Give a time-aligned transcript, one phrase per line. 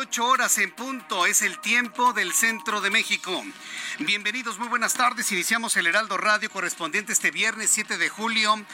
[0.00, 3.44] 18 horas en punto, es el tiempo del centro de México.
[3.98, 5.30] Bienvenidos, muy buenas tardes.
[5.30, 8.64] Iniciamos el Heraldo Radio correspondiente este viernes 7 de julio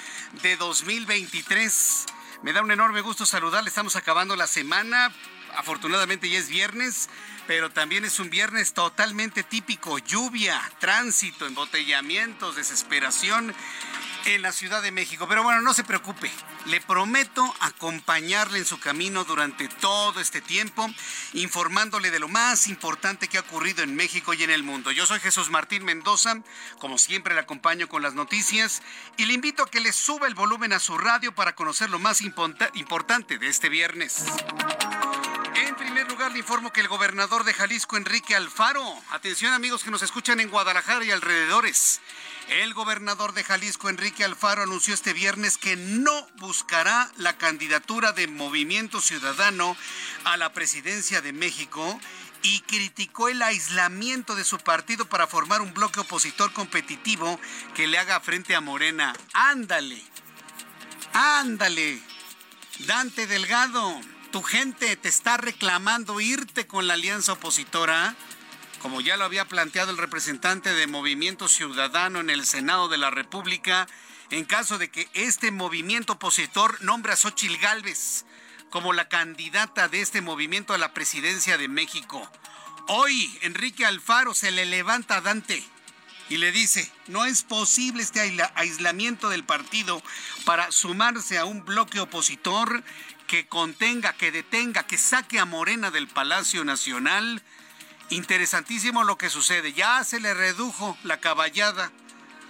[0.43, 2.07] de 2023.
[2.43, 5.13] Me da un enorme gusto saludarle, estamos acabando la semana.
[5.57, 7.09] Afortunadamente ya es viernes,
[7.49, 9.99] pero también es un viernes totalmente típico.
[9.99, 13.53] Lluvia, tránsito, embotellamientos, desesperación
[14.27, 15.27] en la Ciudad de México.
[15.29, 16.31] Pero bueno, no se preocupe.
[16.67, 20.89] Le prometo acompañarle en su camino durante todo este tiempo,
[21.33, 24.91] informándole de lo más importante que ha ocurrido en México y en el mundo.
[24.91, 26.43] Yo soy Jesús Martín Mendoza,
[26.79, 28.83] como siempre le acompaño con las noticias
[29.17, 31.99] y le invito a que le suba el volumen a su radio para conocer lo
[31.99, 34.25] más importante de este viernes.
[35.55, 39.91] En primer lugar, le informo que el gobernador de Jalisco, Enrique Alfaro, atención amigos que
[39.91, 42.01] nos escuchan en Guadalajara y alrededores,
[42.49, 48.29] el gobernador de Jalisco, Enrique Alfaro, anunció este viernes que no buscará la candidatura de
[48.29, 49.77] Movimiento Ciudadano
[50.25, 52.01] a la presidencia de México
[52.43, 57.41] y criticó el aislamiento de su partido para formar un bloque opositor competitivo
[57.75, 59.15] que le haga frente a Morena.
[59.33, 60.01] Ándale,
[61.13, 62.01] ándale.
[62.81, 68.15] Dante Delgado, tu gente te está reclamando irte con la alianza opositora,
[68.87, 73.11] como ya lo había planteado el representante de Movimiento Ciudadano en el Senado de la
[73.11, 73.89] República,
[74.31, 78.27] en caso de que este movimiento opositor nombre a Xochil Gálvez
[78.71, 82.31] como la candidata de este movimiento a la presidencia de México.
[82.87, 85.65] Hoy Enrique Alfaro se le levanta a Dante
[86.29, 90.01] y le dice, no es posible este aisla- aislamiento del partido
[90.45, 92.85] para sumarse a un bloque opositor
[93.27, 97.43] que contenga, que detenga, que saque a Morena del Palacio Nacional.
[98.11, 99.73] Interesantísimo lo que sucede.
[99.73, 101.91] Ya se le redujo la caballada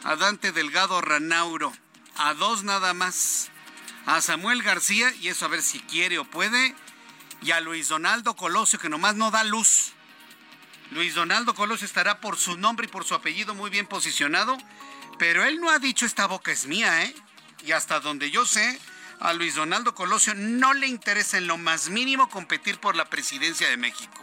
[0.05, 1.73] a Dante Delgado Ranauro,
[2.17, 3.51] a dos nada más,
[4.05, 6.75] a Samuel García, y eso a ver si quiere o puede,
[7.43, 9.93] y a Luis Donaldo Colosio, que nomás no da luz.
[10.91, 14.57] Luis Donaldo Colosio estará por su nombre y por su apellido muy bien posicionado,
[15.19, 17.15] pero él no ha dicho esta boca es mía, ¿eh?
[17.65, 18.79] Y hasta donde yo sé,
[19.19, 23.69] a Luis Donaldo Colosio no le interesa en lo más mínimo competir por la presidencia
[23.69, 24.21] de México.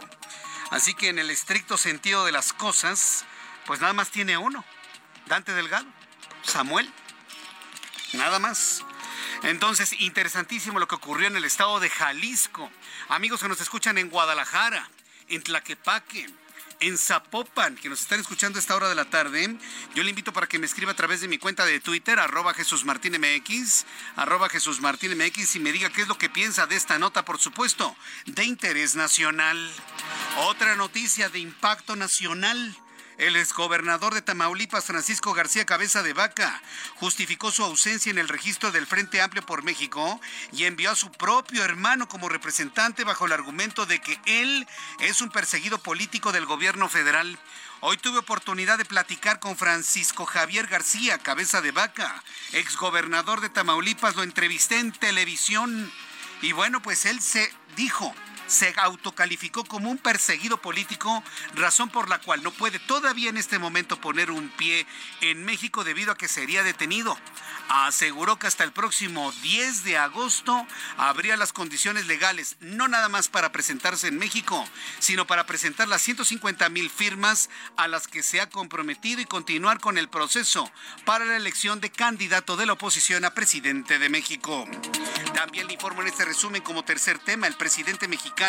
[0.74, 3.24] Así que en el estricto sentido de las cosas,
[3.64, 4.64] pues nada más tiene uno,
[5.26, 5.86] Dante Delgado,
[6.42, 6.92] Samuel,
[8.14, 8.82] nada más.
[9.44, 12.72] Entonces, interesantísimo lo que ocurrió en el estado de Jalisco.
[13.08, 14.90] Amigos que nos escuchan en Guadalajara,
[15.28, 16.28] en Tlaquepaque,
[16.86, 19.56] en Zapopan, que nos están escuchando a esta hora de la tarde,
[19.94, 22.52] yo le invito para que me escriba a través de mi cuenta de Twitter, arroba
[22.52, 23.86] Jesús Martín MX,
[24.16, 27.24] arroba Jesús Martín MX, y me diga qué es lo que piensa de esta nota,
[27.24, 27.96] por supuesto,
[28.26, 29.56] de interés nacional.
[30.46, 32.76] Otra noticia de impacto nacional.
[33.16, 36.60] El exgobernador de Tamaulipas, Francisco García Cabeza de Vaca,
[36.96, 40.20] justificó su ausencia en el registro del Frente Amplio por México
[40.52, 44.66] y envió a su propio hermano como representante bajo el argumento de que él
[44.98, 47.38] es un perseguido político del gobierno federal.
[47.80, 54.16] Hoy tuve oportunidad de platicar con Francisco Javier García, cabeza de vaca, exgobernador de Tamaulipas,
[54.16, 55.92] lo entrevisté en televisión
[56.42, 58.14] y bueno, pues él se dijo,
[58.54, 61.22] se autocalificó como un perseguido político,
[61.54, 64.86] razón por la cual no puede todavía en este momento poner un pie
[65.20, 67.18] en México debido a que sería detenido.
[67.68, 70.66] Aseguró que hasta el próximo 10 de agosto
[70.96, 74.64] habría las condiciones legales, no nada más para presentarse en México,
[75.00, 79.80] sino para presentar las 150 mil firmas a las que se ha comprometido y continuar
[79.80, 80.70] con el proceso
[81.04, 84.64] para la elección de candidato de la oposición a presidente de México.
[85.34, 88.43] También le informo en este resumen como tercer tema, el presidente mexicano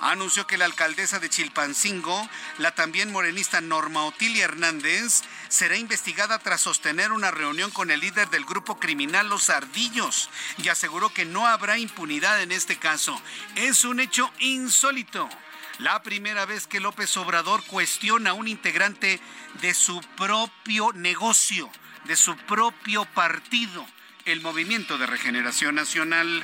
[0.00, 2.28] anunció que la alcaldesa de Chilpancingo,
[2.58, 8.28] la también morenista Norma Otilia Hernández, será investigada tras sostener una reunión con el líder
[8.30, 13.20] del grupo criminal Los Ardillos y aseguró que no habrá impunidad en este caso.
[13.54, 15.28] Es un hecho insólito.
[15.78, 19.20] La primera vez que López Obrador cuestiona a un integrante
[19.62, 21.70] de su propio negocio,
[22.04, 23.86] de su propio partido
[24.32, 26.42] el Movimiento de Regeneración Nacional.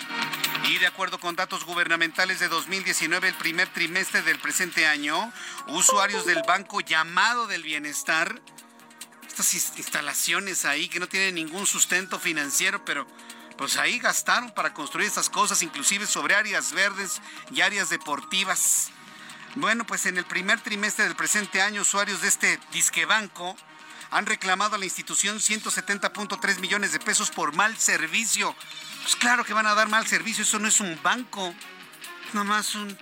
[0.69, 5.33] Y de acuerdo con datos gubernamentales de 2019, el primer trimestre del presente año,
[5.69, 8.41] usuarios del Banco Llamado del Bienestar,
[9.29, 13.07] estas instalaciones ahí que no tienen ningún sustento financiero, pero
[13.57, 17.21] pues ahí gastaron para construir estas cosas, inclusive sobre áreas verdes
[17.53, 18.91] y áreas deportivas.
[19.55, 23.57] Bueno, pues en el primer trimestre del presente año, usuarios de este disque banco
[24.11, 28.55] han reclamado a la institución 170.3 millones de pesos por mal servicio.
[29.03, 31.55] Pues claro que van a dar mal servicio, eso no es un banco,
[32.33, 32.97] nomás un,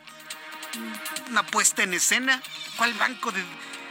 [1.31, 2.43] una puesta en escena.
[2.77, 3.33] ¿Cuál banco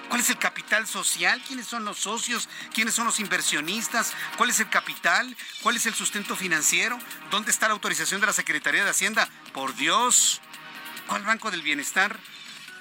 [0.09, 1.41] ¿Cuál es el capital social?
[1.47, 2.47] ¿Quiénes son los socios?
[2.73, 4.13] ¿Quiénes son los inversionistas?
[4.37, 5.35] ¿Cuál es el capital?
[5.63, 6.99] ¿Cuál es el sustento financiero?
[7.31, 9.27] ¿Dónde está la autorización de la Secretaría de Hacienda?
[9.53, 10.39] Por Dios,
[11.07, 12.19] ¿cuál Banco del Bienestar?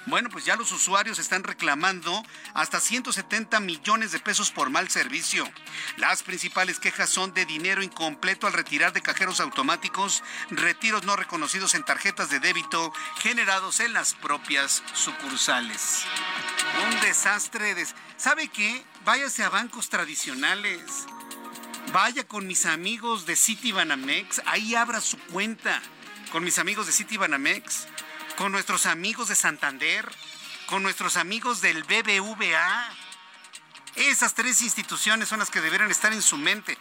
[0.05, 2.23] Bueno, pues ya los usuarios están reclamando
[2.53, 5.49] hasta 170 millones de pesos por mal servicio.
[5.97, 11.73] Las principales quejas son de dinero incompleto al retirar de cajeros automáticos, retiros no reconocidos
[11.75, 16.03] en tarjetas de débito generados en las propias sucursales.
[16.89, 17.73] Un desastre.
[17.73, 17.87] De...
[18.17, 18.83] ¿Sabe qué?
[19.05, 21.05] Váyase a bancos tradicionales.
[21.93, 25.81] Vaya con mis amigos de Citibanamex, ahí abra su cuenta.
[26.31, 27.87] Con mis amigos de Citibanamex
[28.43, 30.05] con nuestros amigos de Santander,
[30.65, 32.89] con nuestros amigos del BBVA.
[33.95, 36.77] Esas tres instituciones son las que deberían estar en su mente.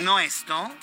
[0.00, 0.74] No esto.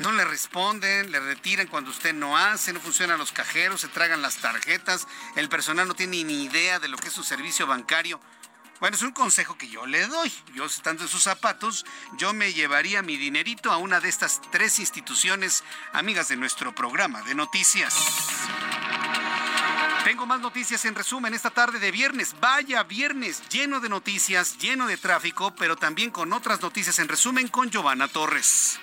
[0.00, 4.22] No le responden, le retiran cuando usted no hace, no funcionan los cajeros, se tragan
[4.22, 5.06] las tarjetas,
[5.36, 8.18] el personal no tiene ni idea de lo que es su servicio bancario.
[8.80, 10.32] Bueno, es un consejo que yo le doy.
[10.54, 11.86] Yo estando en sus zapatos,
[12.18, 17.22] yo me llevaría mi dinerito a una de estas tres instituciones amigas de nuestro programa
[17.22, 17.94] de noticias.
[20.04, 22.36] Tengo más noticias en resumen esta tarde de viernes.
[22.38, 27.48] Vaya viernes lleno de noticias, lleno de tráfico, pero también con otras noticias en resumen
[27.48, 28.78] con Giovanna Torres.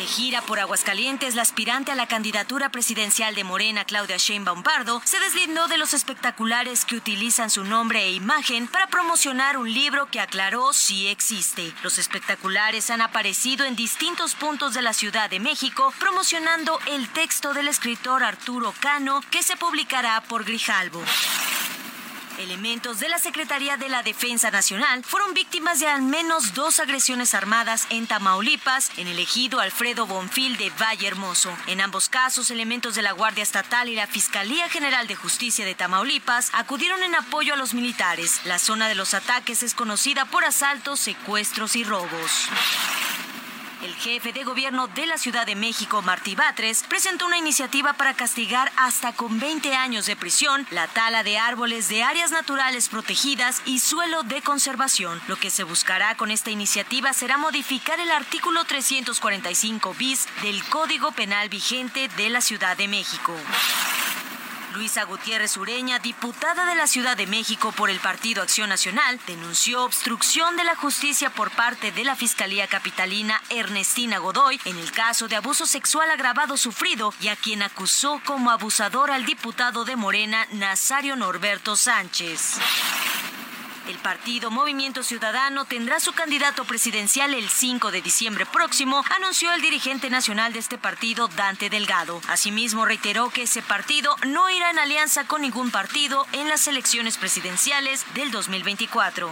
[0.00, 5.02] De gira por Aguascalientes, la aspirante a la candidatura presidencial de Morena, Claudia Sheinbaum Pardo,
[5.04, 10.06] se deslindó de los espectaculares que utilizan su nombre e imagen para promocionar un libro
[10.06, 11.74] que aclaró si existe.
[11.82, 17.52] Los espectaculares han aparecido en distintos puntos de la Ciudad de México promocionando el texto
[17.52, 21.04] del escritor Arturo Cano que se publicará por Grijalbo.
[22.40, 27.34] Elementos de la Secretaría de la Defensa Nacional fueron víctimas de al menos dos agresiones
[27.34, 31.54] armadas en Tamaulipas, en el ejido Alfredo Bonfil de Valle Hermoso.
[31.66, 35.74] En ambos casos, elementos de la Guardia Estatal y la Fiscalía General de Justicia de
[35.74, 38.40] Tamaulipas acudieron en apoyo a los militares.
[38.44, 42.48] La zona de los ataques es conocida por asaltos, secuestros y robos.
[43.82, 48.12] El jefe de gobierno de la Ciudad de México, Martí Batres, presentó una iniciativa para
[48.12, 53.62] castigar hasta con 20 años de prisión la tala de árboles de áreas naturales protegidas
[53.64, 55.18] y suelo de conservación.
[55.28, 61.12] Lo que se buscará con esta iniciativa será modificar el artículo 345 bis del Código
[61.12, 63.34] Penal vigente de la Ciudad de México.
[64.80, 69.84] Luisa Gutiérrez Ureña, diputada de la Ciudad de México por el Partido Acción Nacional, denunció
[69.84, 75.28] obstrucción de la justicia por parte de la Fiscalía Capitalina Ernestina Godoy en el caso
[75.28, 80.46] de abuso sexual agravado sufrido y a quien acusó como abusador al diputado de Morena,
[80.52, 82.56] Nazario Norberto Sánchez.
[83.90, 89.62] El partido Movimiento Ciudadano tendrá su candidato presidencial el 5 de diciembre próximo, anunció el
[89.62, 92.20] dirigente nacional de este partido, Dante Delgado.
[92.28, 97.18] Asimismo, reiteró que ese partido no irá en alianza con ningún partido en las elecciones
[97.18, 99.28] presidenciales del 2024.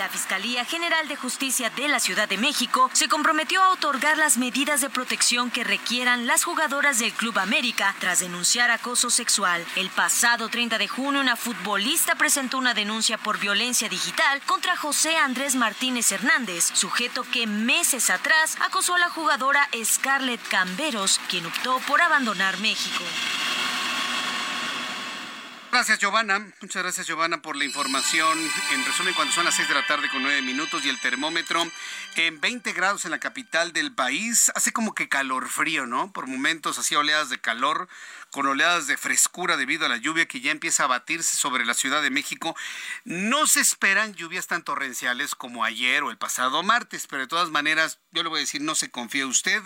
[0.00, 4.38] La Fiscalía General de Justicia de la Ciudad de México se comprometió a otorgar las
[4.38, 9.62] medidas de protección que requieran las jugadoras del Club América tras denunciar acoso sexual.
[9.76, 15.18] El pasado 30 de junio, una futbolista presentó una denuncia por violencia digital contra José
[15.18, 21.78] Andrés Martínez Hernández, sujeto que meses atrás acosó a la jugadora Scarlett Camberos, quien optó
[21.80, 23.04] por abandonar México.
[25.72, 26.52] Gracias, Giovanna.
[26.60, 28.36] Muchas gracias, Giovanna, por la información.
[28.72, 31.64] En resumen, cuando son las 6 de la tarde con 9 minutos y el termómetro
[32.16, 36.12] en 20 grados en la capital del país, hace como que calor frío, ¿no?
[36.12, 37.88] Por momentos hacía oleadas de calor
[38.32, 41.74] con oleadas de frescura debido a la lluvia que ya empieza a batirse sobre la
[41.74, 42.56] Ciudad de México.
[43.04, 47.50] No se esperan lluvias tan torrenciales como ayer o el pasado martes, pero de todas
[47.50, 49.62] maneras, yo le voy a decir, no se confíe usted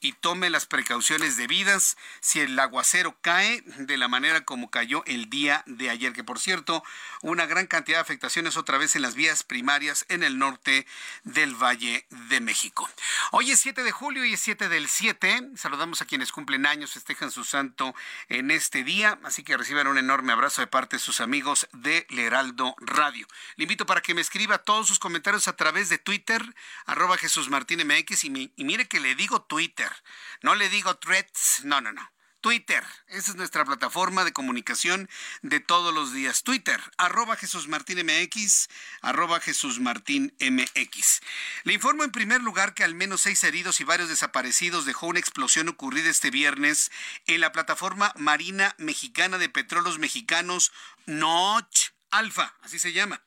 [0.00, 5.28] y tome las precauciones debidas si el aguacero cae de la manera como cayó el
[5.28, 6.84] día de ayer, que por cierto,
[7.22, 10.86] una gran cantidad de afectaciones otra vez en las vías primarias en el norte
[11.24, 12.88] del Valle de México.
[13.32, 15.50] Hoy es 7 de julio y es 7 del 7.
[15.56, 17.94] Saludamos a quienes cumplen años, festejan su santo
[18.28, 22.06] en este día, así que reciban un enorme abrazo de parte de sus amigos de
[22.10, 23.26] Heraldo Radio.
[23.56, 26.42] Le invito para que me escriba todos sus comentarios a través de Twitter,
[26.86, 29.87] arroba Jesús Martín MX, y, y mire que le digo Twitter
[30.42, 32.10] no le digo threads, no, no, no.
[32.40, 35.08] Twitter, esa es nuestra plataforma de comunicación
[35.42, 36.44] de todos los días.
[36.44, 37.98] Twitter, arroba Jesús Martín
[39.02, 40.34] arroba Jesús Martín.
[40.38, 45.18] Le informo en primer lugar que al menos seis heridos y varios desaparecidos dejó una
[45.18, 46.92] explosión ocurrida este viernes
[47.26, 50.72] en la plataforma marina mexicana de petróleos mexicanos
[51.06, 51.66] Noch
[52.10, 53.20] Alfa, así se llama.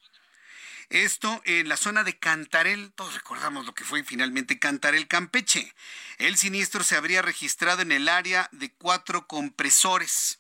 [0.92, 5.74] Esto en la zona de Cantarel, todos recordamos lo que fue finalmente Cantarel Campeche.
[6.18, 10.40] El siniestro se habría registrado en el área de cuatro compresores.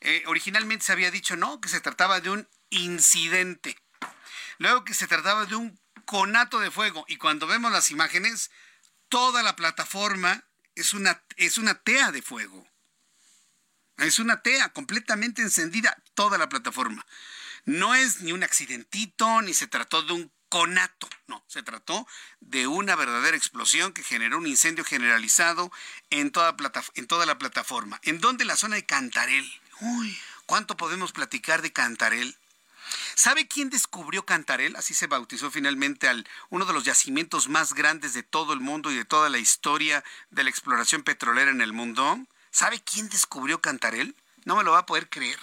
[0.00, 3.76] Eh, originalmente se había dicho no, que se trataba de un incidente.
[4.56, 7.04] Luego que se trataba de un conato de fuego.
[7.06, 8.50] Y cuando vemos las imágenes,
[9.10, 10.44] toda la plataforma
[10.76, 12.66] es una, es una tea de fuego.
[13.98, 17.04] Es una tea completamente encendida, toda la plataforma.
[17.64, 22.06] No es ni un accidentito, ni se trató de un conato, no, se trató
[22.40, 25.70] de una verdadera explosión que generó un incendio generalizado
[26.10, 26.56] en toda,
[26.94, 28.00] en toda la plataforma.
[28.02, 28.44] ¿En dónde?
[28.44, 29.48] La zona de Cantarel.
[29.80, 32.36] Uy, ¿cuánto podemos platicar de Cantarel?
[33.14, 34.74] ¿Sabe quién descubrió Cantarel?
[34.74, 38.90] Así se bautizó finalmente al uno de los yacimientos más grandes de todo el mundo
[38.90, 42.18] y de toda la historia de la exploración petrolera en el mundo.
[42.50, 44.16] ¿Sabe quién descubrió Cantarel?
[44.44, 45.38] No me lo va a poder creer.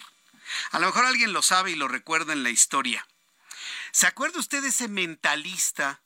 [0.71, 3.07] A lo mejor alguien lo sabe y lo recuerda en la historia.
[3.91, 6.01] ¿Se acuerda usted de ese mentalista?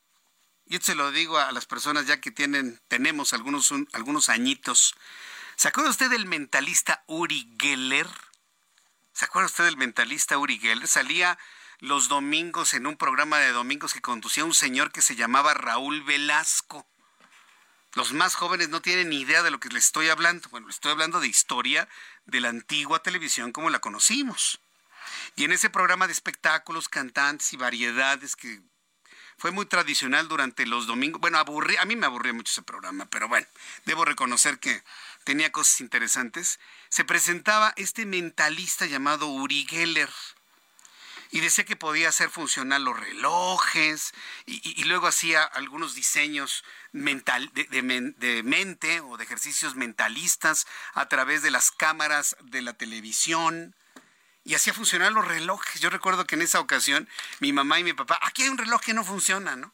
[0.65, 4.95] Yo se lo digo a las personas ya que tienen, tenemos algunos, algunos añitos.
[5.55, 8.07] ¿Se acuerda usted del mentalista Uri Geller?
[9.13, 10.87] ¿Se acuerda usted del mentalista Uri Geller?
[10.87, 11.37] Salía
[11.79, 16.03] los domingos en un programa de domingos que conducía un señor que se llamaba Raúl
[16.03, 16.87] Velasco.
[17.93, 20.47] Los más jóvenes no tienen ni idea de lo que les estoy hablando.
[20.49, 21.89] Bueno, les estoy hablando de historia
[22.25, 24.59] de la antigua televisión como la conocimos.
[25.35, 28.61] Y en ese programa de espectáculos, cantantes y variedades que
[29.37, 31.19] fue muy tradicional durante los domingos.
[31.19, 33.47] Bueno, aburrí, a mí me aburría mucho ese programa, pero bueno,
[33.85, 34.83] debo reconocer que
[35.23, 36.59] tenía cosas interesantes.
[36.89, 40.09] Se presentaba este mentalista llamado Uri Geller
[41.31, 44.13] y decía que podía hacer funcionar los relojes
[44.45, 47.65] y, luego hacía algunos diseños mental, de,
[48.17, 53.73] de, mente o de ejercicios mentalistas a través de las cámaras de la televisión
[54.43, 55.79] y hacía funcionar los relojes.
[55.79, 57.07] Yo recuerdo que en esa ocasión
[57.39, 59.73] mi mamá y mi papá, aquí hay un reloj que no funciona, ¿no?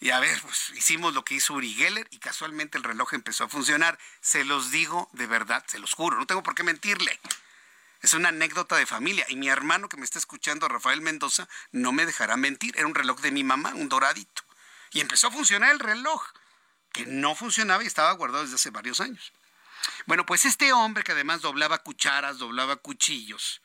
[0.00, 3.44] Y a ver, pues hicimos lo que hizo Uri Geller y casualmente el reloj empezó
[3.44, 3.98] a funcionar.
[4.20, 7.18] Se los digo de verdad, se los juro, no tengo por qué mentirle.
[8.00, 9.26] Es una anécdota de familia.
[9.28, 12.76] Y mi hermano que me está escuchando, Rafael Mendoza, no me dejará mentir.
[12.76, 14.42] Era un reloj de mi mamá, un doradito.
[14.92, 16.22] Y empezó a funcionar el reloj,
[16.92, 19.32] que no funcionaba y estaba guardado desde hace varios años.
[20.06, 23.60] Bueno, pues este hombre que además doblaba cucharas, doblaba cuchillos,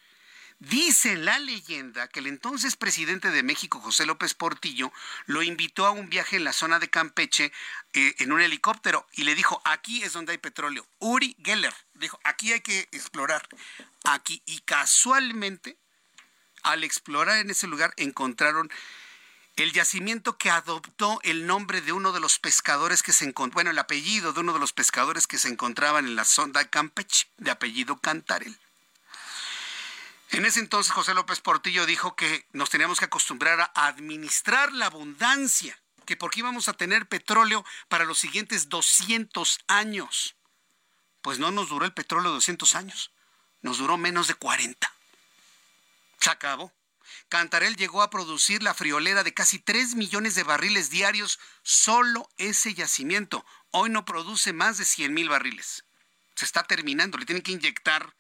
[0.70, 4.94] Dice la leyenda que el entonces presidente de México, José López Portillo,
[5.26, 7.52] lo invitó a un viaje en la zona de Campeche
[7.92, 10.88] eh, en un helicóptero y le dijo, aquí es donde hay petróleo.
[11.00, 13.46] Uri Geller dijo, aquí hay que explorar.
[14.06, 14.42] Aquí.
[14.46, 15.76] Y casualmente,
[16.62, 18.72] al explorar en ese lugar, encontraron
[19.58, 23.72] el yacimiento que adoptó el nombre de uno de los pescadores que se encontró, bueno,
[23.72, 27.28] el apellido de uno de los pescadores que se encontraban en la zona de Campeche,
[27.36, 28.58] de apellido Cantarel.
[30.34, 34.88] En ese entonces José López Portillo dijo que nos teníamos que acostumbrar a administrar la
[34.88, 40.36] abundancia, que porque íbamos a tener petróleo para los siguientes 200 años.
[41.22, 43.12] Pues no nos duró el petróleo 200 años,
[43.62, 44.92] nos duró menos de 40.
[46.20, 46.74] Se acabó.
[47.30, 52.74] Cantarel llegó a producir la friolera de casi 3 millones de barriles diarios, solo ese
[52.74, 53.46] yacimiento.
[53.70, 55.86] Hoy no produce más de 100 mil barriles.
[56.34, 58.16] Se está terminando, le tienen que inyectar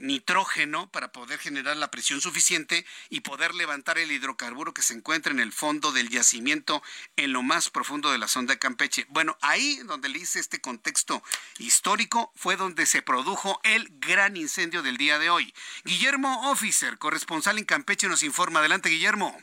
[0.00, 5.32] nitrógeno para poder generar la presión suficiente y poder levantar el hidrocarburo que se encuentra
[5.32, 6.82] en el fondo del yacimiento
[7.16, 9.06] en lo más profundo de la sonda de Campeche.
[9.10, 11.22] Bueno, ahí donde le hice este contexto
[11.58, 15.54] histórico fue donde se produjo el gran incendio del día de hoy.
[15.84, 18.60] Guillermo Officer, corresponsal en Campeche, nos informa.
[18.60, 19.38] Adelante, Guillermo.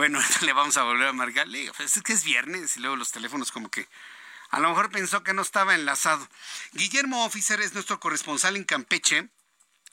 [0.00, 1.70] Bueno, le vamos a volver a marcarle.
[1.76, 3.86] Pues es que es viernes y luego los teléfonos como que
[4.48, 6.26] a lo mejor pensó que no estaba enlazado.
[6.72, 9.28] Guillermo Officer es nuestro corresponsal en Campeche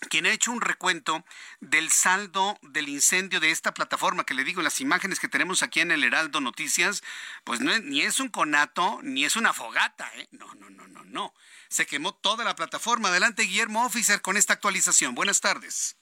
[0.09, 1.25] quien ha hecho un recuento
[1.59, 5.81] del saldo del incendio de esta plataforma, que le digo, las imágenes que tenemos aquí
[5.81, 7.03] en el Heraldo Noticias,
[7.43, 10.29] pues no ni es un conato, ni es una fogata, ¿eh?
[10.31, 11.33] No, no, no, no, no.
[11.67, 13.09] Se quemó toda la plataforma.
[13.09, 15.15] Adelante, Guillermo Officer, con esta actualización.
[15.15, 15.97] Buenas tardes.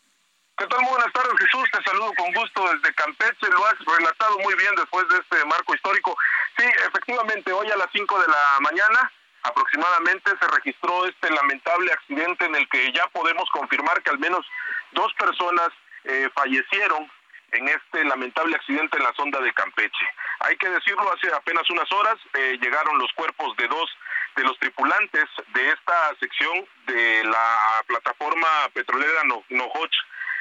[0.57, 0.79] ¿Qué tal?
[0.83, 1.69] Muy buenas tardes, Jesús.
[1.69, 3.51] Te saludo con gusto desde Campeche.
[3.51, 6.17] Lo has relatado muy bien después de este marco histórico.
[6.57, 9.11] Sí, efectivamente, hoy a las 5 de la mañana
[9.43, 14.45] aproximadamente se registró este lamentable accidente en el que ya podemos confirmar que al menos
[14.93, 15.67] dos personas
[16.05, 17.11] eh, fallecieron
[17.51, 20.05] en este lamentable accidente en la sonda de Campeche.
[20.39, 23.91] Hay que decirlo, hace apenas unas horas eh, llegaron los cuerpos de dos
[24.37, 29.95] de los tripulantes de esta sección de la plataforma petrolera Nohoch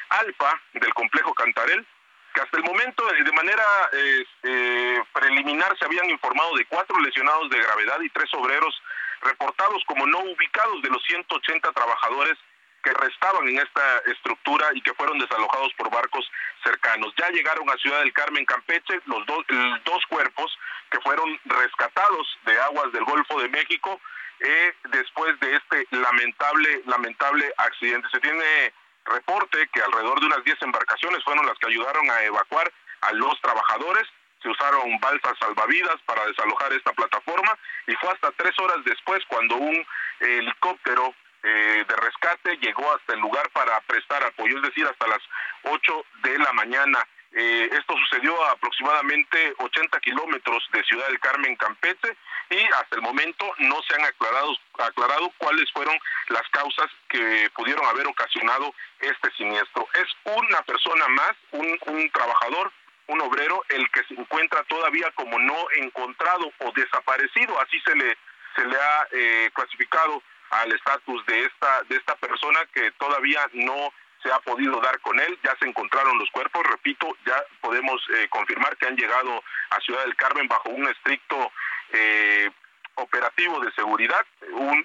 [0.09, 1.85] alfa del complejo Cantarel,
[2.33, 7.61] que hasta el momento de manera este, preliminar se habían informado de cuatro lesionados de
[7.61, 8.75] gravedad y tres obreros
[9.21, 12.37] reportados como no ubicados de los 180 trabajadores
[12.83, 16.29] que restaban en esta estructura y que fueron desalojados por barcos
[16.63, 17.13] cercanos.
[17.17, 20.55] Ya llegaron a Ciudad del Carmen, Campeche, los dos cuerpos
[20.91, 23.99] que fueron rescatados de aguas del Golfo de México
[24.39, 28.07] eh, después de este lamentable, lamentable accidente.
[28.11, 28.71] Se tiene
[29.05, 32.71] reporte que alrededor de unas 10 embarcaciones fueron las que ayudaron a evacuar
[33.01, 34.07] a los trabajadores.
[34.41, 37.57] Se usaron balsas salvavidas para desalojar esta plataforma
[37.87, 39.85] y fue hasta tres horas después cuando un
[40.19, 45.21] helicóptero eh, de rescate llegó hasta el lugar para prestar apoyo, es decir, hasta las
[45.63, 47.07] 8 de la mañana.
[47.37, 52.15] Eh, esto sucedió a aproximadamente 80 kilómetros de Ciudad del Carmen, Campeche,
[52.49, 55.99] y hasta el momento no se han aclarado, aclarado cuáles fueron
[56.29, 59.85] las causas que pudieron haber ocasionado este siniestro.
[59.95, 62.71] Es una persona más, un, un trabajador,
[63.07, 68.17] un obrero, el que se encuentra todavía como no encontrado o desaparecido, así se le,
[68.55, 73.91] se le ha eh, clasificado al estatus de esta, de esta persona que todavía no
[74.21, 78.27] se ha podido dar con él, ya se encontraron los cuerpos, repito, ya podemos eh,
[78.29, 81.51] confirmar que han llegado a Ciudad del Carmen bajo un estricto
[81.91, 82.49] eh,
[82.95, 84.25] operativo de seguridad,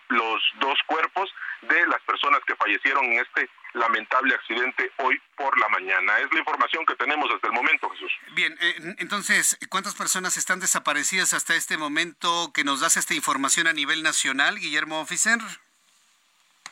[0.08, 1.30] los dos cuerpos
[1.62, 6.18] de las personas que fallecieron en este lamentable accidente hoy por la mañana.
[6.18, 8.12] Es la información que tenemos hasta el momento, Jesús.
[8.32, 13.66] Bien, eh, entonces, ¿cuántas personas están desaparecidas hasta este momento que nos das esta información
[13.66, 15.38] a nivel nacional, Guillermo Oficer?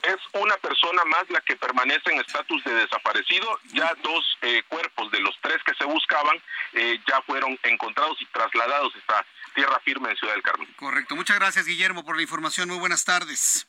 [0.03, 3.59] Es una persona más la que permanece en estatus de desaparecido.
[3.73, 6.37] Ya dos eh, cuerpos de los tres que se buscaban
[6.73, 10.73] eh, ya fueron encontrados y trasladados a esta tierra firme en Ciudad del Carmen.
[10.77, 11.17] Correcto.
[11.17, 12.69] Muchas gracias, Guillermo, por la información.
[12.69, 13.67] Muy buenas tardes.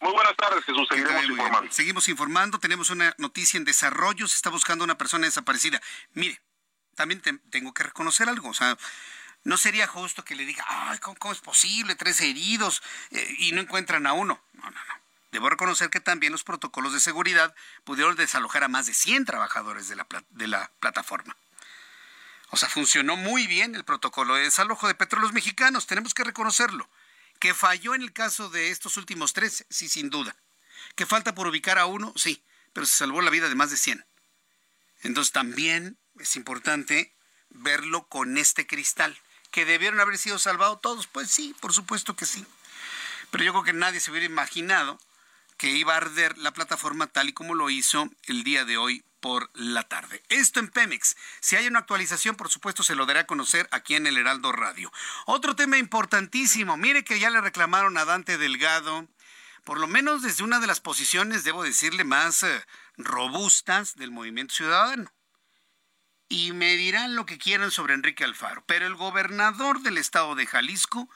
[0.00, 0.86] Muy buenas tardes, Jesús.
[0.90, 1.72] Seguiremos informando.
[1.72, 2.58] Seguimos informando.
[2.58, 4.28] Tenemos una noticia en desarrollo.
[4.28, 5.80] Se está buscando una persona desaparecida.
[6.12, 6.40] Mire,
[6.94, 8.50] también tengo que reconocer algo.
[8.50, 8.76] O sea,
[9.44, 11.94] no sería justo que le diga, ay, ¿cómo, es posible?
[11.94, 14.42] Tres heridos eh, y no encuentran a uno.
[14.54, 15.05] No, no, no.
[15.32, 19.88] Debo reconocer que también los protocolos de seguridad pudieron desalojar a más de 100 trabajadores
[19.88, 21.36] de la, de la plataforma.
[22.50, 26.88] O sea, funcionó muy bien el protocolo de desalojo de petróleos mexicanos, tenemos que reconocerlo.
[27.40, 30.36] Que falló en el caso de estos últimos tres, sí, sin duda.
[30.94, 33.76] Que falta por ubicar a uno, sí, pero se salvó la vida de más de
[33.76, 34.06] 100.
[35.02, 37.14] Entonces también es importante
[37.50, 39.18] verlo con este cristal.
[39.50, 41.06] ¿Que debieron haber sido salvados todos?
[41.06, 42.46] Pues sí, por supuesto que sí.
[43.30, 44.98] Pero yo creo que nadie se hubiera imaginado
[45.56, 49.04] que iba a arder la plataforma tal y como lo hizo el día de hoy
[49.20, 50.22] por la tarde.
[50.28, 51.16] Esto en Pemex.
[51.40, 54.52] Si hay una actualización, por supuesto, se lo daré a conocer aquí en el Heraldo
[54.52, 54.92] Radio.
[55.26, 56.76] Otro tema importantísimo.
[56.76, 59.08] Mire que ya le reclamaron a Dante Delgado,
[59.64, 62.64] por lo menos desde una de las posiciones, debo decirle, más eh,
[62.96, 65.12] robustas del movimiento ciudadano.
[66.28, 70.46] Y me dirán lo que quieran sobre Enrique Alfaro, pero el gobernador del estado de
[70.46, 71.08] Jalisco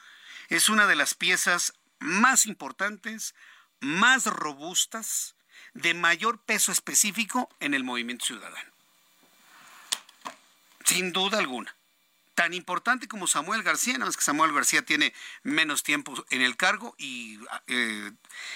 [0.49, 3.35] es una de las piezas más importantes,
[3.81, 5.35] más robustas,
[5.73, 8.71] de mayor peso específico en el movimiento ciudadano.
[10.85, 11.75] Sin duda alguna.
[12.33, 15.13] tan importante como Samuel García, nada más que Samuel García tiene
[15.43, 18.11] menos tiempo en el cargo y eh,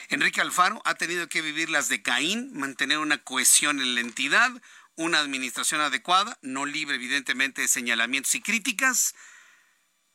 [0.10, 4.50] Enrique Alfaro ha tenido que vivir las de Caín, mantener una cohesión en la entidad,
[4.96, 9.14] una administración adecuada, no libre evidentemente de señalamientos y críticas,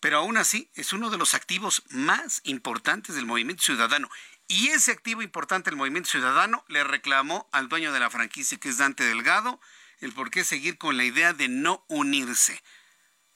[0.01, 4.11] pero aún así es uno de los activos más importantes del movimiento ciudadano.
[4.51, 8.69] Y ese activo importante del movimiento ciudadano le reclamó al dueño de la franquicia, que
[8.69, 9.61] es Dante Delgado,
[10.01, 12.61] el por qué seguir con la idea de no unirse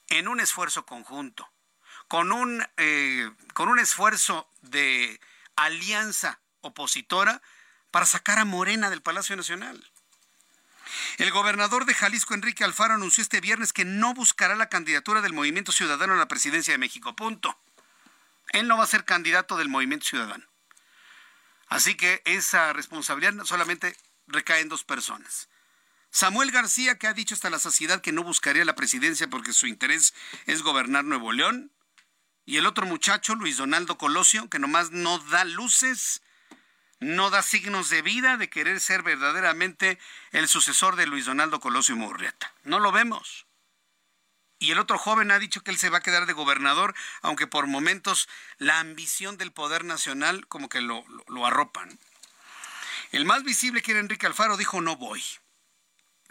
[0.09, 1.48] en un esfuerzo conjunto,
[2.09, 5.20] con un, eh, con un esfuerzo de
[5.55, 7.40] alianza opositora
[7.92, 9.88] para sacar a Morena del Palacio Nacional.
[11.18, 15.33] El gobernador de Jalisco, Enrique Alfaro, anunció este viernes que no buscará la candidatura del
[15.33, 17.14] Movimiento Ciudadano a la presidencia de México.
[17.14, 17.57] Punto.
[18.48, 20.44] Él no va a ser candidato del Movimiento Ciudadano.
[21.75, 23.97] Así que esa responsabilidad solamente
[24.29, 25.49] recae en dos personas.
[26.11, 29.67] Samuel García, que ha dicho hasta la saciedad que no buscaría la presidencia porque su
[29.67, 30.15] interés
[30.47, 31.73] es gobernar Nuevo León.
[32.45, 36.23] Y el otro muchacho, Luis Donaldo Colosio, que nomás no da luces
[37.01, 39.99] no da signos de vida de querer ser verdaderamente
[40.31, 42.55] el sucesor de Luis Donaldo Colosio Murrieta.
[42.63, 43.47] No lo vemos.
[44.59, 47.47] Y el otro joven ha dicho que él se va a quedar de gobernador, aunque
[47.47, 51.99] por momentos la ambición del poder nacional como que lo, lo arropan.
[53.12, 55.23] El más visible que era Enrique Alfaro dijo no voy.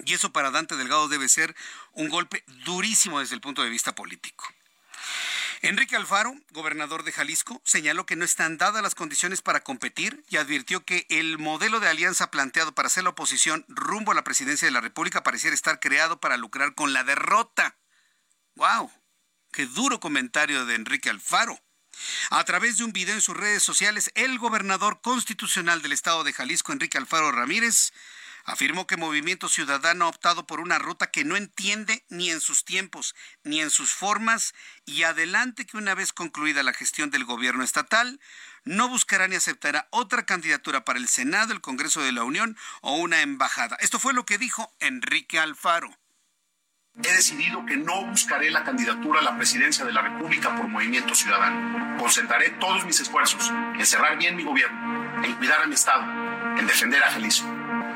[0.05, 1.55] Y eso para Dante Delgado debe ser
[1.91, 4.45] un golpe durísimo desde el punto de vista político.
[5.61, 10.35] Enrique Alfaro, gobernador de Jalisco, señaló que no están dadas las condiciones para competir y
[10.35, 14.67] advirtió que el modelo de alianza planteado para hacer la oposición rumbo a la presidencia
[14.67, 17.77] de la República pareciera estar creado para lucrar con la derrota.
[18.55, 18.91] ¡Wow!
[19.51, 21.59] ¡Qué duro comentario de Enrique Alfaro!
[22.29, 26.33] A través de un video en sus redes sociales, el gobernador constitucional del estado de
[26.33, 27.93] Jalisco, Enrique Alfaro Ramírez,
[28.45, 32.65] afirmó que Movimiento Ciudadano ha optado por una ruta que no entiende ni en sus
[32.65, 34.53] tiempos ni en sus formas
[34.85, 38.19] y adelante que una vez concluida la gestión del gobierno estatal,
[38.65, 42.97] no buscará ni aceptará otra candidatura para el Senado, el Congreso de la Unión o
[42.97, 43.77] una embajada.
[43.79, 45.97] Esto fue lo que dijo Enrique Alfaro.
[47.01, 51.15] He decidido que no buscaré la candidatura a la presidencia de la República por Movimiento
[51.15, 51.97] Ciudadano.
[51.97, 56.03] Concentraré todos mis esfuerzos en cerrar bien mi gobierno, en cuidar a mi Estado,
[56.55, 57.47] en defender a Jalisco.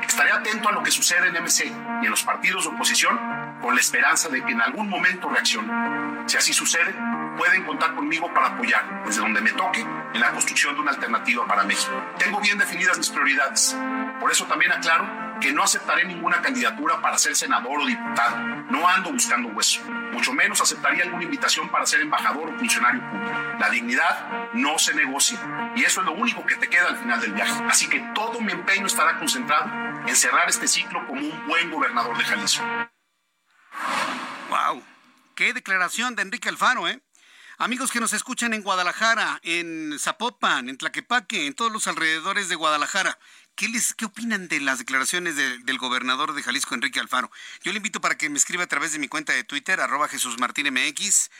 [0.04, 1.66] Estaré atento a lo que sucede en MC
[2.02, 3.16] y en los partidos de oposición
[3.62, 6.28] con la esperanza de que en algún momento reaccionen.
[6.28, 6.92] Si así sucede,
[7.36, 11.46] pueden contar conmigo para apoyar, desde donde me toque, en la construcción de una alternativa
[11.46, 11.92] para México.
[12.18, 13.76] Tengo bien definidas mis prioridades.
[14.18, 18.36] Por eso también aclaro que no aceptaré ninguna candidatura para ser senador o diputado.
[18.70, 19.82] No ando buscando hueso.
[20.12, 23.56] Mucho menos aceptaría alguna invitación para ser embajador o funcionario público.
[23.58, 25.38] La dignidad no se negocia.
[25.76, 27.62] Y eso es lo único que te queda al final del viaje.
[27.68, 29.70] Así que todo mi empeño estará concentrado
[30.06, 32.64] en cerrar este ciclo como un buen gobernador de Jalisco.
[34.48, 34.82] ¡Wow!
[35.34, 37.00] ¡Qué declaración de Enrique Alfaro, eh!
[37.60, 42.54] Amigos que nos escuchan en Guadalajara, en Zapopan, en Tlaquepaque, en todos los alrededores de
[42.54, 43.18] Guadalajara,
[43.56, 47.32] ¿Qué, les, ¿Qué opinan de las declaraciones del gobernador de Jalisco, Enrique Alfaro?
[47.64, 50.06] Yo le invito para que me escriba a través de mi cuenta de Twitter, arroba
[50.06, 51.30] Jesús Martín MX,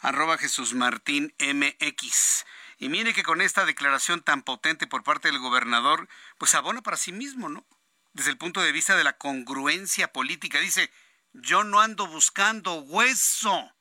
[0.00, 2.46] arroba Jesús Martín MX.
[2.78, 6.08] Y mire que con esta declaración tan potente por parte del gobernador,
[6.38, 7.66] pues abona para sí mismo, ¿no?
[8.14, 10.58] Desde el punto de vista de la congruencia política.
[10.58, 10.90] Dice,
[11.34, 13.75] yo no ando buscando hueso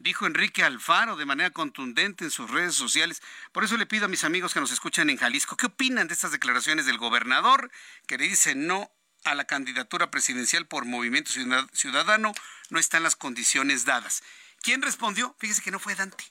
[0.00, 3.22] dijo Enrique Alfaro de manera contundente en sus redes sociales.
[3.52, 6.14] Por eso le pido a mis amigos que nos escuchan en Jalisco, ¿qué opinan de
[6.14, 7.70] estas declaraciones del gobernador
[8.06, 8.90] que le dice no
[9.24, 11.30] a la candidatura presidencial por Movimiento
[11.72, 12.32] Ciudadano?
[12.70, 14.22] No están las condiciones dadas.
[14.62, 15.36] ¿Quién respondió?
[15.38, 16.24] Fíjese que no fue Dante,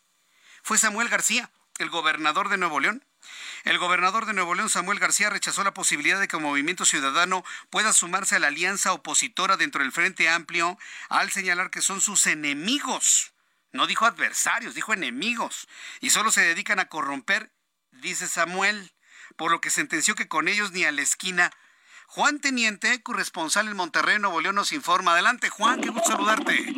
[0.64, 3.06] fue Samuel García, el gobernador de Nuevo León.
[3.66, 7.92] El gobernador de Nuevo León, Samuel García, rechazó la posibilidad de que Movimiento Ciudadano pueda
[7.92, 10.78] sumarse a la alianza opositora dentro del Frente Amplio
[11.10, 13.34] al señalar que son sus enemigos
[13.72, 15.68] no dijo adversarios, dijo enemigos.
[16.00, 17.52] Y solo se dedican a corromper,
[17.92, 18.92] dice Samuel,
[19.38, 21.52] por lo que sentenció que con ellos ni a la esquina.
[22.08, 25.12] Juan Teniente, corresponsal en Monterrey, Nuevo León, nos informa.
[25.12, 26.74] Adelante, Juan, qué gusto saludarte.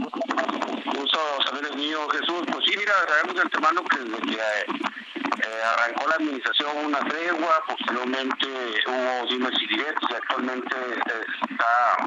[0.85, 2.50] Gusto saber el mío, Jesús.
[2.71, 8.47] Sí, mira, sabemos de antemano que desde que eh, arrancó la administración una tregua, posteriormente
[8.87, 10.75] hubo dimes y diretes y actualmente
[11.49, 11.97] está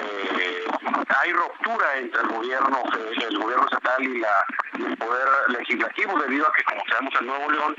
[0.00, 0.64] eh,
[1.08, 2.84] hay ruptura entre el gobierno
[3.20, 4.22] el gobierno estatal y
[4.84, 7.76] el poder legislativo debido a que como sabemos en Nuevo León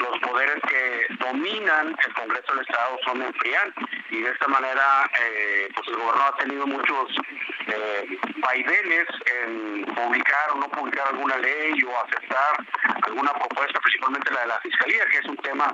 [0.00, 3.72] los poderes que dominan el Congreso del Estado son en PRIAN
[4.10, 7.16] y de esta manera eh, pues el gobierno ha tenido muchos
[8.36, 11.45] vaivenes en publicar o no publicar alguna ley
[11.86, 12.56] o aceptar
[13.02, 15.72] alguna propuesta, principalmente la de la Fiscalía, que es un tema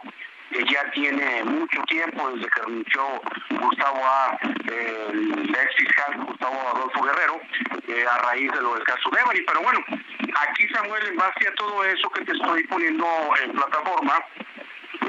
[0.50, 7.40] que ya tiene mucho tiempo desde que renunció Gustavo A, ex fiscal Gustavo Adolfo Guerrero,
[7.88, 9.40] eh, a raíz de lo del caso Devani.
[9.40, 13.06] Pero bueno, aquí Samuel, en base a todo eso que te estoy poniendo
[13.42, 14.24] en plataforma,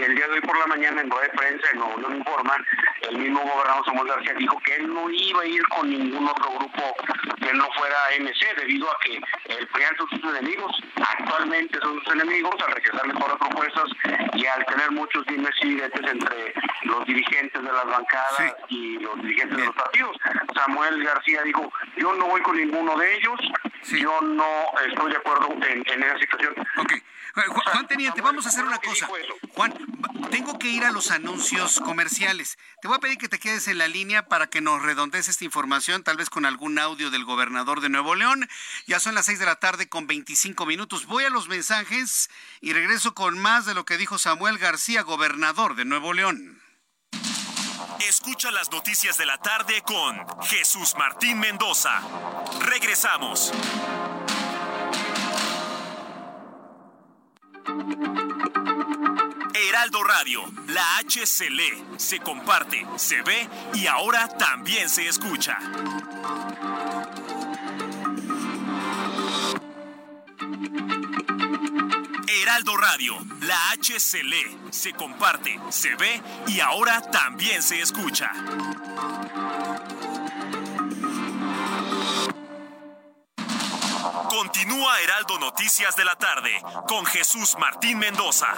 [0.01, 2.57] el día de hoy por la mañana en rueda de prensa en León Informa,
[3.01, 6.51] el mismo gobernador Samuel García dijo que él no iba a ir con ningún otro
[6.51, 6.95] grupo
[7.37, 12.13] que no fuera MC, debido a que el PRIAN son sus enemigos, actualmente son sus
[12.13, 13.85] enemigos, al rechazarle todas las propuestas
[14.33, 16.53] y al tener muchos dimes y entre
[16.83, 20.17] los dirigentes de las bancadas y los dirigentes de los partidos.
[20.55, 23.39] Samuel García dijo, yo no voy con ninguno de ellos,
[23.83, 26.55] yo no estoy de acuerdo en, en esa situación.
[27.35, 29.07] Juan Teniente, vamos a hacer una cosa.
[29.55, 29.73] Juan,
[30.29, 32.57] tengo que ir a los anuncios comerciales.
[32.81, 35.45] Te voy a pedir que te quedes en la línea para que nos redondees esta
[35.45, 38.49] información, tal vez con algún audio del gobernador de Nuevo León.
[38.87, 41.05] Ya son las 6 de la tarde con 25 minutos.
[41.05, 42.29] Voy a los mensajes
[42.61, 46.61] y regreso con más de lo que dijo Samuel García, gobernador de Nuevo León.
[48.07, 52.01] Escucha las noticias de la tarde con Jesús Martín Mendoza.
[52.59, 53.51] Regresamos.
[59.69, 65.57] Heraldo Radio, la H se lee, se comparte, se ve y ahora también se escucha.
[72.27, 78.31] Heraldo Radio, la H se lee, se comparte, se ve y ahora también se escucha.
[84.29, 86.51] Continúa Heraldo Noticias de la tarde
[86.87, 88.53] con Jesús Martín Mendoza.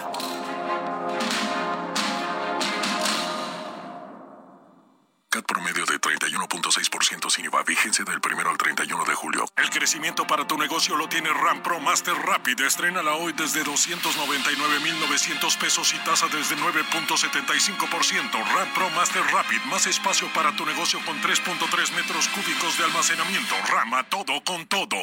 [7.16, 9.44] 31.6% sin IVA, vigencia del primero al 31 de julio.
[9.56, 12.60] El crecimiento para tu negocio lo tiene RAM Pro Master Rapid.
[12.60, 18.54] Estrénala hoy desde 299,900 pesos y tasa desde 9.75%.
[18.54, 23.54] RAM Pro Master Rapid, más espacio para tu negocio con 3.3 metros cúbicos de almacenamiento.
[23.68, 24.96] Rama todo con todo.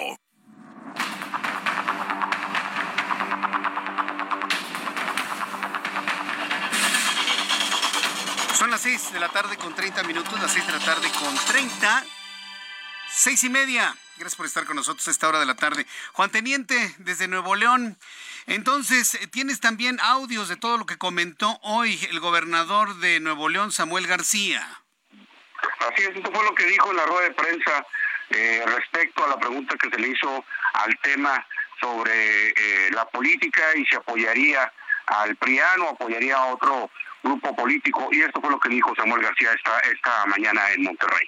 [8.64, 11.36] Son las 6 de la tarde con 30 minutos, las 6 de la tarde con
[11.36, 12.06] 30.
[13.10, 13.94] Seis y media.
[14.16, 15.86] Gracias por estar con nosotros a esta hora de la tarde.
[16.14, 17.98] Juan Teniente, desde Nuevo León.
[18.48, 23.74] Entonces, tienes también audios de todo lo que comentó hoy el gobernador de Nuevo León,
[23.74, 24.66] Samuel García.
[25.80, 27.86] Así es, esto fue lo que dijo en la rueda de prensa
[28.30, 30.46] eh, respecto a la pregunta que se le hizo
[30.76, 31.46] al tema
[31.82, 34.72] sobre eh, la política y si apoyaría
[35.08, 36.90] al PRIAN o apoyaría a otro
[37.24, 38.10] grupo político.
[38.12, 41.28] Y esto fue lo que dijo Samuel García esta, esta mañana en Monterrey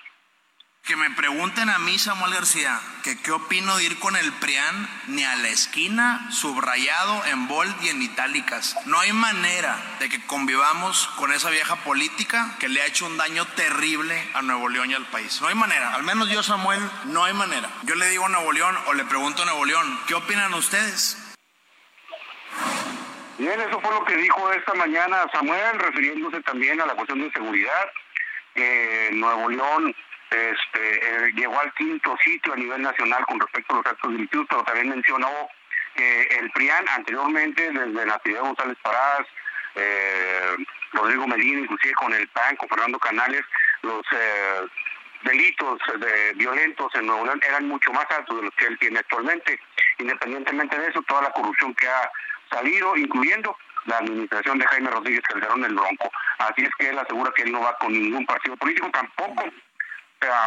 [0.85, 4.87] que me pregunten a mí, Samuel García, que qué opino de ir con el PRIAN
[5.07, 8.75] ni a la esquina, subrayado en bold y en itálicas.
[8.85, 13.17] No hay manera de que convivamos con esa vieja política que le ha hecho un
[13.17, 15.41] daño terrible a Nuevo León y al país.
[15.41, 15.95] No hay manera.
[15.95, 17.67] Al menos yo, Samuel, no hay manera.
[17.83, 21.24] Yo le digo a Nuevo León o le pregunto a Nuevo León, ¿qué opinan ustedes?
[23.37, 27.31] Bien, eso fue lo que dijo esta mañana Samuel, refiriéndose también a la cuestión de
[27.31, 27.91] seguridad.
[29.11, 29.93] Nuevo León
[30.29, 34.47] este, eh, llegó al quinto sitio a nivel nacional con respecto a los actos delictivos,
[34.49, 35.29] pero también mencionó
[35.95, 39.27] que el PRIAN anteriormente, desde Natividad González Parás,
[39.75, 40.55] eh,
[40.93, 43.43] Rodrigo Medina, inclusive con el PAN, con Fernando Canales,
[43.81, 44.61] los eh,
[45.23, 48.99] delitos de, violentos en Nuevo León eran mucho más altos de los que él tiene
[48.99, 49.59] actualmente.
[49.99, 52.11] Independientemente de eso, toda la corrupción que ha
[52.49, 56.11] salido, incluyendo la administración de Jaime Rodríguez Calderón el Bronco.
[56.39, 59.45] Así es que él asegura que él no va con ningún partido político, tampoco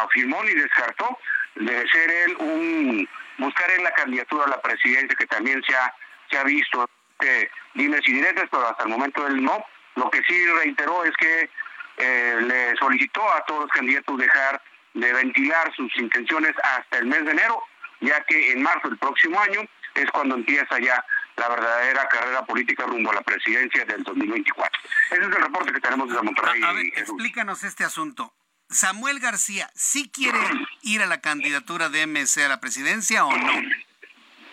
[0.03, 1.17] afirmó ni descartó
[1.55, 5.93] de ser él un buscar en la candidatura a la presidencia que también se ha,
[6.29, 6.89] se ha visto
[7.21, 9.65] eh, dimes y directas, pero hasta el momento él no.
[9.95, 11.49] Lo que sí reiteró es que
[11.97, 14.61] eh, le solicitó a todos los candidatos dejar
[14.93, 17.61] de ventilar sus intenciones hasta el mes de enero,
[18.01, 19.61] ya que en marzo del próximo año
[19.95, 21.03] es cuando empieza ya
[21.39, 24.79] la verdadera carrera política rumbo a la presidencia del 2024.
[25.11, 26.61] Ese es el reporte que tenemos desde Monterrey.
[26.63, 28.33] A, ver, explícanos este asunto.
[28.69, 30.37] Samuel García, ¿sí quiere
[30.83, 33.53] ir a la candidatura de MC a la presidencia o no?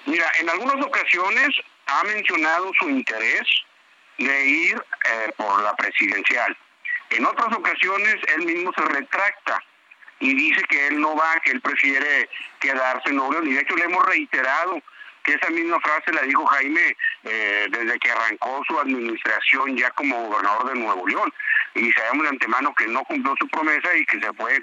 [0.07, 1.49] Mira, en algunas ocasiones
[1.87, 3.43] ha mencionado su interés
[4.19, 6.57] de ir eh, por la presidencial.
[7.11, 9.63] En otras ocasiones él mismo se retracta
[10.21, 13.77] y dice que él no va, que él prefiere quedarse en Nuevo Y de hecho
[13.77, 14.81] le hemos reiterado
[15.27, 20.29] que esa misma frase la dijo Jaime eh, desde que arrancó su administración ya como
[20.29, 21.33] gobernador de Nuevo León.
[21.75, 24.63] Y sabemos de antemano que no cumplió su promesa y que se fue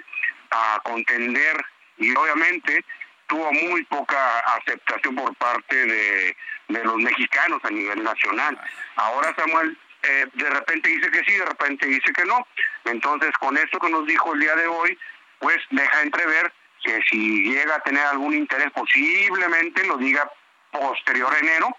[0.50, 1.64] a contender
[1.98, 2.82] y obviamente
[3.26, 6.36] tuvo muy poca aceptación por parte de,
[6.68, 8.58] los mexicanos a nivel nacional.
[8.96, 12.46] Ahora Samuel eh, de repente dice que sí, de repente dice que no.
[12.84, 14.98] Entonces, con esto que nos dijo el día de hoy,
[15.40, 20.28] pues deja entrever que si llega a tener algún interés, posiblemente lo diga
[20.74, 21.76] posterior a enero,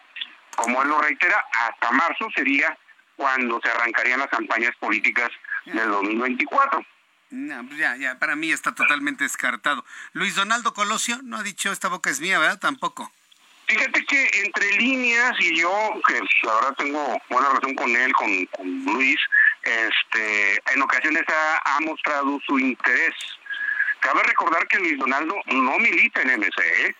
[0.55, 2.77] como él lo reitera, hasta marzo sería
[3.15, 5.29] cuando se arrancarían las campañas políticas
[5.65, 6.85] del 2024.
[7.31, 9.83] No, pues ya, ya, para mí está totalmente descartado.
[10.13, 12.59] Luis Donaldo Colosio no ha dicho esta boca es mía, ¿verdad?
[12.59, 13.11] Tampoco.
[13.67, 15.71] Fíjate que entre líneas y yo,
[16.07, 18.47] que ahora tengo buena relación con él, con,
[18.85, 19.17] Luis,
[19.63, 23.15] este, en ocasiones ha, mostrado su interés.
[24.01, 26.95] Cabe recordar que Luis Donaldo no milita en MC, ¿eh?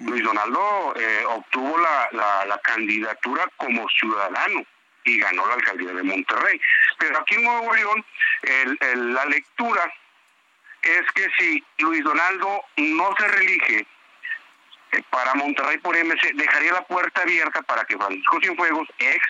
[0.00, 2.08] Luis Donaldo eh, obtuvo la,
[2.44, 4.64] la, candidatura como ciudadano
[5.04, 6.60] y ganó la alcaldía de Monterrey.
[6.98, 8.04] Pero aquí en Nuevo León,
[9.14, 9.92] la lectura
[10.82, 13.86] es que si Luis Donaldo no se reelige,
[14.92, 19.20] eh, para Monterrey por MC dejaría la puerta abierta para que Francisco Cienfuegos, ex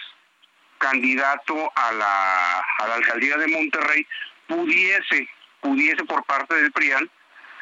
[0.78, 4.06] candidato a la, a la alcaldía de Monterrey,
[4.46, 5.28] pudiese,
[5.60, 7.10] pudiese por parte del PRIAN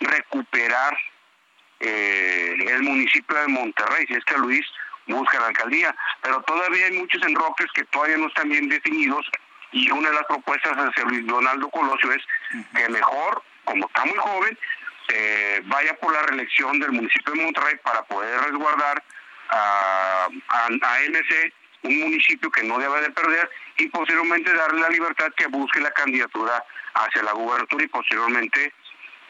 [0.01, 0.97] recuperar
[1.85, 4.67] eh, el municipio de Monterrey, si es que Luis
[5.07, 9.27] busca la alcaldía, pero todavía hay muchos enroques que todavía no están bien definidos
[9.73, 12.23] y una de las propuestas de Luis Donaldo Colosio es
[12.75, 14.59] que mejor, como está muy joven,
[15.09, 19.03] eh, vaya por la reelección del municipio de Monterrey para poder resguardar
[19.51, 25.31] a, a, MC, un municipio que no debe de perder, y posteriormente darle la libertad
[25.37, 28.73] que busque la candidatura hacia la gubernatura y posteriormente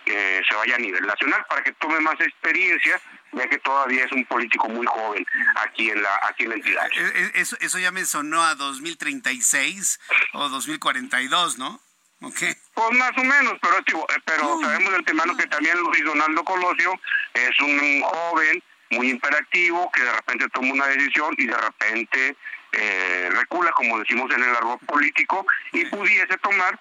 [0.06, 3.00] eh, se vaya a nivel nacional para que tome más experiencia
[3.32, 6.86] ya que todavía es un político muy joven aquí en la aquí en la entidad.
[6.96, 10.00] Eh, eso, eso ya me sonó a 2036
[10.34, 11.80] o 2042, ¿no?
[12.20, 12.54] Okay.
[12.72, 16.98] Pues más o menos, pero, eh, pero sabemos de antemano que también Luis Donaldo Colosio
[17.34, 22.36] es un joven muy imperativo que de repente toma una decisión y de repente
[22.72, 26.78] eh, recula, como decimos en el árbol político, y pudiese tomar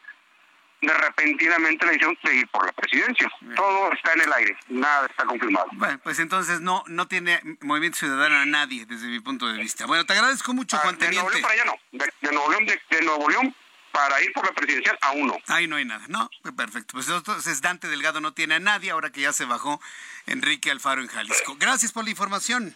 [0.85, 3.31] de repentinamente la decisión de ir por la presidencia.
[3.55, 5.67] Todo está en el aire, nada está confirmado.
[5.73, 9.85] Bueno, pues entonces no no tiene Movimiento Ciudadano a nadie desde mi punto de vista.
[9.85, 12.65] Bueno, te agradezco mucho, ah, Juan De Nuevo León para allá no, de, Nuevo León,
[12.65, 13.55] de Nuevo León
[13.91, 15.37] para ir por la presidencial a uno.
[15.47, 16.29] Ahí no hay nada, ¿no?
[16.55, 16.93] Perfecto.
[16.93, 19.79] Pues entonces Dante Delgado no tiene a nadie ahora que ya se bajó
[20.25, 21.55] Enrique Alfaro en Jalisco.
[21.59, 22.75] Gracias por la información.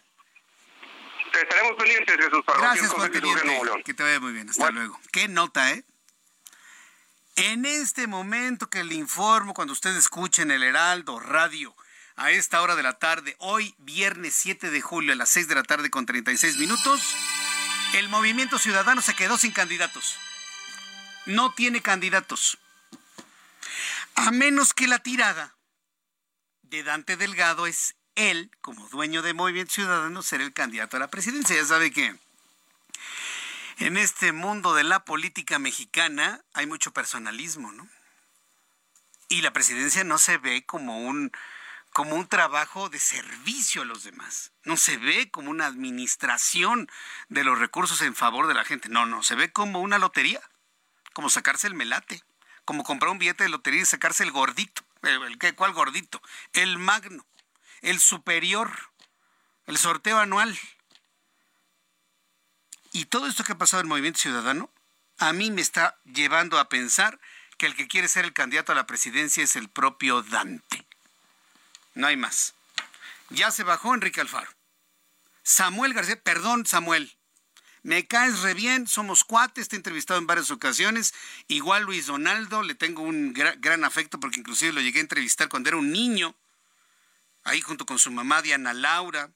[1.33, 2.41] Te estaremos pendientes, Jesús.
[2.45, 3.59] Para Gracias, Juan Teniente.
[3.83, 4.49] Que te vaya muy bien.
[4.49, 4.97] Hasta luego.
[5.11, 5.83] Qué nota, ¿eh?
[7.37, 11.75] En este momento que le informo, cuando usted escuche en el Heraldo Radio,
[12.15, 15.55] a esta hora de la tarde, hoy viernes 7 de julio a las 6 de
[15.55, 17.15] la tarde con 36 minutos,
[17.93, 20.17] el Movimiento Ciudadano se quedó sin candidatos
[21.27, 22.57] no tiene candidatos.
[24.15, 25.55] A menos que la tirada
[26.63, 31.09] de Dante Delgado es él, como dueño de Movimiento Ciudadano, ser el candidato a la
[31.09, 31.55] presidencia.
[31.55, 32.17] Ya sabe que
[33.79, 37.87] en este mundo de la política mexicana hay mucho personalismo, ¿no?
[39.29, 41.31] Y la presidencia no se ve como un
[41.91, 44.51] como un trabajo de servicio a los demás.
[44.63, 46.87] No se ve como una administración
[47.27, 48.87] de los recursos en favor de la gente.
[48.87, 50.41] No, no, se ve como una lotería
[51.17, 52.21] como sacarse el melate,
[52.63, 54.83] como comprar un billete de lotería y sacarse el gordito.
[55.01, 56.21] ¿El, el, ¿Cuál gordito?
[56.53, 57.25] El magno,
[57.81, 58.71] el superior,
[59.65, 60.55] el sorteo anual.
[62.97, 64.71] Y todo esto que ha pasado en el Movimiento Ciudadano,
[65.19, 67.19] a mí me está llevando a pensar
[67.59, 70.83] que el que quiere ser el candidato a la presidencia es el propio Dante.
[71.93, 72.55] No hay más.
[73.29, 74.49] Ya se bajó Enrique Alfaro.
[75.43, 77.15] Samuel García, perdón Samuel,
[77.83, 81.13] me caes re bien, somos cuates, te he entrevistado en varias ocasiones.
[81.47, 85.69] Igual Luis Donaldo, le tengo un gran afecto porque inclusive lo llegué a entrevistar cuando
[85.69, 86.33] era un niño,
[87.43, 89.29] ahí junto con su mamá Diana Laura,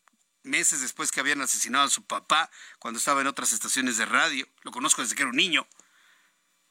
[0.44, 2.50] meses después que habían asesinado a su papá
[2.80, 4.48] cuando estaba en otras estaciones de radio.
[4.64, 5.68] Lo conozco desde que era un niño.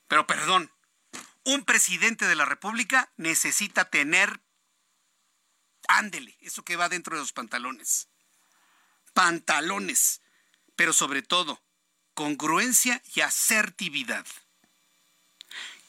[0.08, 0.72] Pero perdón,
[1.44, 4.40] un presidente de la República necesita tener,
[5.88, 8.08] ándele, eso que va dentro de los pantalones.
[9.12, 10.20] Pantalones,
[10.76, 11.62] pero sobre todo
[12.14, 14.26] congruencia y asertividad.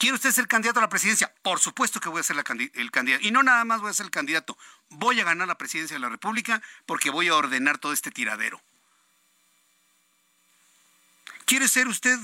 [0.01, 1.31] ¿Quiere usted ser candidato a la presidencia?
[1.43, 3.23] Por supuesto que voy a ser el candidato.
[3.23, 4.57] Y no nada más voy a ser el candidato.
[4.89, 8.59] Voy a ganar la presidencia de la República porque voy a ordenar todo este tiradero.
[11.45, 12.17] ¿Quiere ser usted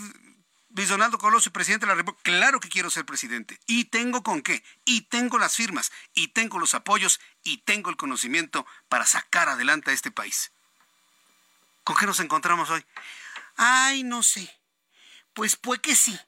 [0.72, 2.24] Luis Donaldo Colosio, presidente de la República?
[2.24, 3.60] Claro que quiero ser presidente.
[3.68, 4.64] ¿Y tengo con qué?
[4.84, 9.92] Y tengo las firmas, y tengo los apoyos, y tengo el conocimiento para sacar adelante
[9.92, 10.52] a este país.
[11.84, 12.84] ¿Con qué nos encontramos hoy?
[13.56, 14.52] Ay, no sé.
[15.36, 16.20] Pues puede que sí.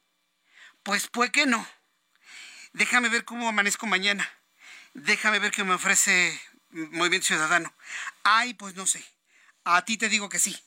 [0.90, 1.64] Pues puede que no.
[2.74, 4.28] Déjame ver cómo amanezco mañana.
[4.96, 7.72] Déjame ver qué me ofrece Movimiento Ciudadano.
[8.24, 9.06] Ay, pues no sé.
[9.66, 10.60] A ti te digo que sí.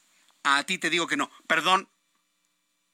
[0.44, 1.28] A ti te digo que no.
[1.48, 1.88] Perdón.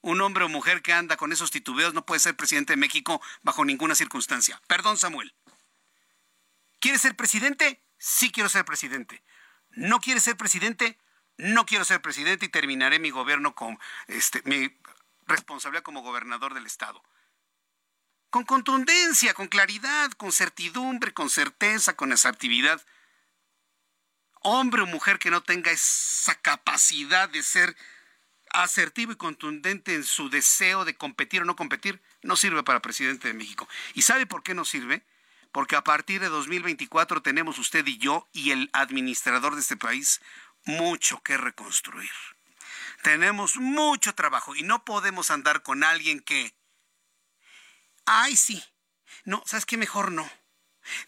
[0.01, 3.21] Un hombre o mujer que anda con esos titubeos no puede ser presidente de México
[3.43, 4.59] bajo ninguna circunstancia.
[4.65, 5.35] Perdón, Samuel.
[6.79, 7.83] ¿Quieres ser presidente?
[7.99, 9.23] Sí quiero ser presidente.
[9.69, 10.97] ¿No quieres ser presidente?
[11.37, 13.77] No quiero ser presidente y terminaré mi gobierno con
[14.07, 14.75] este, mi
[15.27, 17.03] responsabilidad como gobernador del estado.
[18.29, 22.85] Con contundencia, con claridad, con certidumbre, con certeza, con asertividad.
[24.41, 27.75] Hombre o mujer que no tenga esa capacidad de ser
[28.51, 33.27] asertivo y contundente en su deseo de competir o no competir, no sirve para presidente
[33.27, 33.67] de México.
[33.93, 35.03] ¿Y sabe por qué no sirve?
[35.51, 40.21] Porque a partir de 2024 tenemos usted y yo y el administrador de este país
[40.65, 42.11] mucho que reconstruir.
[43.01, 46.53] Tenemos mucho trabajo y no podemos andar con alguien que...
[48.11, 48.63] Ay, sí.
[49.23, 49.77] No, ¿sabes qué?
[49.77, 50.27] Mejor no.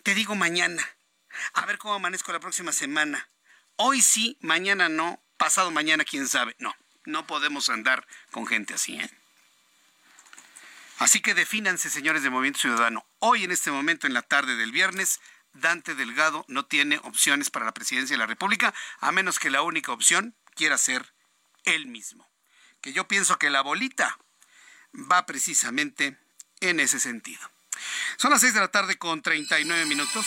[0.04, 0.88] Te digo mañana.
[1.54, 3.28] A ver cómo amanezco la próxima semana.
[3.76, 6.56] Hoy sí, mañana no, pasado mañana quién sabe.
[6.60, 6.76] No.
[7.06, 9.10] No podemos andar con gente así, ¿eh?
[11.00, 13.04] Así que defínanse, señores de Movimiento Ciudadano.
[13.18, 15.22] Hoy, en este momento, en la tarde del viernes,
[15.54, 19.64] Dante Delgado no tiene opciones para la presidencia de la República, a menos que la
[19.64, 21.16] única opción quiera ser
[21.64, 22.30] él mismo.
[22.80, 24.20] Que yo pienso que la bolita
[24.94, 26.20] va precisamente
[26.62, 27.42] en ese sentido.
[28.18, 30.26] Son las seis de la tarde con 39 minutos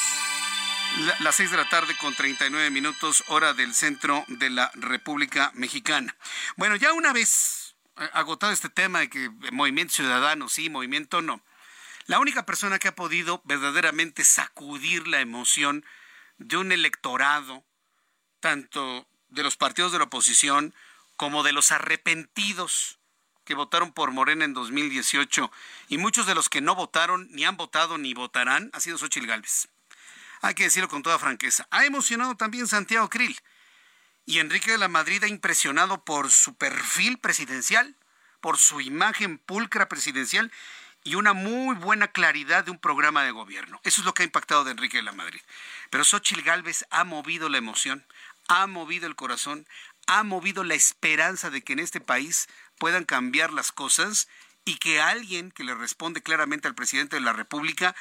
[1.20, 6.14] las 6 de la tarde con 39 minutos, hora del centro de la República Mexicana.
[6.57, 11.43] Bueno, ya una vez eh, agotado este tema de que movimiento ciudadano sí, movimiento no,
[12.07, 15.85] la única persona que ha podido verdaderamente sacudir la emoción
[16.39, 17.64] de un electorado,
[18.41, 20.74] tanto de los partidos de la oposición
[21.16, 22.99] como de los arrepentidos
[23.45, 25.51] que votaron por Morena en 2018
[25.88, 29.26] y muchos de los que no votaron, ni han votado, ni votarán, ha sido Xochitl
[29.26, 29.68] Gálvez
[30.45, 31.66] hay que decirlo con toda franqueza.
[31.70, 33.38] Ha emocionado también Santiago Krill.
[34.26, 37.97] Y Enrique de la Madrid ha impresionado por su perfil presidencial,
[38.40, 40.53] por su imagen pulcra presidencial
[41.03, 43.80] y una muy buena claridad de un programa de gobierno.
[43.84, 45.40] Eso es lo que ha impactado de Enrique de la Madrid.
[45.90, 48.07] Pero Xochitl Gálvez ha movido la emoción,
[48.49, 49.66] ha movido el corazón,
[50.07, 52.49] ha movido la esperanza de que en este país
[52.79, 54.29] puedan cambiar las cosas
[54.64, 57.95] y que alguien que le responde claramente al presidente de la República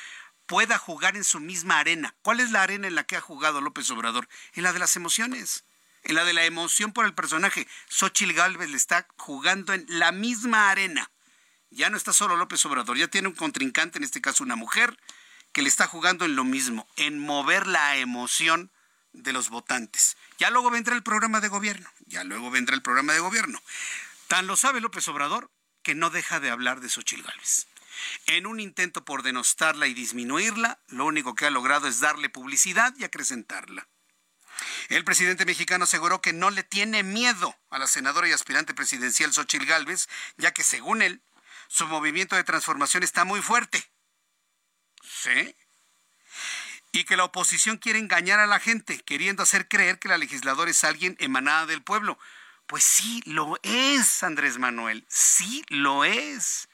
[0.45, 2.15] pueda jugar en su misma arena.
[2.21, 4.27] ¿Cuál es la arena en la que ha jugado López Obrador?
[4.53, 5.63] En la de las emociones,
[6.03, 7.67] en la de la emoción por el personaje.
[7.89, 11.09] Xochitl Galvez le está jugando en la misma arena.
[11.69, 14.97] Ya no está solo López Obrador, ya tiene un contrincante, en este caso una mujer,
[15.51, 18.71] que le está jugando en lo mismo, en mover la emoción
[19.13, 20.17] de los votantes.
[20.37, 23.61] Ya luego vendrá el programa de gobierno, ya luego vendrá el programa de gobierno.
[24.27, 25.51] Tan lo sabe López Obrador
[25.83, 27.67] que no deja de hablar de Xochitl Gálvez.
[28.25, 32.93] En un intento por denostarla y disminuirla, lo único que ha logrado es darle publicidad
[32.97, 33.87] y acrecentarla.
[34.89, 39.33] El presidente mexicano aseguró que no le tiene miedo a la senadora y aspirante presidencial
[39.33, 40.07] Xochitl Gálvez,
[40.37, 41.21] ya que según él,
[41.67, 43.91] su movimiento de transformación está muy fuerte.
[45.01, 45.55] ¿Sí?
[46.91, 50.69] Y que la oposición quiere engañar a la gente, queriendo hacer creer que la legisladora
[50.69, 52.19] es alguien emanada del pueblo.
[52.67, 56.69] Pues sí, lo es, Andrés Manuel, sí lo es.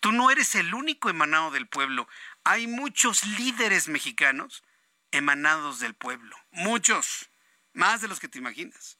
[0.00, 2.08] Tú no eres el único emanado del pueblo.
[2.44, 4.64] Hay muchos líderes mexicanos
[5.12, 6.36] emanados del pueblo.
[6.50, 7.30] Muchos.
[7.72, 8.98] Más de los que te imaginas.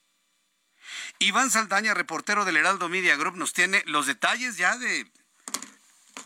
[1.19, 5.11] Iván Saldaña, reportero del Heraldo Media Group, nos tiene los detalles ya de,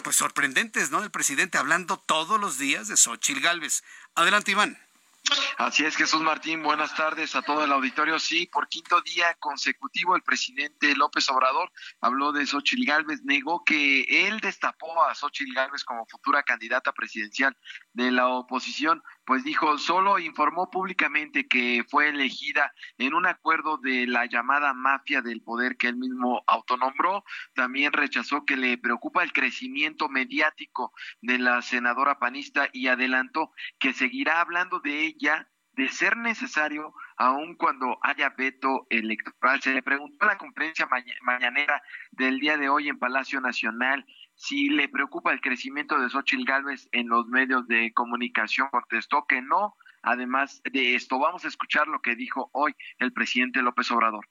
[0.03, 1.03] pues sorprendentes, ¿no?
[1.03, 3.82] El presidente hablando todos los días de Xochitl Galvez.
[4.14, 4.78] Adelante, Iván.
[5.59, 8.19] Así es, Jesús Martín, buenas tardes a todo el auditorio.
[8.19, 14.03] Sí, por quinto día consecutivo el presidente López Obrador habló de Xochitl Gálvez, negó que
[14.27, 17.57] él destapó a Xochitl Gálvez como futura candidata presidencial
[17.95, 24.07] de la oposición, pues dijo, solo informó públicamente que fue elegida en un acuerdo de
[24.07, 27.25] la llamada mafia del poder que él mismo autonombró.
[27.55, 30.93] También rechazó que le preocupa el crecimiento mediático
[31.23, 35.45] de la senadora panista y adelantó que seguirá hablando de ella
[35.77, 39.61] de ser necesario, aun cuando haya veto electoral.
[39.61, 40.89] Se le preguntó en la conferencia
[41.22, 46.45] mañanera del día de hoy en Palacio Nacional si le preocupa el crecimiento de Xochitl
[46.45, 48.68] Gálvez en los medios de comunicación.
[48.70, 49.77] Contestó que no.
[50.03, 54.27] Además de esto, vamos a escuchar lo que dijo hoy el presidente López Obrador.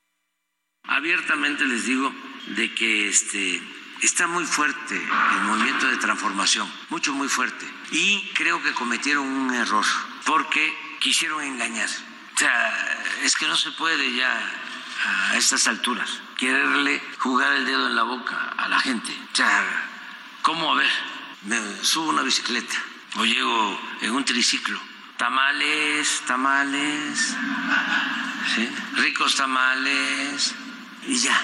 [0.84, 2.12] Abiertamente les digo
[2.56, 3.60] de que este
[4.02, 7.66] está muy fuerte el movimiento de transformación, mucho, muy fuerte.
[7.92, 9.84] Y creo que cometieron un error,
[10.26, 11.88] porque quisieron engañar.
[12.34, 14.42] O sea, es que no se puede ya
[15.30, 19.16] a estas alturas quererle jugar el dedo en la boca a la gente.
[19.32, 19.64] O sea,
[20.42, 20.74] ¿cómo?
[20.74, 20.90] A ver,
[21.44, 22.76] me subo una bicicleta
[23.18, 24.80] o llego en un triciclo.
[25.16, 27.36] Tamales, tamales,
[28.96, 30.56] ricos tamales
[31.08, 31.40] y ya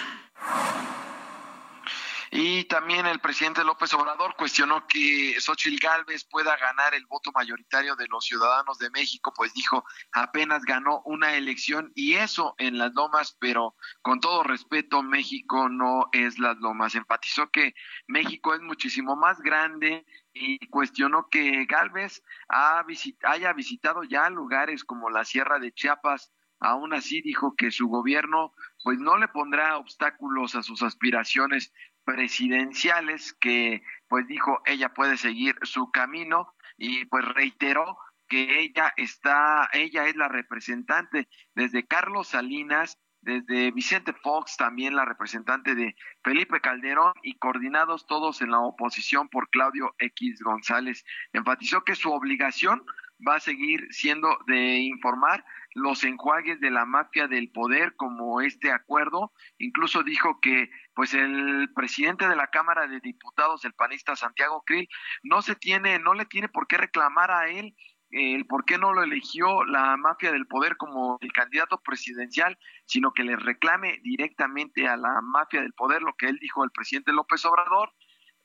[2.33, 7.97] Y también el presidente López Obrador cuestionó que Xochitl Gálvez pueda ganar el voto mayoritario
[7.97, 12.93] de los ciudadanos de México, pues dijo, apenas ganó una elección y eso en las
[12.93, 16.95] lomas, pero con todo respeto, México no es las lomas.
[16.95, 17.75] Enfatizó que
[18.07, 22.85] México es muchísimo más grande y cuestionó que Galvez ha
[23.23, 26.31] haya visitado ya lugares como la Sierra de Chiapas.
[26.61, 28.53] Aún así dijo que su gobierno
[28.83, 31.73] pues no le pondrá obstáculos a sus aspiraciones
[32.11, 37.97] presidenciales, que pues dijo ella puede seguir su camino y pues reiteró
[38.27, 45.05] que ella está, ella es la representante desde Carlos Salinas desde Vicente Fox, también la
[45.05, 51.05] representante de Felipe Calderón y coordinados todos en la oposición por Claudio X González.
[51.31, 52.83] Enfatizó que su obligación
[53.25, 55.45] va a seguir siendo de informar
[55.75, 59.31] los enjuagues de la mafia del poder como este acuerdo.
[59.59, 64.87] Incluso dijo que pues el presidente de la Cámara de Diputados, el panista Santiago Krill,
[65.23, 67.75] no se tiene, no le tiene por qué reclamar a él
[68.11, 73.13] el por qué no lo eligió la mafia del poder como el candidato presidencial, sino
[73.13, 77.13] que le reclame directamente a la mafia del poder lo que él dijo el presidente
[77.13, 77.93] López Obrador,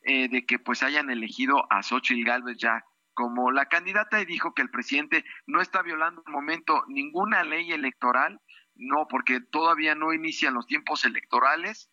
[0.02, 4.54] eh, de que pues hayan elegido a Xochitl Gálvez ya como la candidata y dijo
[4.54, 8.40] que el presidente no está violando en momento ninguna ley electoral,
[8.74, 11.90] no, porque todavía no inician los tiempos electorales,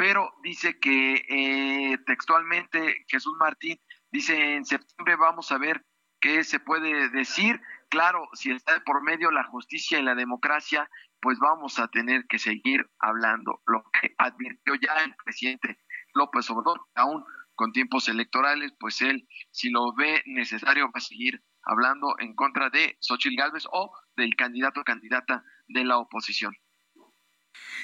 [0.00, 3.78] pero dice que eh, textualmente Jesús Martín
[4.10, 5.84] dice en septiembre vamos a ver
[6.20, 7.60] ¿Qué se puede decir?
[7.88, 10.88] Claro, si está por medio la justicia y la democracia,
[11.20, 13.62] pues vamos a tener que seguir hablando.
[13.66, 15.78] Lo que advirtió ya el presidente
[16.14, 17.24] López Obrador, aún
[17.54, 22.68] con tiempos electorales, pues él, si lo ve necesario, va a seguir hablando en contra
[22.68, 26.54] de Xochitl Gálvez o del candidato o candidata de la oposición.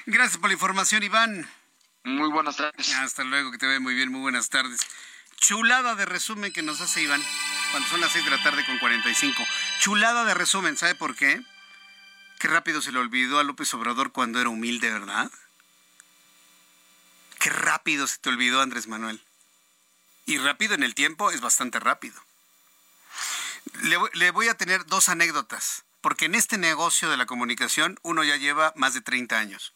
[0.05, 1.47] Gracias por la información, Iván.
[2.07, 2.93] Muy buenas tardes.
[2.95, 4.79] Hasta luego, que te ve muy bien, muy buenas tardes.
[5.35, 7.21] Chulada de resumen que nos hace Iván
[7.71, 9.43] cuando son las 6 de la tarde con 45.
[9.81, 11.41] Chulada de resumen, ¿sabe por qué?
[12.39, 15.29] Qué rápido se le olvidó a López Obrador cuando era humilde, ¿verdad?
[17.39, 19.21] Qué rápido se te olvidó, Andrés Manuel.
[20.25, 22.15] Y rápido en el tiempo es bastante rápido.
[23.81, 28.23] Le, le, voy a tener dos anécdotas, porque en este negocio de la comunicación uno
[28.23, 29.73] ya lleva más de 30 años.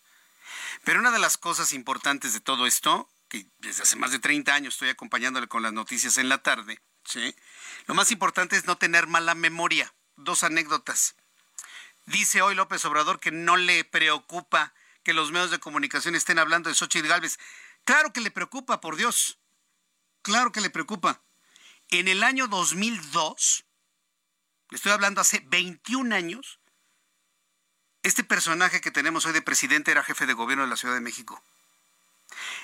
[0.84, 4.54] Pero una de las cosas importantes de todo esto, que desde hace más de 30
[4.54, 6.82] años estoy acompañándole con las noticias en la tarde.
[7.88, 9.93] Lo más importante es no tener mala memoria.
[10.16, 11.16] Dos anécdotas.
[12.06, 14.74] Dice hoy López Obrador que no le preocupa
[15.04, 17.39] que los medios de comunicación estén hablando de Xochitl Galvez.
[17.86, 19.39] Claro que le preocupa, por Dios.
[20.22, 21.22] Claro que le preocupa.
[21.89, 23.66] En el año 2002,
[24.70, 26.60] le estoy hablando hace 21 años,
[28.04, 31.02] este personaje que tenemos hoy de presidente era jefe de gobierno de la Ciudad de
[31.02, 31.41] México.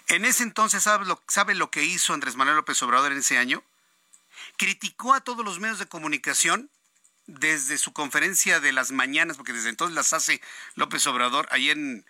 [0.08, 3.38] En ese entonces, ¿sabe lo, sabe lo que hizo Andrés Manuel López Obrador en ese
[3.38, 3.64] año?
[4.58, 6.70] criticó a todos los medios de comunicación
[7.26, 10.42] desde su conferencia de las mañanas, porque desde entonces las hace
[10.76, 12.06] López Obrador ahí en,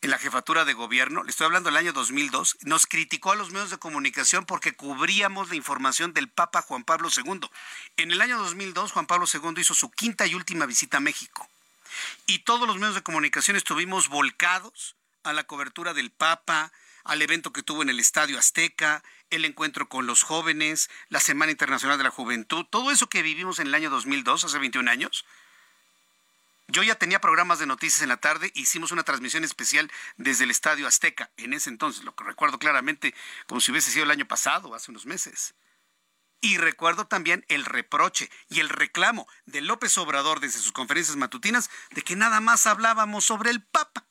[0.00, 3.50] en la jefatura de gobierno, le estoy hablando del año 2002, nos criticó a los
[3.50, 7.40] medios de comunicación porque cubríamos la información del Papa Juan Pablo II.
[7.96, 11.48] En el año 2002, Juan Pablo II hizo su quinta y última visita a México.
[12.26, 16.72] Y todos los medios de comunicación estuvimos volcados a la cobertura del Papa,
[17.04, 21.52] al evento que tuvo en el Estadio Azteca, el encuentro con los jóvenes, la Semana
[21.52, 25.24] Internacional de la Juventud, todo eso que vivimos en el año 2002, hace 21 años.
[26.68, 30.50] Yo ya tenía programas de noticias en la tarde, hicimos una transmisión especial desde el
[30.50, 33.14] Estadio Azteca, en ese entonces, lo que recuerdo claramente
[33.46, 35.54] como si hubiese sido el año pasado, hace unos meses.
[36.40, 41.70] Y recuerdo también el reproche y el reclamo de López Obrador desde sus conferencias matutinas
[41.90, 44.06] de que nada más hablábamos sobre el Papa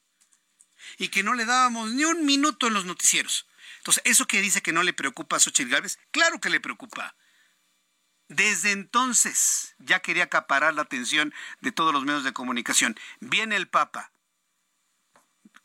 [0.98, 3.48] y que no le dábamos ni un minuto en los noticieros.
[3.78, 7.16] Entonces, eso que dice que no le preocupa a Xochitl Gálvez, claro que le preocupa.
[8.28, 12.98] Desde entonces ya quería acaparar la atención de todos los medios de comunicación.
[13.20, 14.12] Viene el Papa,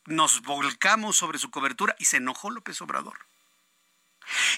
[0.05, 3.30] nos volcamos sobre su cobertura y se enojó López Obrador.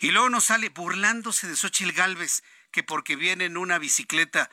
[0.02, 4.50] Y luego nos sale burlándose de Xochitl Gálvez, que porque viene en una bicicleta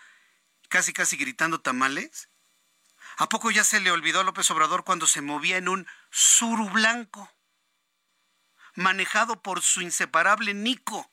[0.68, 2.28] casi casi gritando tamales.
[3.16, 6.70] ¿A poco ya se le olvidó a López Obrador cuando se movía en un suru
[6.70, 7.30] blanco?
[8.74, 11.10] manejado por su inseparable Nico.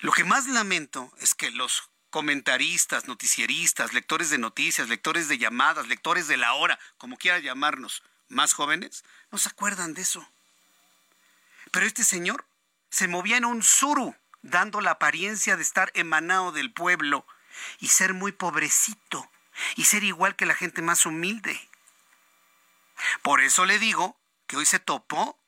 [0.00, 5.88] Lo que más lamento es que los comentaristas, noticieristas, lectores de noticias, lectores de llamadas,
[5.88, 10.26] lectores de la hora, como quiera llamarnos, más jóvenes, no se acuerdan de eso.
[11.70, 12.46] Pero este señor
[12.90, 17.26] se movía en un suru, dando la apariencia de estar emanado del pueblo
[17.80, 19.30] y ser muy pobrecito
[19.74, 21.68] y ser igual que la gente más humilde.
[23.22, 25.38] Por eso le digo que hoy se topó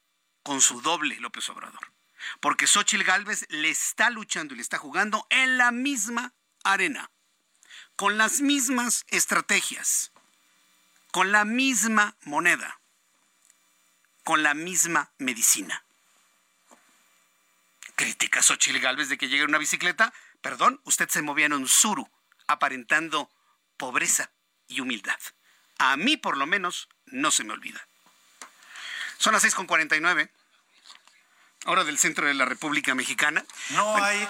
[0.43, 1.93] con su doble López Obrador.
[2.41, 6.33] Porque Xochitl Gálvez le está luchando y le está jugando en la misma
[6.65, 7.11] arena,
[7.97, 10.11] con las mismas estrategias,
[11.11, 12.81] con la misma moneda,
[14.25, 15.85] con la misma medicina.
[17.99, 20.15] Critica a Xochitl Gálvez de que llegue en una bicicleta.
[20.41, 22.09] Perdón, usted se movía en un suru,
[22.47, 23.29] aparentando
[23.77, 24.31] pobreza
[24.69, 25.19] y humildad.
[25.79, 27.89] A mí, por lo menos, no se me olvida.
[29.19, 30.31] Son las 6.49,
[31.67, 33.45] hora del centro de la República Mexicana.
[33.71, 34.29] No hay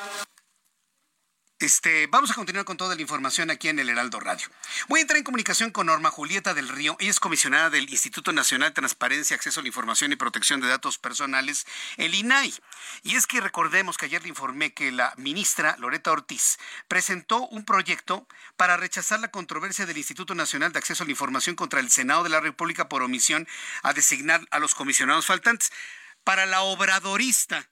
[1.61, 4.47] este, vamos a continuar con toda la información aquí en el Heraldo Radio.
[4.89, 6.97] Voy a entrar en comunicación con Norma Julieta del Río.
[7.01, 10.69] Ella es comisionada del Instituto Nacional de Transparencia, Acceso a la Información y Protección de
[10.69, 12.55] Datos Personales, el INAI.
[13.03, 17.65] Y es que recordemos que ayer le informé que la ministra Loreta Ortiz presentó un
[17.65, 21.91] proyecto para rechazar la controversia del Instituto Nacional de Acceso a la Información contra el
[21.91, 23.49] Senado de la República por omisión
[23.83, 25.73] a designar a los comisionados faltantes.
[26.23, 27.69] Para la obradorista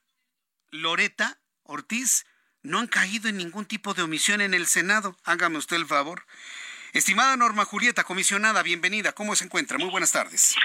[0.71, 2.25] Loreta Ortiz,
[2.63, 5.15] no han caído en ningún tipo de omisión en el Senado.
[5.23, 6.25] Hágame usted el favor.
[6.93, 9.11] Estimada Norma Julieta, comisionada, bienvenida.
[9.11, 9.77] ¿Cómo se encuentra?
[9.77, 10.55] Muy buenas tardes.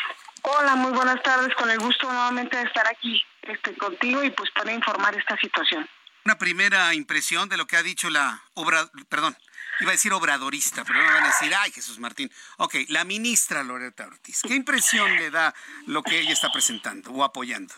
[0.43, 1.55] Hola, muy buenas tardes.
[1.55, 5.89] Con el gusto nuevamente de estar aquí este, contigo y pues para informar esta situación.
[6.25, 9.37] Una primera impresión de lo que ha dicho la obra, perdón,
[9.81, 12.31] iba a decir obradorista, pero no van a decir, ay Jesús Martín.
[12.59, 14.43] Ok, la ministra Loreta Ortiz.
[14.43, 15.53] ¿Qué impresión le da
[15.87, 17.75] lo que ella está presentando o apoyando?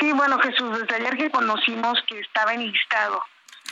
[0.00, 3.22] Sí, bueno, Jesús, desde ayer que conocimos que estaba enlistado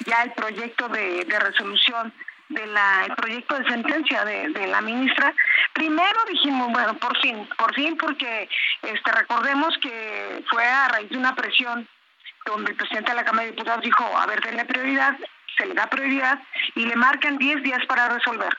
[0.06, 2.12] ya el proyecto de, resolución
[2.48, 5.32] de el proyecto de sentencia de, la ministra
[5.72, 8.48] primero dijimos bueno por fin por fin porque
[8.82, 11.88] este recordemos que fue a raíz de una presión
[12.44, 15.16] donde el presidente de la Cámara de Diputados dijo a ver denle prioridad
[15.56, 16.38] se le da prioridad
[16.74, 18.52] y le marcan 10 días para resolver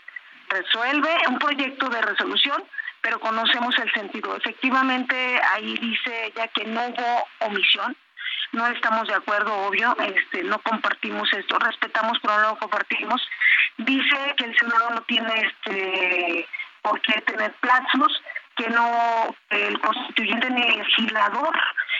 [0.49, 2.63] resuelve un proyecto de resolución
[3.05, 4.35] pero conocemos el sentido.
[4.35, 7.95] Efectivamente, ahí dice ella que no hubo omisión,
[8.51, 13.21] no estamos de acuerdo, obvio, este, no compartimos esto, respetamos, pero no lo compartimos.
[13.77, 16.47] Dice que el Senado no tiene este,
[16.81, 18.23] por qué tener plazos,
[18.55, 21.57] que no el constituyente ni el legislador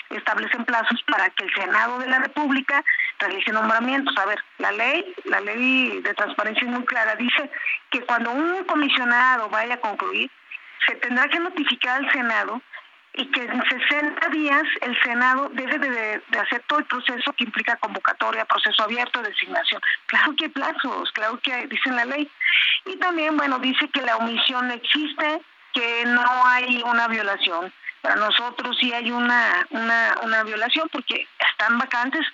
[0.09, 2.83] establecen plazos para que el Senado de la República
[3.19, 4.15] realice nombramientos.
[4.17, 7.49] A ver, la ley, la ley de transparencia es muy clara, dice
[7.89, 10.29] que cuando un comisionado vaya a concluir,
[10.87, 12.61] se tendrá que notificar al Senado
[13.17, 17.77] y que en 60 días el Senado debe de, hacer todo el proceso que implica
[17.77, 19.81] convocatoria, proceso abierto, designación.
[20.07, 22.29] Claro que hay plazos, claro que dice la ley.
[22.85, 25.41] Y también, bueno, dice que la omisión existe,
[25.75, 27.71] que no hay una violación.
[28.01, 32.25] Para nosotros sí hay una, una, una violación porque están vacantes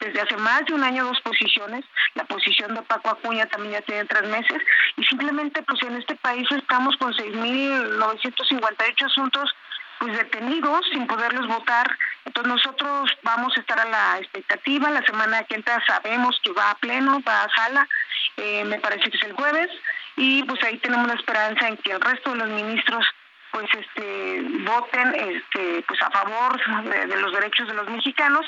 [0.00, 1.84] desde hace más de un año dos posiciones.
[2.14, 4.60] La posición de Paco Acuña también ya tiene tres meses.
[4.96, 9.54] Y simplemente, pues en este país estamos con 6.958 asuntos
[9.98, 11.96] pues detenidos sin poderlos votar.
[12.24, 14.90] Entonces nosotros vamos a estar a la expectativa.
[14.90, 17.88] La semana que entra sabemos que va a pleno, va a sala.
[18.36, 19.70] Eh, me parece que es el jueves.
[20.16, 23.04] Y pues ahí tenemos la esperanza en que el resto de los ministros
[23.50, 28.44] pues este voten este pues a favor de los derechos de los mexicanos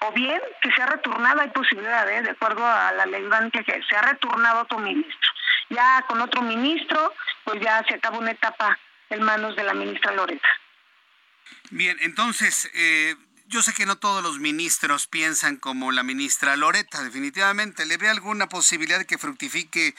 [0.00, 2.22] o bien que sea retornado, hay posibilidad, ¿eh?
[2.22, 3.22] de acuerdo a la ley
[3.52, 5.30] que se ha retornado otro ministro.
[5.68, 7.12] Ya con otro ministro,
[7.44, 8.78] pues ya se acaba una etapa
[9.10, 10.48] en manos de la ministra Loreta.
[11.70, 13.14] Bien, entonces, eh,
[13.46, 17.84] yo sé que no todos los ministros piensan como la ministra Loreta, definitivamente.
[17.86, 19.94] ¿Le ve alguna posibilidad de que fructifique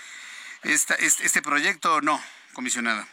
[0.64, 2.22] esta, este, este proyecto o no,
[2.54, 3.08] comisionada?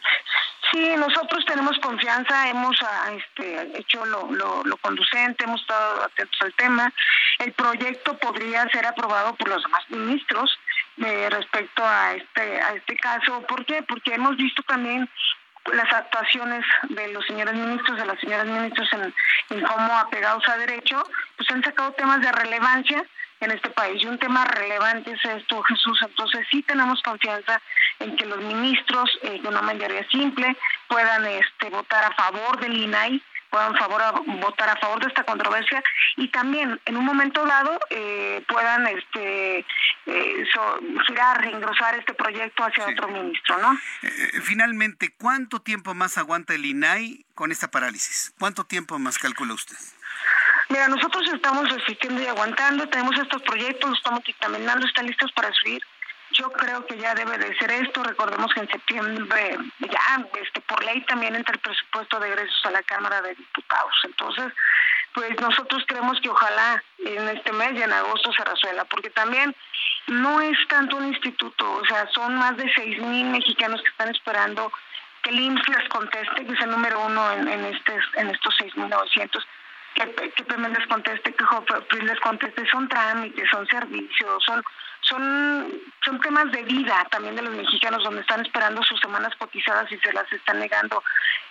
[0.70, 6.52] Sí, nosotros tenemos confianza, hemos ah, este, hecho lo, lo, conducente, hemos estado atentos al
[6.54, 6.92] tema.
[7.38, 10.58] El proyecto podría ser aprobado por los demás ministros
[10.98, 13.42] eh, respecto a este, a este caso.
[13.46, 13.82] ¿Por qué?
[13.82, 15.08] Porque hemos visto también
[15.74, 19.14] las actuaciones de los señores ministros, de las señoras ministros en,
[19.50, 21.02] en cómo apegados a derecho,
[21.36, 23.04] pues han sacado temas de relevancia
[23.40, 24.02] en este país.
[24.02, 25.98] Y un tema relevante es esto, Jesús.
[26.02, 27.60] Entonces sí tenemos confianza
[28.00, 30.56] en que los ministros, eh, de una mayoría simple,
[30.88, 34.02] puedan este, votar a favor del INAI, puedan favor
[34.40, 35.82] votar a favor de esta controversia
[36.16, 39.64] y también en un momento dado eh, puedan este
[40.06, 40.44] eh,
[41.06, 43.78] girar, engrosar este proyecto hacia otro ministro, ¿no?
[44.02, 48.32] Eh, finalmente, ¿cuánto tiempo más aguanta el INAI con esta parálisis?
[48.38, 49.76] ¿Cuánto tiempo más calcula usted?
[50.70, 55.50] Mira, nosotros estamos resistiendo y aguantando, tenemos estos proyectos, los estamos dictaminando, están listos para
[55.52, 55.82] subir.
[56.32, 58.02] Yo creo que ya debe de ser esto.
[58.02, 62.70] Recordemos que en septiembre ya este, por ley también entra el presupuesto de egresos a
[62.70, 63.94] la Cámara de Diputados.
[64.04, 64.52] Entonces,
[65.14, 69.54] pues nosotros creemos que ojalá en este mes y en agosto se resuelva, porque también
[70.06, 74.08] no es tanto un instituto, o sea, son más de seis mil mexicanos que están
[74.08, 74.72] esperando
[75.22, 78.54] que el IMSS les conteste, que es el número uno en, en, este, en estos
[78.58, 79.44] 6.900,
[79.94, 84.62] que, que les conteste, que les conteste, son trámites, son servicios, son
[85.08, 85.72] son
[86.04, 89.98] son temas de vida también de los mexicanos donde están esperando sus semanas cotizadas y
[89.98, 91.02] se las están negando.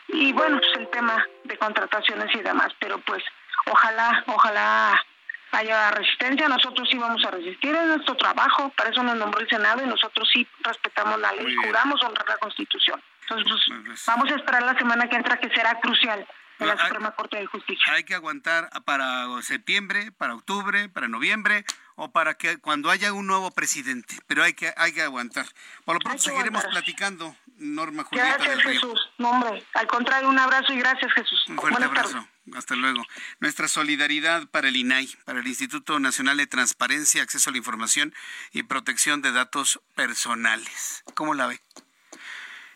[0.08, 3.24] Y bueno pues el tema de contrataciones y demás pero pues
[3.66, 5.04] ojalá ojalá
[5.52, 9.50] haya resistencia, nosotros sí vamos a resistir, en nuestro trabajo, para eso nos nombró el
[9.50, 13.02] Senado y nosotros sí respetamos la ley, juramos honrar la Constitución.
[13.22, 16.28] Entonces, pues, pues, vamos a esperar la semana que entra, que será crucial
[16.60, 17.94] en la Suprema Corte de Justicia.
[17.94, 23.28] Hay que aguantar para septiembre, para octubre, para noviembre o para que cuando haya un
[23.28, 25.48] nuevo presidente, pero hay que hay que aguantar.
[25.84, 29.10] Por lo pronto seguiremos platicando, Norma Julieta Gracias, Jesús.
[29.18, 31.44] No, hombre, al contrario, un abrazo y gracias, Jesús.
[31.48, 32.28] Un fuerte abrazo.
[32.56, 33.04] Hasta luego.
[33.40, 38.14] Nuestra solidaridad para el INAI, para el Instituto Nacional de Transparencia, Acceso a la Información
[38.52, 41.04] y Protección de Datos Personales.
[41.14, 41.60] ¿Cómo la ve?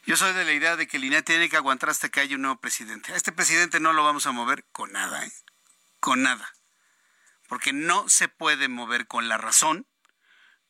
[0.03, 2.35] Yo soy de la idea de que el INAI tiene que aguantar hasta que haya
[2.35, 3.13] un nuevo presidente.
[3.13, 5.31] A este presidente no lo vamos a mover con nada, ¿eh?
[5.99, 6.51] Con nada.
[7.47, 9.87] Porque no se puede mover con la razón,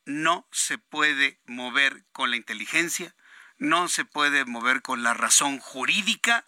[0.04, 3.16] no se puede mover con la inteligencia,
[3.58, 6.44] no se puede mover con la razón jurídica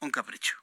[0.00, 0.57] un capricho.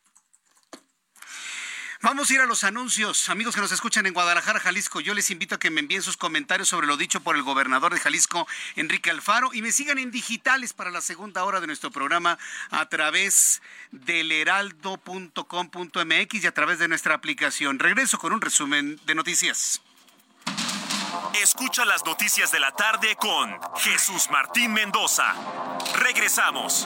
[2.05, 3.29] Vamos a ir a los anuncios.
[3.29, 6.17] Amigos que nos escuchan en Guadalajara, Jalisco, yo les invito a que me envíen sus
[6.17, 10.11] comentarios sobre lo dicho por el gobernador de Jalisco, Enrique Alfaro, y me sigan en
[10.11, 12.37] digitales para la segunda hora de nuestro programa
[12.69, 17.79] a través del heraldo.com.mx y a través de nuestra aplicación.
[17.79, 19.81] Regreso con un resumen de noticias.
[21.41, 25.33] Escucha las noticias de la tarde con Jesús Martín Mendoza.
[25.95, 26.85] Regresamos.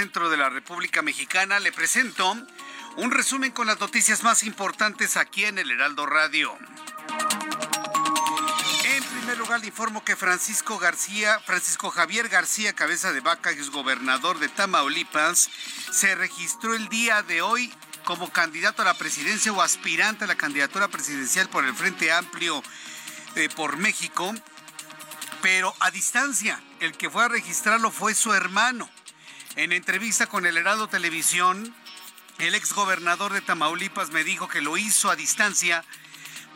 [0.00, 2.34] Centro de la República Mexicana, le presento
[2.96, 6.56] un resumen con las noticias más importantes aquí en el Heraldo Radio.
[8.84, 13.68] En primer lugar, le informo que Francisco García, Francisco Javier García Cabeza de Vaca, es
[13.68, 15.50] gobernador de Tamaulipas,
[15.92, 17.70] se registró el día de hoy
[18.06, 22.62] como candidato a la presidencia o aspirante a la candidatura presidencial por el Frente Amplio
[23.34, 24.34] eh, por México,
[25.42, 26.58] pero a distancia.
[26.80, 28.88] El que fue a registrarlo fue su hermano.
[29.56, 31.74] En entrevista con el Heraldo Televisión,
[32.38, 35.84] el exgobernador de Tamaulipas me dijo que lo hizo a distancia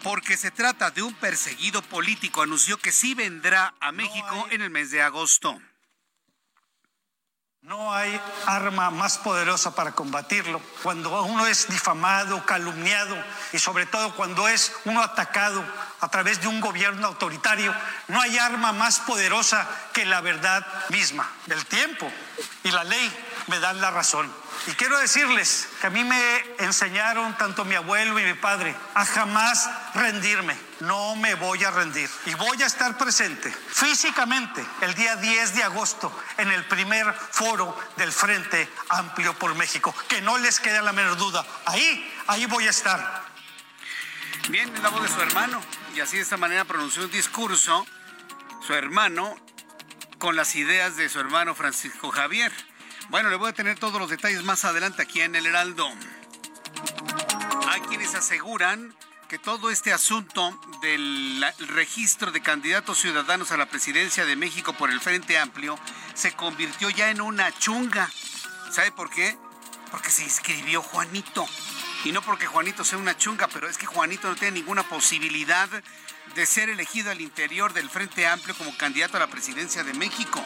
[0.05, 2.43] porque se trata de un perseguido político.
[2.43, 5.61] Anunció que sí vendrá a México en el mes de agosto.
[7.63, 10.61] No hay arma más poderosa para combatirlo.
[10.83, 13.17] Cuando uno es difamado, calumniado
[13.53, 15.65] y sobre todo cuando es uno atacado
[16.05, 17.75] a través de un gobierno autoritario,
[18.09, 21.27] no hay arma más poderosa que la verdad misma.
[21.49, 22.13] El tiempo
[22.63, 23.11] y la ley
[23.47, 24.31] me dan la razón.
[24.67, 29.07] Y quiero decirles que a mí me enseñaron tanto mi abuelo y mi padre a
[29.07, 30.55] jamás rendirme.
[30.81, 32.11] No me voy a rendir.
[32.27, 37.79] Y voy a estar presente físicamente el día 10 de agosto en el primer foro
[37.97, 39.95] del Frente Amplio por México.
[40.07, 41.47] Que no les quede la menor duda.
[41.65, 43.25] Ahí, ahí voy a estar.
[44.51, 45.63] Bien, la voz de su hermano.
[45.95, 47.87] Y así de esta manera pronunció un discurso
[48.67, 49.37] su hermano
[50.19, 52.53] con las ideas de su hermano Francisco Javier.
[53.11, 55.89] Bueno, le voy a tener todos los detalles más adelante aquí en el Heraldo.
[57.69, 58.95] Hay quienes aseguran
[59.29, 64.91] que todo este asunto del registro de candidatos ciudadanos a la presidencia de México por
[64.91, 65.79] el Frente Amplio
[66.15, 68.11] se convirtió ya en una chunga.
[68.71, 69.37] ¿Sabe por qué?
[69.93, 71.47] Porque se inscribió Juanito.
[72.05, 75.69] Y no porque Juanito sea una chunga, pero es que Juanito no tiene ninguna posibilidad
[76.35, 80.45] de ser elegido al interior del Frente Amplio como candidato a la presidencia de México.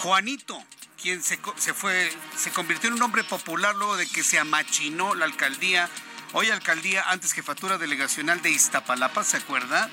[0.00, 0.64] Juanito
[1.00, 1.38] quien se,
[1.74, 5.88] fue, se convirtió en un hombre popular luego de que se amachinó la alcaldía
[6.34, 9.88] Hoy alcaldía, antes jefatura delegacional de Iztapalapa, ¿se acuerda?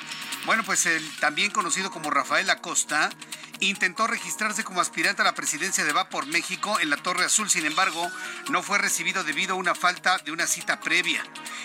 [0.46, 3.10] Bueno, pues el también conocido como Rafael Acosta
[3.62, 7.50] intentó registrarse como aspirante a la presidencia de Va por México en la Torre Azul,
[7.50, 8.12] sin embargo,
[8.50, 11.24] no fue recibido debido a una falta de una cita previa.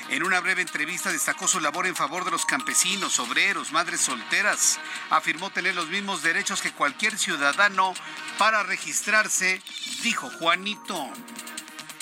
[0.08, 4.78] En una breve entrevista destacó su labor en favor de los campesinos, obreros, madres solteras.
[5.10, 7.92] Afirmó tener los mismos derechos que cualquier ciudadano
[8.38, 9.60] para registrarse,
[10.04, 11.12] dijo Juanito.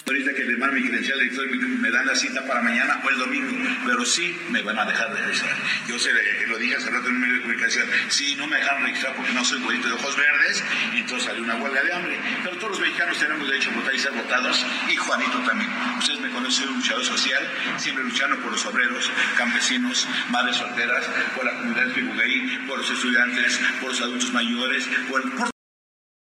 [0.09, 1.21] Ahorita que le mando mi credencial
[1.81, 3.55] me dan la cita para mañana o el domingo,
[3.85, 5.55] pero sí me van a dejar de registrar.
[5.87, 6.11] Yo se,
[6.47, 9.33] lo dije hace rato en un medio de comunicación, sí, no me dejaron registrar porque
[9.33, 12.19] no soy bonito de ojos verdes, y entonces salió una huelga de hambre.
[12.43, 15.71] Pero todos los mexicanos tenemos derecho a votar y ser votados, y Juanito también.
[15.99, 17.47] Ustedes me conocen, un luchador social,
[17.77, 21.05] siempre luchando por los obreros, campesinos, madres solteras,
[21.37, 25.58] por la comunidad de por los estudiantes, por los adultos mayores, por, por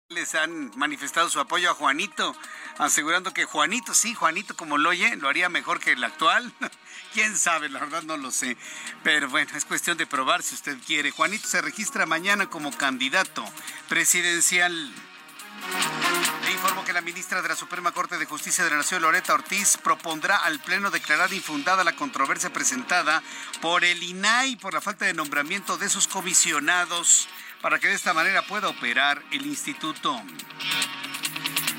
[0.10, 2.36] les han manifestado su apoyo a Juanito,
[2.78, 6.54] asegurando que Juanito, sí, Juanito como lo oye, lo haría mejor que el actual.
[7.14, 8.56] Quién sabe, la verdad no lo sé.
[9.04, 11.10] Pero bueno, es cuestión de probar si usted quiere.
[11.10, 13.44] Juanito se registra mañana como candidato
[13.90, 14.72] presidencial.
[16.44, 19.34] Le informo que la ministra de la Suprema Corte de Justicia de la Nación, Loreta
[19.34, 23.24] Ortiz, propondrá al Pleno declarar infundada la controversia presentada
[23.60, 27.28] por el INAI por la falta de nombramiento de sus comisionados
[27.66, 30.22] para que de esta manera pueda operar el instituto.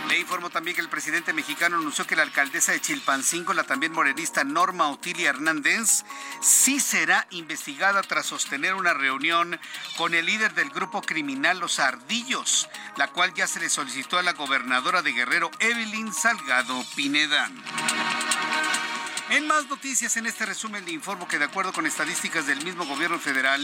[0.08, 3.92] Le informo también que el presidente mexicano anunció que la alcaldesa de Chilpancingo, la también
[3.92, 6.04] morenista Norma Otilia Hernández,
[6.40, 9.60] sí será investigada tras sostener una reunión
[9.96, 14.24] con el líder del grupo criminal Los Ardillos, la cual ya se le solicitó a
[14.24, 17.48] la gobernadora de Guerrero, Evelyn Salgado Pineda.
[19.28, 22.86] En más noticias, en este resumen le informo que de acuerdo con estadísticas del mismo
[22.86, 23.60] gobierno federal,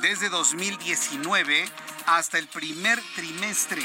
[0.00, 1.68] desde 2019
[2.06, 3.82] hasta el primer trimestre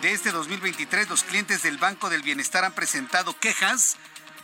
[0.00, 3.96] de este 2023, los clientes del Banco del Bienestar han presentado quejas,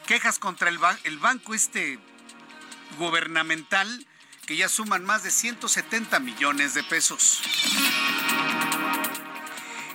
[0.07, 1.99] quejas contra el, el banco este
[2.97, 4.07] gubernamental
[4.47, 7.43] que ya suman más de 170 millones de pesos.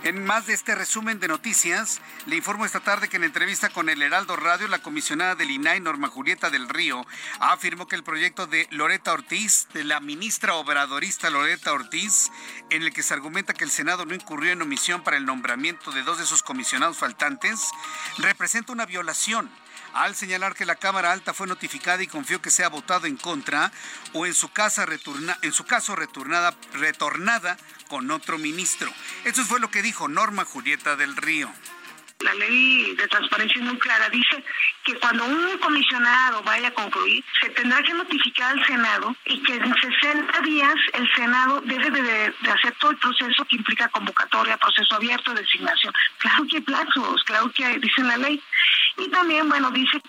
[0.06, 3.89] En más de este resumen de noticias, le informo esta tarde que en entrevista con
[3.89, 7.08] el Heraldo Radio, la comisionada del INAI, Norma Julieta del Río,
[7.39, 12.30] afirmó que el proyecto de Loreta Ortiz, de la ministra obradorista Loreta Ortiz,
[12.70, 15.91] en el que se argumenta que el Senado no incurrió en omisión para el nombramiento
[15.91, 17.72] de dos de sus comisionados faltantes,
[18.20, 19.49] representa una violación
[19.96, 23.72] al señalar que la Cámara Alta fue notificada y confió que sea votado en contra
[24.14, 28.91] o en su, casa retorna, en su caso retornada, retornada con otro ministro.
[29.24, 31.50] Eso fue lo que dijo Norma Julieta del Río.
[32.20, 34.10] La ley de transparencia es muy clara.
[34.10, 34.43] Dice
[34.84, 39.56] que cuando un comisionado vaya a concluir, se tendrá que notificar al Senado y que
[39.56, 44.96] en 60 días el Senado debe de, hacer todo el proceso que implica convocatoria, proceso
[44.96, 45.93] abierto, designación.
[46.18, 48.41] Claro que hay plazos, claro que dice la ley.
[48.98, 50.02] Y también, bueno, dice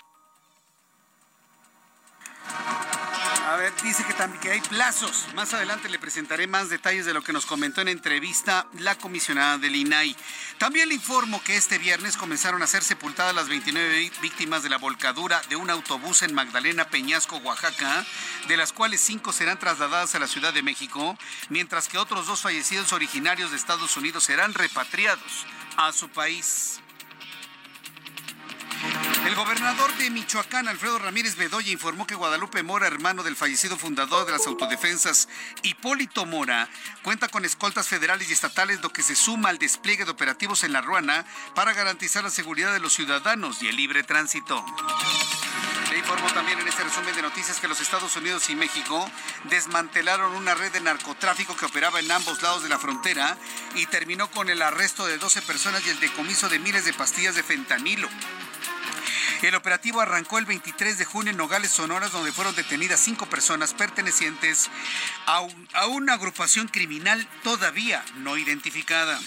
[3.47, 5.25] a ver, dice que también que hay plazos.
[5.33, 9.57] Más adelante le presentaré más detalles de lo que nos comentó en entrevista la comisionada
[9.57, 10.17] del INAI.
[10.57, 14.77] También le informo que este viernes comenzaron a ser sepultadas las 29 víctimas de la
[14.77, 18.05] volcadura de un autobús en Magdalena Peñasco, Oaxaca,
[18.49, 21.17] de las cuales cinco serán trasladadas a la Ciudad de México,
[21.47, 25.45] mientras que otros dos fallecidos originarios de Estados Unidos serán repatriados
[25.77, 26.81] a su país.
[29.25, 34.25] El gobernador de Michoacán, Alfredo Ramírez Bedoya, informó que Guadalupe Mora, hermano del fallecido fundador
[34.25, 35.27] de las autodefensas,
[35.63, 36.69] Hipólito Mora,
[37.03, 40.73] cuenta con escoltas federales y estatales, lo que se suma al despliegue de operativos en
[40.73, 41.25] la Ruana
[41.55, 44.63] para garantizar la seguridad de los ciudadanos y el libre tránsito.
[45.91, 49.09] Le informo también en este resumen de noticias que los Estados Unidos y México
[49.45, 53.37] desmantelaron una red de narcotráfico que operaba en ambos lados de la frontera
[53.75, 57.35] y terminó con el arresto de 12 personas y el decomiso de miles de pastillas
[57.35, 58.09] de fentanilo.
[59.41, 63.73] El operativo arrancó el 23 de junio en Nogales, Sonoras, donde fueron detenidas cinco personas
[63.73, 64.69] pertenecientes
[65.25, 69.19] a, a una agrupación criminal todavía no identificada.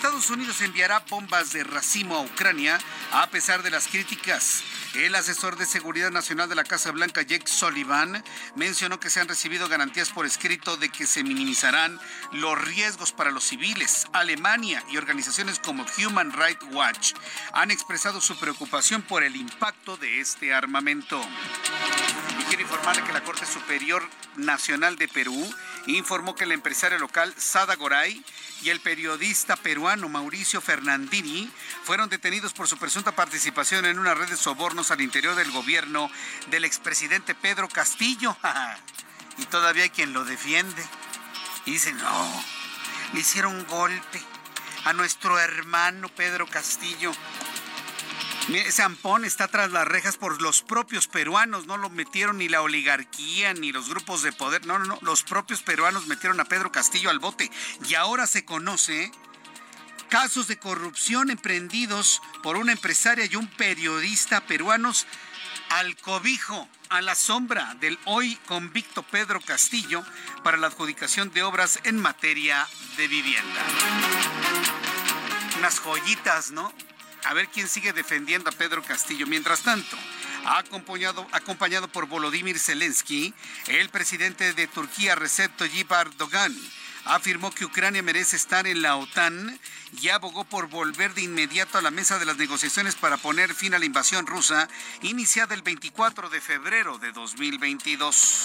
[0.00, 2.78] Estados Unidos enviará bombas de racimo a Ucrania
[3.12, 4.62] a pesar de las críticas.
[4.94, 8.24] El asesor de Seguridad Nacional de la Casa Blanca, Jake Sullivan,
[8.54, 12.00] mencionó que se han recibido garantías por escrito de que se minimizarán
[12.32, 14.06] los riesgos para los civiles.
[14.14, 17.12] Alemania y organizaciones como Human Rights Watch
[17.52, 21.20] han expresado su preocupación por el impacto de este armamento.
[22.50, 24.02] Quiero informarle que la Corte Superior
[24.34, 25.54] Nacional de Perú
[25.86, 28.24] informó que el empresario local Sada Goray
[28.62, 31.48] y el periodista peruano Mauricio Fernandini
[31.84, 36.10] fueron detenidos por su presunta participación en una red de sobornos al interior del gobierno
[36.50, 38.36] del expresidente Pedro Castillo.
[39.38, 40.84] y todavía hay quien lo defiende.
[41.66, 42.44] Y dice, no,
[43.12, 44.20] le hicieron un golpe
[44.86, 47.12] a nuestro hermano Pedro Castillo.
[48.54, 52.62] Ese ampón está tras las rejas por los propios peruanos, no lo metieron ni la
[52.62, 56.72] oligarquía ni los grupos de poder, no, no, no, los propios peruanos metieron a Pedro
[56.72, 57.50] Castillo al bote
[57.88, 59.12] y ahora se conoce
[60.08, 65.06] casos de corrupción emprendidos por una empresaria y un periodista peruanos
[65.70, 70.04] al cobijo, a la sombra del hoy convicto Pedro Castillo
[70.42, 73.62] para la adjudicación de obras en materia de vivienda.
[75.58, 76.72] Unas joyitas, ¿no?
[77.24, 79.26] A ver quién sigue defendiendo a Pedro Castillo.
[79.26, 79.96] Mientras tanto,
[80.46, 83.34] acompañado, acompañado por Volodymyr Zelensky,
[83.68, 86.56] el presidente de Turquía, Recep Tayyip Erdogan,
[87.04, 89.58] afirmó que Ucrania merece estar en la OTAN
[90.00, 93.74] y abogó por volver de inmediato a la mesa de las negociaciones para poner fin
[93.74, 94.68] a la invasión rusa
[95.02, 98.42] iniciada el 24 de febrero de 2022.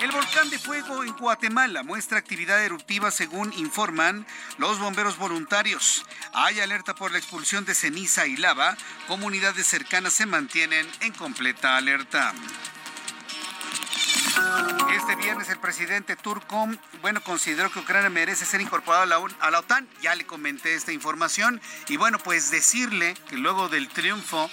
[0.00, 4.26] El volcán de fuego en Guatemala muestra actividad eruptiva según informan
[4.56, 6.04] los bomberos voluntarios.
[6.32, 8.76] Hay alerta por la expulsión de ceniza y lava.
[9.08, 12.32] Comunidades cercanas se mantienen en completa alerta.
[14.94, 16.68] Este viernes el presidente turco,
[17.00, 19.88] bueno, consideró que Ucrania merece ser incorporada a la, OTAN.
[20.02, 21.60] Ya le comenté esta información.
[21.88, 24.50] Y bueno, pues decirle que luego del triunfo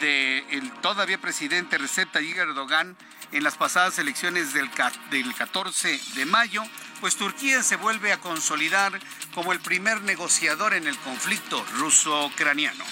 [0.00, 2.96] del todavía presidente Recep Tayyip Erdogan
[3.32, 4.70] en las pasadas elecciones del,
[5.10, 6.62] del 14 de mayo,
[7.00, 9.00] pues Turquía se vuelve a consolidar
[9.34, 12.84] como el primer negociador en el conflicto ruso-ucraniano.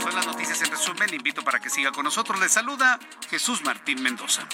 [0.00, 1.12] Son las noticias en resumen.
[1.12, 2.38] Invito para que siga con nosotros.
[2.38, 4.46] Le saluda Jesús Martín Mendoza.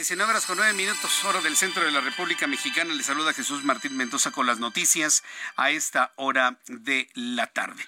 [0.00, 2.94] 19 horas con 9 minutos, hora del centro de la República Mexicana.
[2.94, 5.22] Le saluda Jesús Martín Mendoza con las noticias
[5.56, 7.84] a esta hora de la tarde.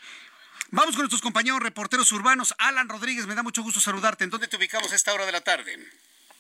[0.71, 2.55] Vamos con nuestros compañeros reporteros urbanos.
[2.59, 4.25] Alan Rodríguez, me da mucho gusto saludarte.
[4.25, 5.79] ¿En dónde te ubicamos a esta hora de la tarde?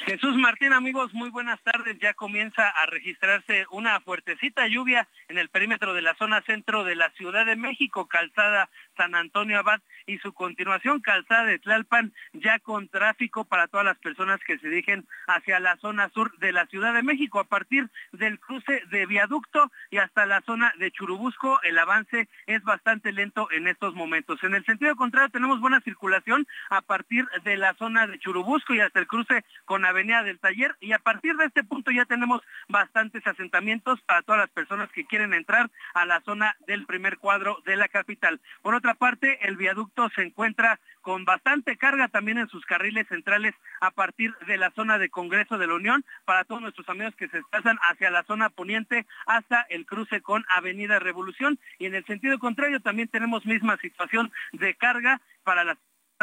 [0.04, 1.96] Jesús Martín, amigos, muy buenas tardes.
[2.00, 6.96] Ya comienza a registrarse una fuertecita lluvia en el perímetro de la zona centro de
[6.96, 12.58] la Ciudad de México, calzada San Antonio Abad y su continuación calzada de Tlalpan, ya
[12.58, 16.66] con tráfico para todas las personas que se dirigen hacia la zona sur de la
[16.66, 17.40] Ciudad de México.
[17.40, 22.62] A partir del cruce de viaducto y hasta la zona de Churubusco, el avance es
[22.62, 24.42] bastante lento en estos momentos.
[24.42, 28.80] En el sentido contrario, tenemos buena circulación a partir de la zona de Churubusco y
[28.80, 30.76] hasta el cruce con Avenida del Taller.
[30.80, 35.04] Y a partir de este punto ya tenemos bastantes asentamientos para todas las personas que
[35.04, 38.40] quieren entrar a la zona del primer cuadro de la capital.
[38.62, 43.54] Por otra parte, el viaducto se encuentra con bastante carga también en sus carriles centrales
[43.80, 46.04] a partir de la zona de Congreso de la Unión.
[46.24, 50.44] Para todos nuestros amigos que se desplazan hacia la zona poniente hasta el cruce con
[50.48, 51.60] Avenida Revolución.
[51.78, 55.78] Y en el sentido contrario también tenemos misma situación de carga para las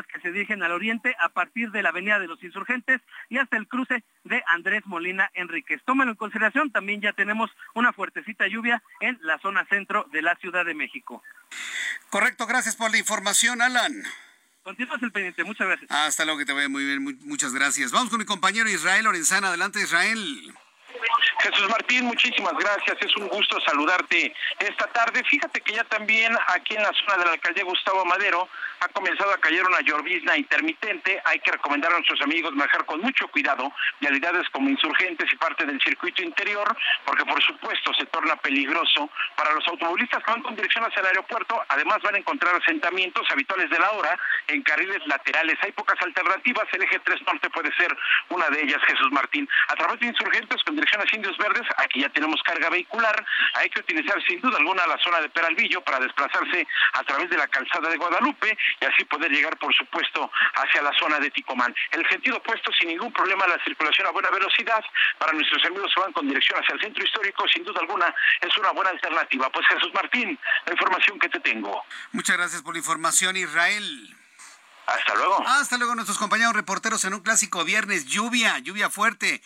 [0.05, 3.57] que se dirigen al oriente a partir de la Avenida de los Insurgentes y hasta
[3.57, 5.81] el cruce de Andrés Molina Enríquez.
[5.85, 10.35] Tómalo en consideración, también ya tenemos una fuertecita lluvia en la zona centro de la
[10.35, 11.23] Ciudad de México.
[12.09, 14.03] Correcto, gracias por la información, Alan.
[14.63, 15.89] Continúas el pendiente, muchas gracias.
[15.91, 17.91] Hasta luego, que te vaya muy bien, muchas gracias.
[17.91, 19.47] Vamos con mi compañero Israel Lorenzana.
[19.47, 20.53] Adelante, Israel.
[21.39, 22.97] Jesús Martín, muchísimas gracias.
[22.99, 25.23] Es un gusto saludarte esta tarde.
[25.23, 28.47] Fíjate que ya también aquí en la zona de la alcaldía Gustavo Madero
[28.81, 31.21] ha comenzado a caer una llovizna intermitente.
[31.25, 35.65] Hay que recomendar a nuestros amigos manejar con mucho cuidado vialidades como insurgentes y parte
[35.65, 36.75] del circuito interior,
[37.05, 41.07] porque por supuesto se torna peligroso para los automovilistas que van con dirección hacia el
[41.07, 41.61] aeropuerto.
[41.69, 45.57] Además van a encontrar asentamientos habituales de la hora en carriles laterales.
[45.61, 46.65] Hay pocas alternativas.
[46.73, 47.95] El eje 3 norte puede ser
[48.29, 49.47] una de ellas, Jesús Martín.
[49.67, 53.25] A través de insurgentes con dirección hacia Indios Verdes, aquí ya tenemos carga vehicular.
[53.53, 57.37] Hay que utilizar sin duda alguna la zona de Peralvillo para desplazarse a través de
[57.37, 61.73] la calzada de Guadalupe y así poder llegar, por supuesto, hacia la zona de Ticomán.
[61.91, 64.83] El sentido opuesto, sin ningún problema, la circulación a buena velocidad
[65.17, 68.57] para nuestros amigos que van con dirección hacia el centro histórico, sin duda alguna, es
[68.57, 69.49] una buena alternativa.
[69.49, 71.83] Pues Jesús Martín, la información que te tengo.
[72.11, 74.18] Muchas gracias por la información, Israel.
[74.97, 75.47] Hasta luego.
[75.47, 78.05] Hasta luego, nuestros compañeros reporteros en un clásico viernes.
[78.05, 79.41] Lluvia, lluvia fuerte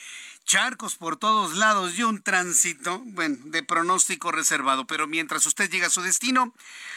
[0.46, 4.86] charcos por todos lados y un tránsito, bueno, de pronóstico reservado.
[4.86, 6.54] Pero mientras usted llega a su destino,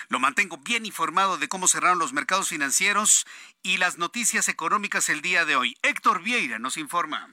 [0.08, 3.26] lo mantengo bien informado de cómo cerraron los mercados financieros
[3.62, 5.76] y las noticias económicas el día de hoy.
[5.82, 7.30] Héctor Vieira nos informa.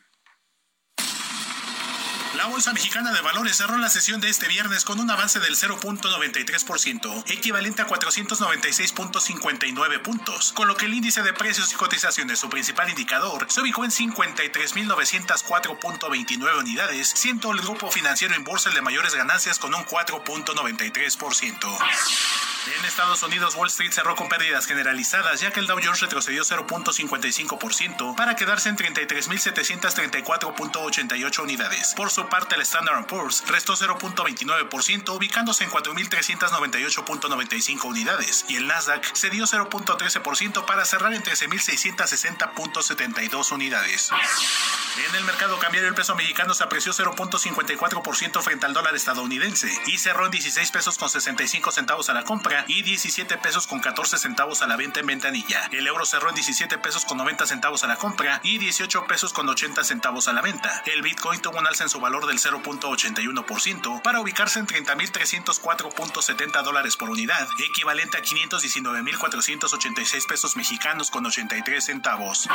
[2.38, 5.56] La Bolsa Mexicana de Valores cerró la sesión de este viernes con un avance del
[5.56, 12.50] 0.93%, equivalente a 496.59 puntos, con lo que el índice de precios y cotizaciones, su
[12.50, 18.82] principal indicador, se ubicó en 53.904.29 unidades, siendo el grupo financiero en bolsa el de
[18.82, 21.78] mayores ganancias con un 4.93%.
[22.66, 26.44] En Estados Unidos, Wall Street cerró con pérdidas generalizadas, ya que el Dow Jones retrocedió
[26.44, 31.94] 0.55% para quedarse en 33.734.88 unidades.
[31.94, 39.04] Por su parte, el Standard Poor's restó 0.29%, ubicándose en 4.398.95 unidades, y el Nasdaq
[39.16, 44.12] cedió 0.13% para cerrar en 13.660.72 unidades.
[45.10, 49.98] En el mercado cambiario, el peso mexicano se apreció 0.54% frente al dólar estadounidense y
[49.98, 54.20] cerró en 16 pesos con 65 centavos a la compra y 17 pesos con 14
[54.20, 55.68] centavos a la venta en ventanilla.
[55.72, 59.34] El euro cerró en 17 pesos con 90 centavos a la compra y 18 pesos
[59.34, 60.84] con 80 centavos a la venta.
[60.86, 66.96] El Bitcoin tuvo un alza en su valor del 0.81% para ubicarse en 30.304.70 dólares
[66.96, 72.48] por unidad, equivalente a 519.486 pesos mexicanos con 83 centavos.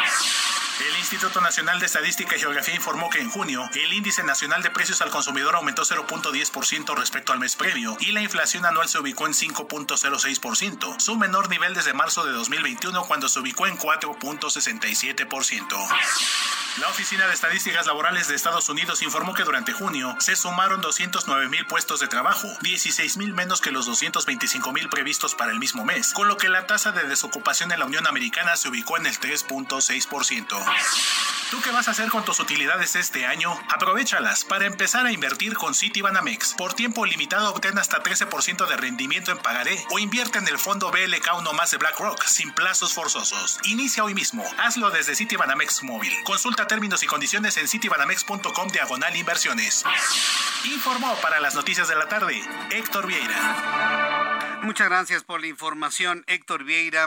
[0.89, 4.71] El Instituto Nacional de Estadística y Geografía informó que en junio el índice nacional de
[4.71, 9.27] precios al consumidor aumentó 0.10% respecto al mes previo y la inflación anual se ubicó
[9.27, 9.59] en 5.
[9.59, 15.89] 0.06%, su menor nivel desde marzo de 2021 cuando se ubicó en 4.67%.
[16.81, 21.49] La Oficina de Estadísticas Laborales de Estados Unidos informó que durante junio se sumaron 209
[21.49, 25.87] mil puestos de trabajo, 16 mil menos que los 225 mil previstos para el mismo
[25.87, 29.07] mes, con lo que la tasa de desocupación en la Unión Americana se ubicó en
[29.07, 30.65] el 3.6%.
[31.51, 33.59] ¿Tú qué vas a hacer con tus utilidades este año?
[33.71, 36.53] Aprovechalas para empezar a invertir con Citibanamex.
[36.59, 40.91] Por tiempo limitado obtén hasta 13% de rendimiento en pagaré o invierte en el fondo
[40.91, 43.59] BLK 1 más de BlackRock sin plazos forzosos.
[43.65, 44.45] Inicia hoy mismo.
[44.59, 46.13] Hazlo desde Citibanamex Móvil.
[46.25, 49.85] Consulta términos y condiciones en citibanamex.com diagonal inversiones.
[50.65, 54.59] Informó para las noticias de la tarde Héctor Vieira.
[54.63, 57.07] Muchas gracias por la información, Héctor Vieira.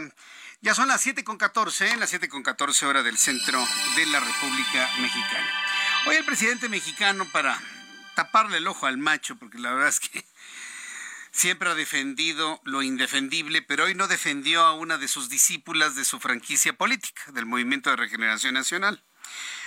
[0.62, 3.68] Ya son las 7 con 14, las 7 con 14 horas del centro
[3.98, 5.48] de la República Mexicana.
[6.08, 7.60] Hoy el presidente mexicano, para
[8.16, 10.24] taparle el ojo al macho, porque la verdad es que
[11.32, 16.06] siempre ha defendido lo indefendible, pero hoy no defendió a una de sus discípulas de
[16.06, 19.04] su franquicia política, del Movimiento de Regeneración Nacional.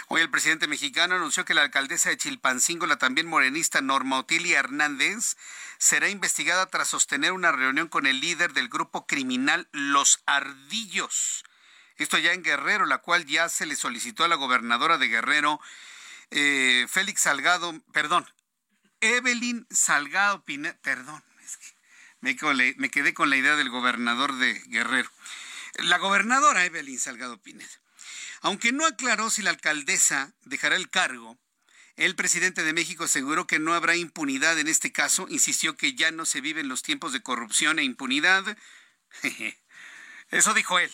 [0.08, 4.58] Hoy el presidente mexicano anunció que la alcaldesa de Chilpancingo, la también morenista Norma Otilia
[4.58, 5.36] Hernández,
[5.78, 11.44] será investigada tras sostener una reunión con el líder del grupo criminal Los Ardillos.
[11.96, 15.58] Esto ya en Guerrero, la cual ya se le solicitó a la gobernadora de Guerrero,
[16.30, 18.26] eh, Félix Salgado, perdón,
[19.00, 21.22] Evelyn Salgado Pineda, perdón,
[22.20, 22.36] me,
[22.76, 25.10] me quedé con la idea del gobernador de Guerrero.
[25.74, 27.83] La gobernadora Evelyn Salgado Pineda.
[28.44, 31.38] Aunque no aclaró si la alcaldesa dejará el cargo,
[31.96, 36.10] el presidente de México aseguró que no habrá impunidad en este caso, insistió que ya
[36.10, 38.44] no se viven los tiempos de corrupción e impunidad.
[40.28, 40.92] Eso dijo él.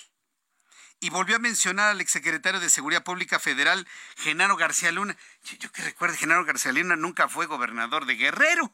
[1.01, 3.85] Y volvió a mencionar al exsecretario de Seguridad Pública Federal,
[4.17, 5.17] Genaro García Luna.
[5.59, 8.73] Yo, que recuerdo, Genaro García Luna nunca fue gobernador de Guerrero.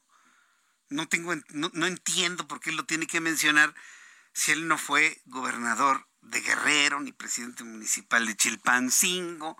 [0.90, 3.74] No, tengo, no entiendo por qué lo tiene que mencionar
[4.34, 9.56] si él no fue gobernador de Guerrero, ni presidente municipal de Chilpancingo.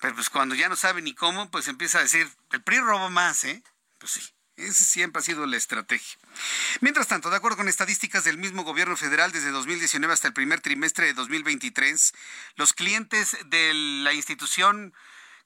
[0.00, 3.10] Pero pues cuando ya no sabe ni cómo, pues empieza a decir, el PRI robó
[3.10, 3.62] más, ¿eh?
[3.98, 4.22] Pues sí.
[4.56, 6.16] Esa siempre ha sido la estrategia.
[6.80, 10.62] Mientras tanto, de acuerdo con estadísticas del mismo gobierno federal, desde 2019 hasta el primer
[10.62, 12.14] trimestre de 2023,
[12.54, 14.94] los clientes de la institución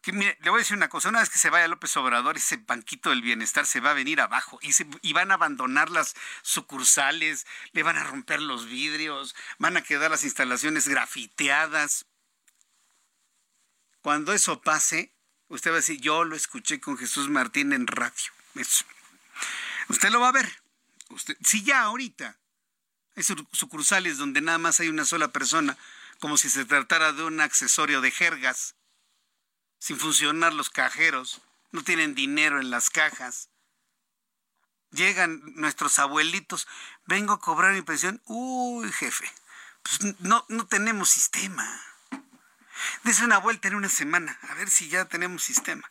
[0.06, 3.10] le voy a decir una cosa, una vez que se vaya López Obrador, ese banquito
[3.10, 7.46] del bienestar se va a venir abajo y, se, y van a abandonar las sucursales,
[7.72, 12.06] le van a romper los vidrios, van a quedar las instalaciones grafiteadas.
[14.00, 15.12] Cuando eso pase,
[15.48, 18.32] usted va a decir, yo lo escuché con Jesús Martín en radio.
[19.88, 20.62] Usted lo va a ver.
[21.10, 22.38] Usted, si ya ahorita
[23.16, 23.22] hay
[23.52, 25.76] sucursales donde nada más hay una sola persona,
[26.20, 28.76] como si se tratara de un accesorio de jergas,
[29.80, 31.40] sin funcionar los cajeros,
[31.72, 33.48] no tienen dinero en las cajas.
[34.92, 36.68] Llegan nuestros abuelitos,
[37.06, 38.20] vengo a cobrar mi pensión.
[38.26, 39.30] Uy, jefe,
[39.82, 41.66] pues no, no tenemos sistema.
[43.04, 45.90] Dese una vuelta en una semana, a ver si ya tenemos sistema.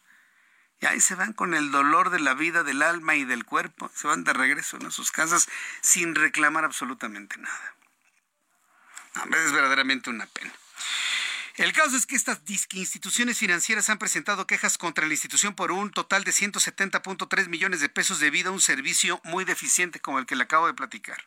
[0.81, 3.91] Y ahí se van con el dolor de la vida, del alma y del cuerpo,
[3.93, 5.49] se van de regreso a sus casas
[5.81, 7.75] sin reclamar absolutamente nada.
[9.15, 10.53] es verdaderamente una pena.
[11.59, 12.39] El caso es que estas
[12.71, 17.89] instituciones financieras han presentado quejas contra la institución por un total de 170.3 millones de
[17.89, 21.21] pesos debido a un servicio muy deficiente como el que le acabo de platicar.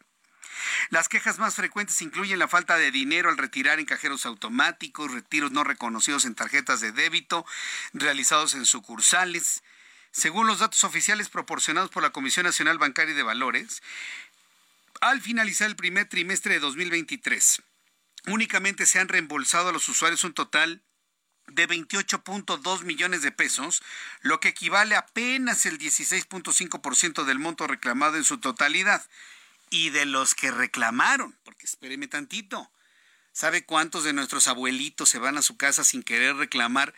[0.88, 5.52] Las quejas más frecuentes incluyen la falta de dinero al retirar en cajeros automáticos, retiros
[5.52, 7.44] no reconocidos en tarjetas de débito
[7.92, 9.62] realizados en sucursales,
[10.12, 13.82] Según los datos oficiales proporcionados por la Comisión Nacional Bancaria y de Valores,
[15.02, 17.62] al finalizar el primer trimestre de 2023,
[18.26, 20.82] únicamente se han reembolsado a los usuarios un total
[21.48, 23.82] de 28.2 millones de pesos,
[24.20, 29.06] lo que equivale a apenas el 16.5% del monto reclamado en su totalidad.
[29.70, 32.70] Y de los que reclamaron, porque espéreme tantito,
[33.32, 36.94] ¿sabe cuántos de nuestros abuelitos se van a su casa sin querer reclamar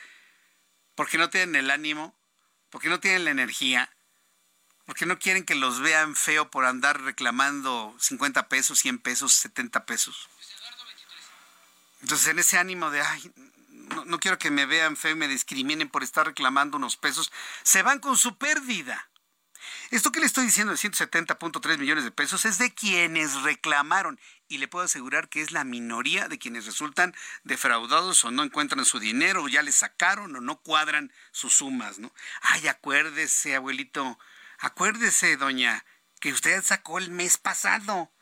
[0.97, 2.15] porque no tienen el ánimo,
[2.71, 3.91] porque no tienen la energía,
[4.87, 9.87] porque no quieren que los vean feo por andar reclamando 50 pesos, 100 pesos, 70
[9.87, 10.29] pesos?
[12.05, 13.33] Entonces, en ese ánimo de, ay,
[14.05, 17.33] no, quiero que me vean feo y me discriminen por estar reclamando unos pesos,
[17.63, 19.09] se van con su pérdida.
[19.91, 24.59] Esto que le estoy diciendo de 170.3 millones de pesos es de quienes reclamaron y
[24.59, 28.99] le puedo asegurar que es la minoría de quienes resultan defraudados o no encuentran su
[28.99, 32.13] dinero o ya le sacaron o no cuadran sus sumas, ¿no?
[32.43, 34.19] Ay, acuérdese, abuelito,
[34.59, 35.87] acuérdese, doña,
[36.21, 38.13] que usted sacó el mes pasado.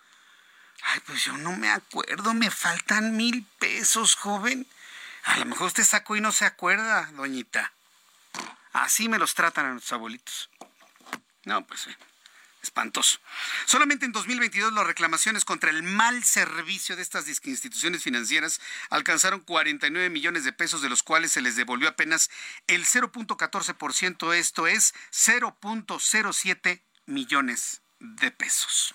[0.84, 4.66] Ay, pues yo no me acuerdo, me faltan mil pesos, joven.
[5.24, 7.72] A lo mejor usted sacó y no se acuerda, doñita.
[8.72, 10.50] Así me los tratan a nuestros abuelitos.
[11.44, 11.96] No, pues eh,
[12.62, 13.18] espantoso.
[13.66, 18.60] Solamente en 2022 las reclamaciones contra el mal servicio de estas instituciones financieras
[18.90, 22.30] alcanzaron 49 millones de pesos, de los cuales se les devolvió apenas
[22.66, 28.94] el 0.14%, esto es 0.07 millones de pesos.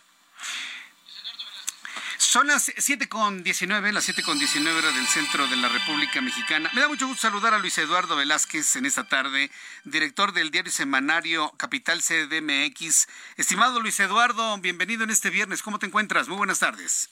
[2.18, 6.68] Son las 7.19, las 7.19 hora del centro de la República Mexicana.
[6.73, 9.52] Me da mucho gusto saludar a Luis Eduardo Velázquez en esta tarde,
[9.84, 13.07] director del diario semanario Capital CDMX.
[13.38, 15.61] Estimado Luis Eduardo, bienvenido en este viernes.
[15.61, 16.27] ¿Cómo te encuentras?
[16.27, 17.11] Muy buenas tardes.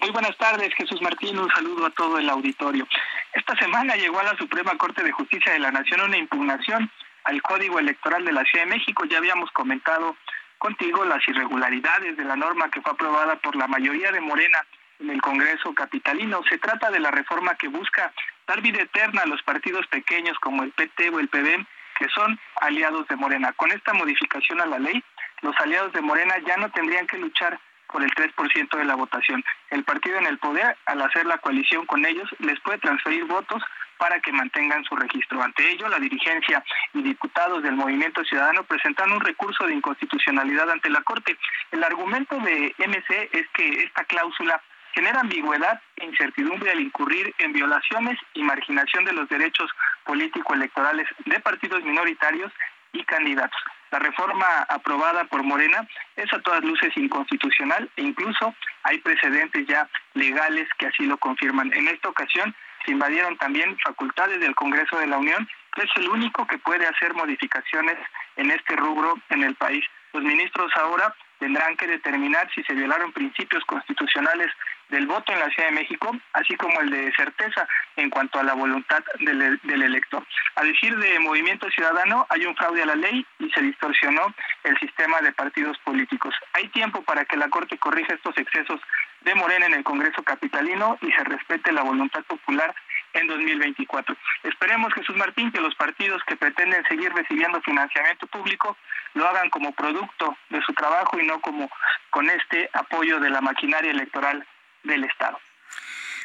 [0.00, 1.38] Muy buenas tardes, Jesús Martín.
[1.38, 2.88] Un saludo a todo el auditorio.
[3.34, 6.90] Esta semana llegó a la Suprema Corte de Justicia de la Nación una impugnación
[7.22, 9.04] al Código Electoral de la Ciudad de México.
[9.04, 10.16] Ya habíamos comentado
[10.58, 14.58] contigo las irregularidades de la norma que fue aprobada por la mayoría de Morena
[14.98, 16.42] en el Congreso capitalino.
[16.48, 18.12] Se trata de la reforma que busca
[18.46, 21.66] dar vida eterna a los partidos pequeños como el PT o el PBM,
[21.98, 23.52] que son aliados de Morena.
[23.52, 25.02] Con esta modificación a la ley,
[25.42, 27.58] los aliados de Morena ya no tendrían que luchar
[27.96, 29.42] por el 3% de la votación.
[29.70, 33.62] El partido en el poder, al hacer la coalición con ellos, les puede transferir votos
[33.96, 35.42] para que mantengan su registro.
[35.42, 36.62] Ante ello, la dirigencia
[36.92, 41.38] y diputados del Movimiento Ciudadano presentan un recurso de inconstitucionalidad ante la Corte.
[41.72, 44.60] El argumento de MC es que esta cláusula
[44.92, 49.70] genera ambigüedad e incertidumbre al incurrir en violaciones y marginación de los derechos
[50.04, 52.52] político-electorales de partidos minoritarios
[52.92, 53.62] y candidatos.
[53.90, 55.86] La reforma aprobada por Morena
[56.16, 61.72] es a todas luces inconstitucional e incluso hay precedentes ya legales que así lo confirman.
[61.72, 62.54] En esta ocasión,
[62.84, 66.86] se invadieron también facultades del Congreso de la Unión, que es el único que puede
[66.86, 67.96] hacer modificaciones
[68.36, 69.84] en este rubro en el país.
[70.12, 74.48] Los ministros ahora tendrán que determinar si se violaron principios constitucionales
[74.88, 78.44] del voto en la Ciudad de México, así como el de certeza en cuanto a
[78.44, 80.24] la voluntad del, del, elector.
[80.54, 84.32] A decir de Movimiento Ciudadano, hay un fraude a la ley y se distorsionó
[84.64, 86.34] el sistema de partidos políticos.
[86.52, 88.80] Hay tiempo para que la Corte corrija estos excesos
[89.22, 92.74] de Morena en el Congreso Capitalino y se respete la voluntad popular
[93.18, 94.16] en 2024.
[94.44, 98.76] Esperemos, Jesús Martín, que los partidos que pretenden seguir recibiendo financiamiento público
[99.14, 101.70] lo hagan como producto de su trabajo y no como
[102.10, 104.46] con este apoyo de la maquinaria electoral
[104.82, 105.38] del Estado.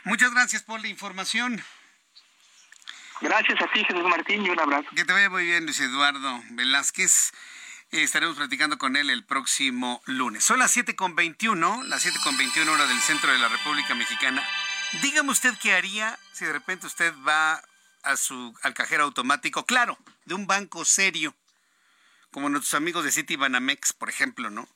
[0.04, 1.62] Muchas gracias por la información.
[3.22, 4.88] Gracias a ti, Jesús Martín, y un abrazo.
[4.96, 7.32] Que te vaya muy bien, Luis Eduardo Velázquez
[7.92, 10.44] estaremos platicando con él el próximo lunes.
[10.44, 14.42] Son las 7.21, las 7.21 hora del centro de la República Mexicana.
[15.00, 17.64] Dígame usted qué haría si de repente usted va
[18.04, 21.34] a su, al cajero automático, claro, de un banco serio,
[22.30, 24.68] como nuestros amigos de Citibanamex, por ejemplo, ¿no?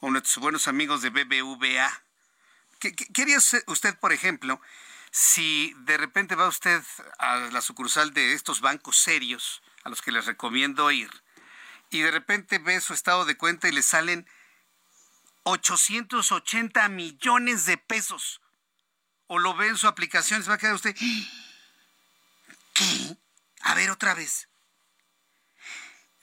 [0.00, 2.02] O nuestros buenos amigos de BBVA.
[2.80, 4.60] ¿Qué, qué haría usted, por ejemplo,
[5.12, 6.82] si de repente va usted
[7.18, 11.10] a la sucursal de estos bancos serios, a los que les recomiendo ir,
[11.90, 14.28] y de repente ve su estado de cuenta y le salen
[15.44, 18.40] 880 millones de pesos.
[19.32, 20.92] O lo ve en su aplicación, se va a quedar usted.
[22.74, 23.16] ¿Qué?
[23.60, 24.48] A ver otra vez.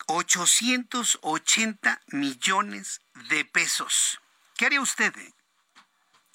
[0.07, 4.19] 880 millones de pesos.
[4.57, 5.13] ¿Qué haría usted?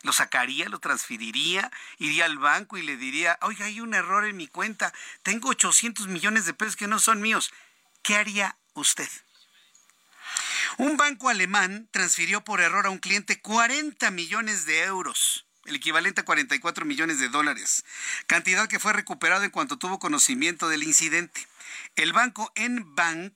[0.01, 4.39] ¿Lo sacaría, lo transferiría, iría al banco y le diría, oiga, hay un error en
[4.39, 7.53] mi cuenta, tengo 800 millones de pesos que no son míos?
[8.03, 9.11] ¿Qué haría usted?
[10.78, 16.22] Un banco alemán transfirió por error a un cliente 40 millones de euros, el equivalente
[16.22, 17.84] a 44 millones de dólares,
[18.26, 21.47] cantidad que fue recuperada en cuanto tuvo conocimiento del incidente.
[21.97, 23.32] El banco N-Bank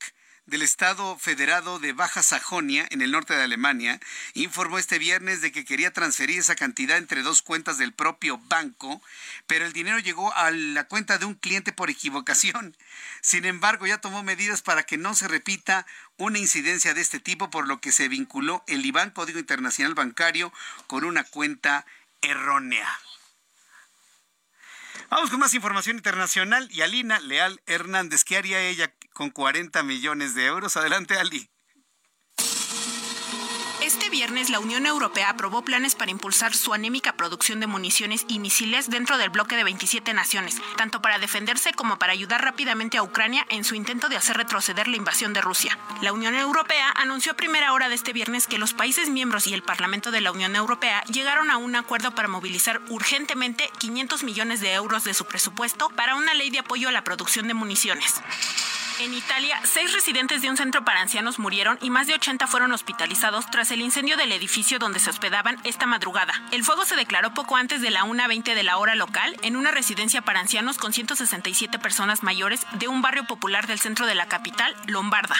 [0.47, 4.01] del Estado Federado de Baja Sajonia, en el norte de Alemania,
[4.35, 9.03] informó este viernes de que quería transferir esa cantidad entre dos cuentas del propio banco,
[9.49, 12.77] pero el dinero llegó a la cuenta de un cliente por equivocación.
[13.23, 15.85] Sin embargo, ya tomó medidas para que no se repita
[16.17, 20.53] una incidencia de este tipo, por lo que se vinculó el IBAN, Código Internacional Bancario,
[20.87, 21.87] con una cuenta
[22.27, 22.89] errónea.
[25.09, 28.25] Vamos con más información internacional y Alina Leal Hernández.
[28.25, 30.77] ¿Qué haría ella con 40 millones de euros?
[30.77, 31.49] Adelante, Ali.
[34.17, 38.89] Viernes la Unión Europea aprobó planes para impulsar su anémica producción de municiones y misiles
[38.89, 43.45] dentro del bloque de 27 naciones, tanto para defenderse como para ayudar rápidamente a Ucrania
[43.51, 45.79] en su intento de hacer retroceder la invasión de Rusia.
[46.01, 49.53] La Unión Europea anunció a primera hora de este viernes que los países miembros y
[49.53, 54.63] el Parlamento de la Unión Europea llegaron a un acuerdo para movilizar urgentemente 500 millones
[54.63, 58.23] de euros de su presupuesto para una ley de apoyo a la producción de municiones.
[58.99, 62.73] En Italia, seis residentes de un centro para ancianos murieron y más de 80 fueron
[62.73, 66.33] hospitalizados tras el incendio del edificio donde se hospedaban esta madrugada.
[66.51, 69.71] El fuego se declaró poco antes de la 1.20 de la hora local en una
[69.71, 74.29] residencia para ancianos con 167 personas mayores de un barrio popular del centro de la
[74.29, 75.37] capital, Lombarda.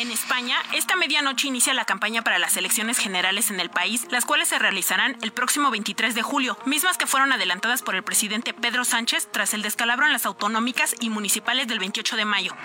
[0.00, 4.24] En España, esta medianoche inicia la campaña para las elecciones generales en el país, las
[4.24, 8.54] cuales se realizarán el próximo 23 de julio, mismas que fueron adelantadas por el presidente
[8.54, 12.56] Pedro Sánchez tras el descalabro en las autonómicas y municipales del 28 de mayo.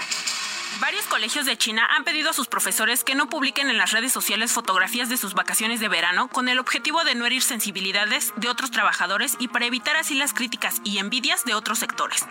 [0.80, 4.12] Varios colegios de China han pedido a sus profesores que no publiquen en las redes
[4.12, 8.50] sociales fotografías de sus vacaciones de verano con el objetivo de no herir sensibilidades de
[8.50, 12.26] otros trabajadores y para evitar así las críticas y envidias de otros sectores.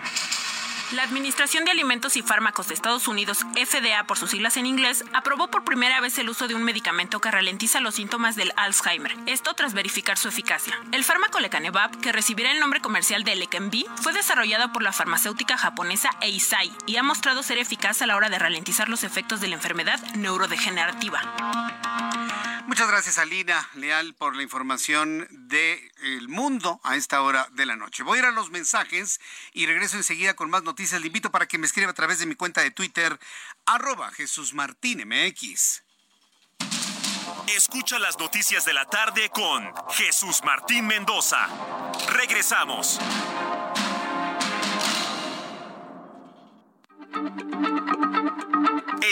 [0.94, 5.04] La Administración de Alimentos y Fármacos de Estados Unidos, FDA por sus siglas en inglés,
[5.12, 9.12] aprobó por primera vez el uso de un medicamento que ralentiza los síntomas del Alzheimer,
[9.26, 10.78] esto tras verificar su eficacia.
[10.92, 15.58] El fármaco lecanemab, que recibirá el nombre comercial de Leqembi, fue desarrollado por la farmacéutica
[15.58, 19.48] japonesa Eisai y ha mostrado ser eficaz a la hora de ralentizar los efectos de
[19.48, 21.20] la enfermedad neurodegenerativa.
[22.66, 27.76] Muchas gracias, Alina Leal, por la información del el mundo a esta hora de la
[27.76, 28.02] noche.
[28.02, 29.20] Voy a ir a los mensajes
[29.52, 30.84] y regreso enseguida con más noticias.
[30.93, 33.19] Le invito para que me escriba a través de mi cuenta de Twitter,
[33.65, 35.82] arroba Jesús Martín MX.
[37.56, 41.48] Escucha las noticias de la tarde con Jesús Martín Mendoza.
[42.12, 43.01] Regresamos.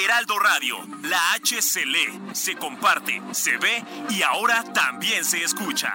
[0.04, 5.94] Heraldo Radio, la H se lee, se comparte, se ve y ahora también se escucha.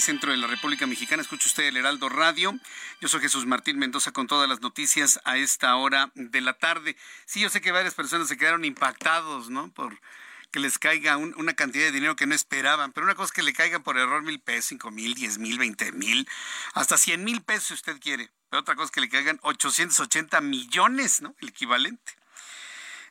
[0.00, 1.22] Centro de la República Mexicana.
[1.22, 2.58] Escucha usted el Heraldo Radio.
[3.00, 6.96] Yo soy Jesús Martín Mendoza con todas las noticias a esta hora de la tarde.
[7.26, 9.70] Sí, yo sé que varias personas se quedaron impactados, ¿no?
[9.72, 10.00] Por
[10.52, 12.92] que les caiga un- una cantidad de dinero que no esperaban.
[12.92, 15.58] Pero una cosa es que le caigan por error mil pesos, cinco mil, diez mil,
[15.58, 16.28] veinte mil,
[16.74, 18.30] hasta cien mil pesos si usted quiere.
[18.48, 21.36] Pero otra cosa es que le caigan 880 millones, ¿no?
[21.40, 22.14] El equivalente.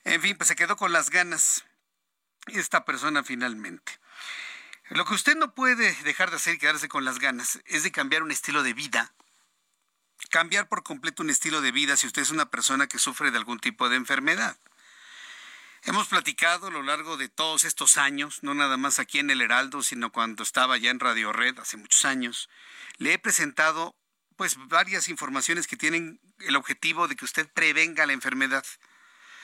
[0.04, 1.64] En fin, pues se quedó con las ganas
[2.48, 3.99] esta persona finalmente.
[4.90, 7.92] Lo que usted no puede dejar de hacer y quedarse con las ganas es de
[7.92, 9.14] cambiar un estilo de vida.
[10.32, 13.38] Cambiar por completo un estilo de vida si usted es una persona que sufre de
[13.38, 14.58] algún tipo de enfermedad.
[15.84, 19.42] Hemos platicado a lo largo de todos estos años, no nada más aquí en el
[19.42, 22.50] Heraldo, sino cuando estaba ya en Radio Red hace muchos años.
[22.98, 23.96] Le he presentado
[24.36, 28.66] pues varias informaciones que tienen el objetivo de que usted prevenga la enfermedad,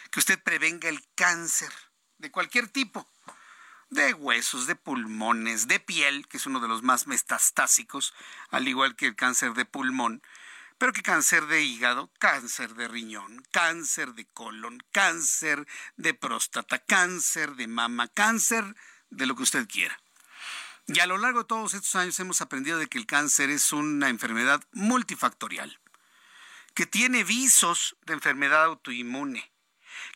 [0.09, 1.71] que usted prevenga el cáncer
[2.17, 3.09] de cualquier tipo,
[3.89, 8.13] de huesos, de pulmones, de piel, que es uno de los más metastásicos,
[8.49, 10.21] al igual que el cáncer de pulmón,
[10.77, 17.55] pero que cáncer de hígado, cáncer de riñón, cáncer de colon, cáncer de próstata, cáncer
[17.55, 18.75] de mama, cáncer
[19.09, 19.97] de lo que usted quiera.
[20.87, 23.71] Y a lo largo de todos estos años hemos aprendido de que el cáncer es
[23.71, 25.79] una enfermedad multifactorial,
[26.73, 29.49] que tiene visos de enfermedad autoinmune,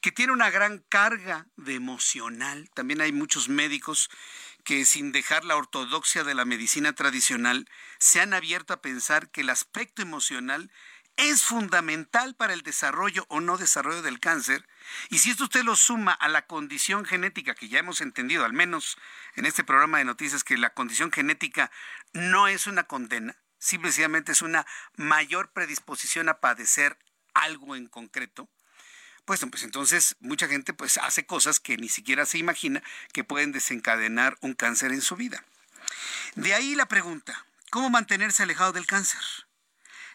[0.01, 2.69] que tiene una gran carga de emocional.
[2.73, 4.09] También hay muchos médicos
[4.63, 7.67] que sin dejar la ortodoxia de la medicina tradicional,
[7.97, 10.71] se han abierto a pensar que el aspecto emocional
[11.19, 14.67] es fundamental para el desarrollo o no desarrollo del cáncer.
[15.09, 18.53] Y si esto usted lo suma a la condición genética, que ya hemos entendido, al
[18.53, 18.97] menos
[19.35, 21.71] en este programa de noticias, que la condición genética
[22.13, 26.97] no es una condena, simplemente es una mayor predisposición a padecer
[27.33, 28.49] algo en concreto,
[29.37, 32.81] pues, entonces mucha gente pues hace cosas que ni siquiera se imagina
[33.13, 35.43] que pueden desencadenar un cáncer en su vida.
[36.35, 39.21] De ahí la pregunta, ¿cómo mantenerse alejado del cáncer?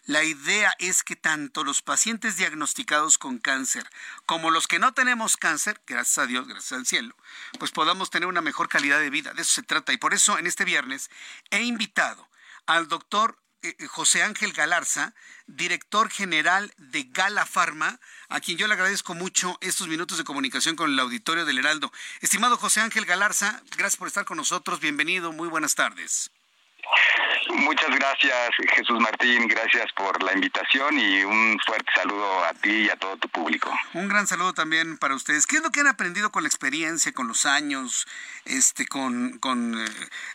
[0.07, 3.89] La idea es que tanto los pacientes diagnosticados con cáncer
[4.27, 7.16] como los que no tenemos cáncer, gracias a Dios, gracias al cielo,
[7.59, 9.32] pues podamos tener una mejor calidad de vida.
[9.32, 9.93] De eso se trata.
[9.93, 11.09] Y por eso en este viernes
[11.51, 12.28] he invitado
[12.66, 13.39] al doctor
[13.89, 15.15] José Ángel Galarza,
[15.47, 20.77] director general de Gala Pharma, a quien yo le agradezco mucho estos minutos de comunicación
[20.77, 21.93] con el auditorio del Heraldo.
[22.20, 24.81] Estimado José Ángel Galarza, gracias por estar con nosotros.
[24.81, 26.31] Bienvenido, muy buenas tardes.
[27.51, 29.47] Muchas gracias, Jesús Martín.
[29.49, 33.73] Gracias por la invitación y un fuerte saludo a ti y a todo tu público.
[33.93, 35.47] Un gran saludo también para ustedes.
[35.47, 38.07] ¿Qué es lo que han aprendido con la experiencia, con los años,
[38.45, 39.91] este, con, con eh,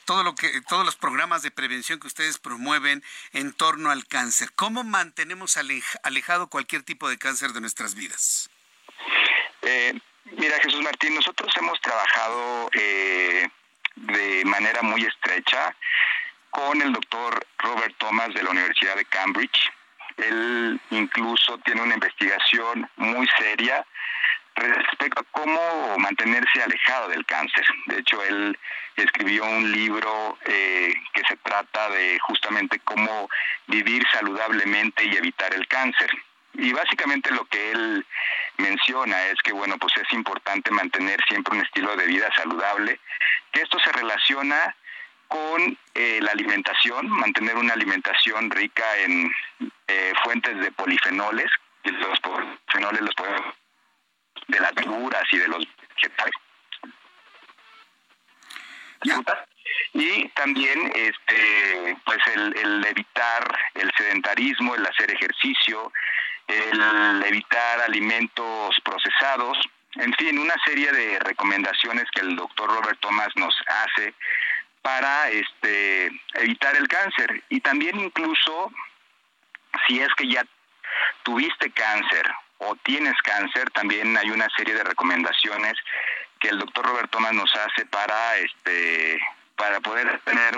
[0.05, 3.03] todo lo que, todos los programas de prevención que ustedes promueven
[3.33, 4.51] en torno al cáncer?
[4.55, 5.57] ¿Cómo mantenemos
[6.03, 8.49] alejado cualquier tipo de cáncer de nuestras vidas?
[9.61, 9.93] Eh,
[10.37, 13.47] mira, Jesús Martín, nosotros hemos trabajado eh,
[13.95, 15.75] de manera muy estrecha
[16.49, 19.71] con el doctor Robert Thomas de la Universidad de Cambridge.
[20.17, 23.85] Él incluso tiene una investigación muy seria
[24.55, 27.65] respecto a cómo mantenerse alejado del cáncer.
[27.87, 28.57] De hecho, él
[28.95, 33.29] escribió un libro eh, que se trata de justamente cómo
[33.67, 36.09] vivir saludablemente y evitar el cáncer.
[36.53, 38.05] Y básicamente lo que él
[38.57, 42.99] menciona es que, bueno, pues es importante mantener siempre un estilo de vida saludable,
[43.51, 44.75] que esto se relaciona
[45.29, 49.31] con eh, la alimentación, mantener una alimentación rica en
[49.87, 51.49] eh, fuentes de polifenoles,
[51.83, 53.55] y los polifenoles los podemos
[54.47, 55.65] de las verduras y de los
[55.95, 56.33] vegetales.
[59.93, 65.91] Y también este pues el, el evitar el sedentarismo, el hacer ejercicio,
[66.47, 69.57] el evitar alimentos procesados,
[69.95, 74.13] en fin, una serie de recomendaciones que el doctor Robert Thomas nos hace
[74.81, 77.43] para este, evitar el cáncer.
[77.49, 78.71] Y también incluso
[79.87, 80.45] si es que ya
[81.23, 82.29] tuviste cáncer
[82.59, 85.73] o tienes cáncer, también hay una serie de recomendaciones
[86.39, 89.19] que el doctor Robert Thomas nos hace para este
[89.55, 90.57] para poder tener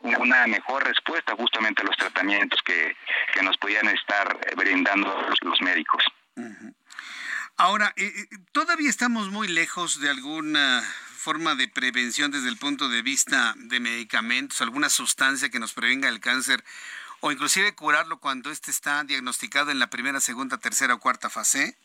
[0.00, 2.94] una mejor respuesta justamente a los tratamientos que,
[3.42, 5.08] nos podían estar brindando
[5.40, 6.04] los, médicos.
[7.56, 10.82] Ahora, eh, eh, todavía estamos muy lejos de alguna
[11.22, 16.08] forma de prevención desde el punto de vista de medicamentos, alguna sustancia que nos prevenga
[16.08, 16.64] el cáncer
[17.20, 21.76] o inclusive curarlo cuando éste está diagnosticado en la primera, segunda, tercera o cuarta fase?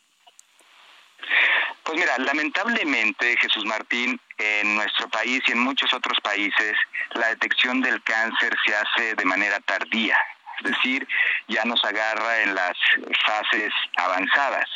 [1.84, 6.74] Pues mira, lamentablemente, Jesús Martín, en nuestro país y en muchos otros países,
[7.12, 10.18] la detección del cáncer se hace de manera tardía,
[10.58, 11.06] es decir,
[11.46, 12.76] ya nos agarra en las
[13.24, 14.68] fases avanzadas.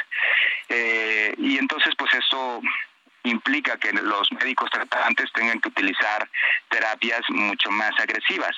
[0.69, 2.63] Eh, y entonces, pues eso
[3.25, 6.29] implica que los médicos tratantes tengan que utilizar
[6.69, 8.57] terapias mucho más agresivas.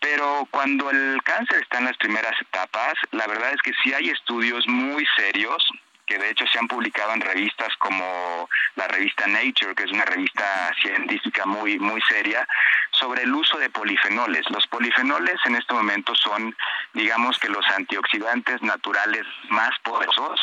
[0.00, 4.10] Pero cuando el cáncer está en las primeras etapas, la verdad es que sí hay
[4.10, 5.66] estudios muy serios
[6.06, 10.04] que de hecho se han publicado en revistas como la revista Nature, que es una
[10.04, 12.46] revista científica muy muy seria,
[12.92, 14.48] sobre el uso de polifenoles.
[14.50, 16.56] Los polifenoles en este momento son,
[16.94, 20.40] digamos que los antioxidantes naturales más poderosos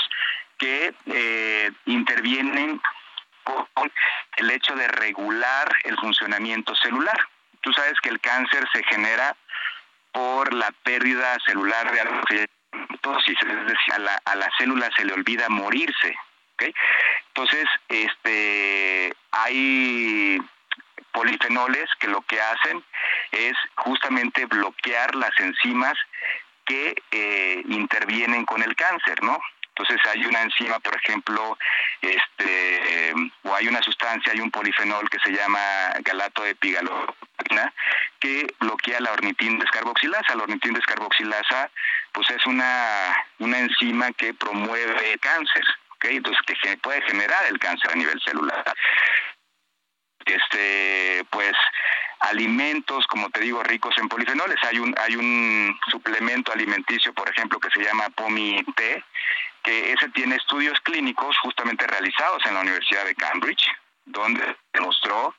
[0.58, 2.82] que eh, intervienen
[3.44, 3.92] con
[4.38, 7.18] el hecho de regular el funcionamiento celular.
[7.62, 9.36] Tú sabes que el cáncer se genera
[10.12, 12.48] por la pérdida celular de algo que
[13.28, 16.16] es decir, a la, a la célula se le olvida morirse.
[16.54, 16.74] ¿okay?
[17.28, 20.40] Entonces, este, hay
[21.12, 22.84] polifenoles que lo que hacen
[23.32, 25.94] es justamente bloquear las enzimas
[26.66, 29.40] que eh, intervienen con el cáncer, ¿no?
[29.76, 31.58] Entonces hay una enzima, por ejemplo,
[32.02, 33.14] este,
[33.44, 35.60] o hay una sustancia, hay un polifenol que se llama
[36.02, 37.74] galato epigalotina
[38.20, 40.36] que bloquea la ornitin descarboxilasa.
[40.36, 41.72] La ornitin descarboxilasa,
[42.12, 46.06] pues es una, una enzima que promueve cáncer, ¿ok?
[46.06, 48.64] Entonces que puede generar el cáncer a nivel celular.
[50.26, 51.54] Este, pues
[52.20, 54.58] alimentos, como te digo, ricos en polifenoles.
[54.64, 59.04] Hay un, hay un suplemento alimenticio, por ejemplo, que se llama POMI-T,
[59.64, 63.66] que ese tiene estudios clínicos justamente realizados en la Universidad de Cambridge,
[64.06, 65.36] donde demostró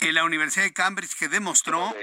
[0.00, 1.94] En la Universidad de Cambridge que demostró...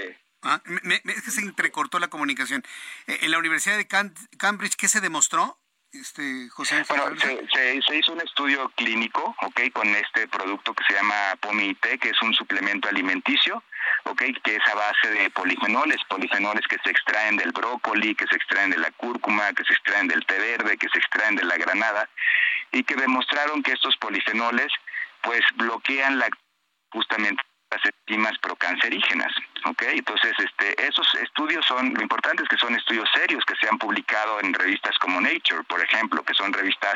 [0.42, 2.62] Ah, es que se entrecortó la comunicación.
[3.06, 5.58] Eh, en la Universidad de Cambridge, ¿qué se demostró?
[5.90, 9.60] Este, José bueno, se, se, hizo un estudio clínico, ¿ok?
[9.72, 13.62] Con este producto que se llama POMIT, que es un suplemento alimenticio,
[14.04, 14.22] ¿ok?
[14.42, 18.70] Que es a base de polifenoles, polifenoles que se extraen del brócoli, que se extraen
[18.70, 22.08] de la cúrcuma, que se extraen del té verde, que se extraen de la granada,
[22.72, 24.72] y que demostraron que estos polifenoles,
[25.22, 26.28] pues, bloquean la
[26.90, 27.42] justamente
[27.74, 29.32] las enzimas procancerígenas,
[29.64, 29.82] ¿ok?
[29.88, 33.78] Entonces, este, esos estudios son, lo importante es que son estudios serios que se han
[33.78, 36.94] publicado en revistas como Nature, por ejemplo, que son revistas,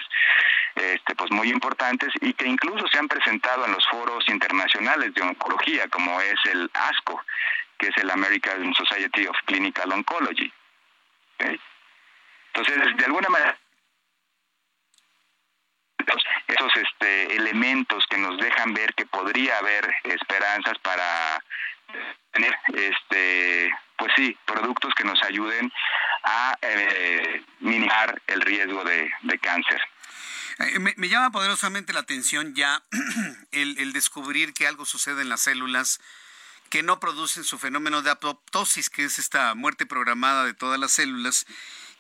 [0.75, 5.23] este, pues muy importantes y que incluso se han presentado en los foros internacionales de
[5.23, 7.21] oncología, como es el ASCO,
[7.79, 10.53] que es el American Society of Clinical Oncology.
[11.39, 13.59] Entonces, de alguna manera,
[16.47, 21.43] esos este, elementos que nos dejan ver que podría haber esperanzas para
[22.33, 25.73] tener este pues sí productos que nos ayuden
[26.25, 29.11] a eh, minimizar el riesgo de,
[29.41, 29.81] cáncer.
[30.59, 32.83] Eh, me, llama poderosamente la atención ya
[33.53, 36.01] el, el descubrir que algo sucede en las células
[36.71, 40.93] que no producen su fenómeno de apoptosis, que es esta muerte programada de todas las
[40.93, 41.47] células,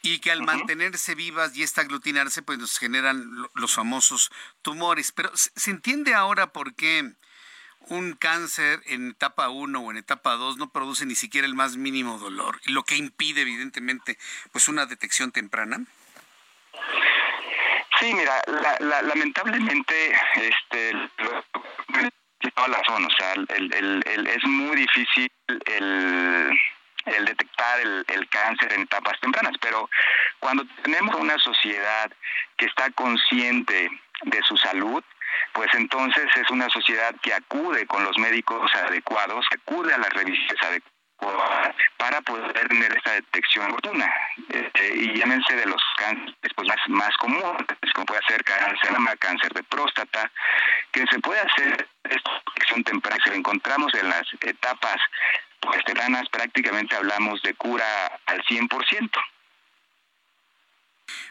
[0.02, 4.30] y que al mantenerse vivas y esta aglutinarse, pues nos generan los famosos
[4.62, 5.12] tumores.
[5.12, 7.12] Pero se entiende ahora por qué
[7.88, 11.76] un cáncer en etapa 1 o en etapa 2 no produce ni siquiera el más
[11.76, 14.18] mínimo dolor, lo que impide evidentemente
[14.52, 15.84] pues una detección temprana.
[17.98, 18.42] Sí, mira,
[19.02, 20.92] lamentablemente este
[22.54, 25.30] toda la zona, o sea, es muy difícil
[25.66, 26.50] el
[27.16, 29.88] el detectar el, cáncer en etapas tempranas, pero
[30.38, 32.10] cuando tenemos una sociedad
[32.56, 33.90] que está consciente
[34.22, 35.02] de su salud,
[35.52, 40.10] pues entonces es una sociedad que acude con los médicos adecuados, que acude a las
[40.10, 40.88] revisiones adecuadas
[41.96, 44.12] para poder tener esta detección oportuna.
[44.48, 49.18] Este, y llámense de los cánceres pues, más, más comunes, como puede ser cáncer de
[49.18, 50.30] cáncer de próstata,
[50.92, 53.22] que se puede hacer esta detección temprana.
[53.24, 54.96] Si lo encontramos en las etapas
[55.60, 55.82] pues
[56.30, 59.10] prácticamente hablamos de cura al 100%.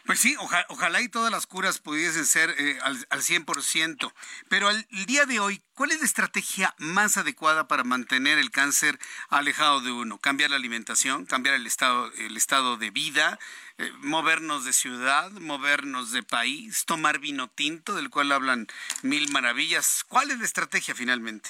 [0.05, 4.13] Pues sí, ojalá y todas las curas pudiesen ser eh, al, al 100%,
[4.49, 8.97] pero al día de hoy, ¿cuál es la estrategia más adecuada para mantener el cáncer
[9.29, 10.17] alejado de uno?
[10.17, 11.25] ¿Cambiar la alimentación?
[11.25, 13.37] ¿Cambiar el estado, el estado de vida?
[13.77, 15.29] Eh, ¿Movernos de ciudad?
[15.31, 16.85] ¿Movernos de país?
[16.85, 18.67] ¿Tomar vino tinto, del cual hablan
[19.01, 20.05] mil maravillas?
[20.07, 21.49] ¿Cuál es la estrategia finalmente?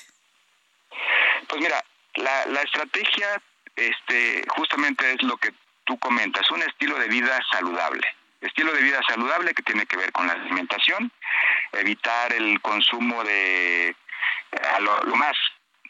[1.48, 1.84] Pues mira,
[2.18, 3.42] la, la estrategia
[3.76, 5.54] este, justamente es lo que
[5.86, 8.08] tú comentas, un estilo de vida saludable.
[8.42, 11.12] Estilo de vida saludable que tiene que ver con la alimentación,
[11.72, 13.96] evitar el consumo de
[14.80, 15.36] lo, más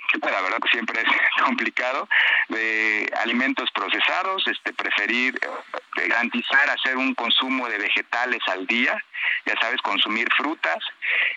[0.08, 0.60] que pueda, ¿verdad?
[0.72, 1.08] Siempre es
[1.44, 2.08] complicado,
[2.50, 8.98] de alimentos procesados, este, preferir eh, garantizar hacer un consumo de vegetales al día,
[9.46, 10.78] ya sabes, consumir frutas,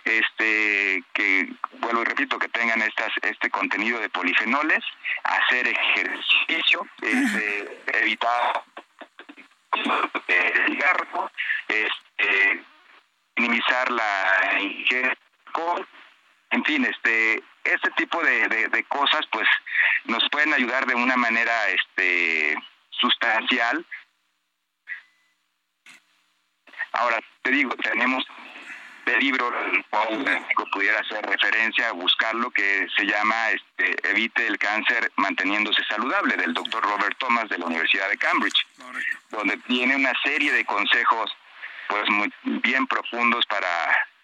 [0.05, 1.49] este, que,
[1.79, 4.85] vuelvo y repito, que tengan estas, este contenido de polifenoles,
[5.25, 8.63] hacer ejercicio, este, evitar
[10.29, 11.31] el cigarro,
[11.69, 12.63] este,
[13.37, 15.21] minimizar la ingesta
[16.51, 19.47] en fin, este, este tipo de, de, cosas pues
[20.05, 22.56] nos pueden ayudar de una manera este
[22.90, 23.85] sustancial.
[26.93, 28.27] Ahora, te digo, tenemos
[29.06, 29.51] de libro
[29.90, 36.36] que pudiera hacer referencia a buscarlo que se llama este, Evite el cáncer manteniéndose saludable
[36.36, 38.66] del doctor Robert Thomas de la Universidad de Cambridge,
[39.31, 41.35] donde tiene una serie de consejos
[41.89, 43.68] pues muy bien profundos para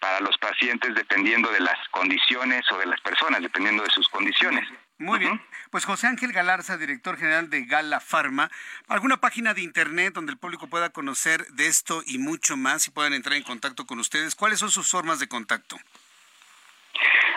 [0.01, 4.67] para los pacientes dependiendo de las condiciones o de las personas, dependiendo de sus condiciones.
[4.99, 5.43] Muy bien.
[5.71, 8.51] Pues José Ángel Galarza, director general de Gala Pharma,
[8.89, 12.91] ¿alguna página de internet donde el público pueda conocer de esto y mucho más y
[12.91, 14.35] puedan entrar en contacto con ustedes?
[14.35, 15.77] ¿Cuáles son sus formas de contacto?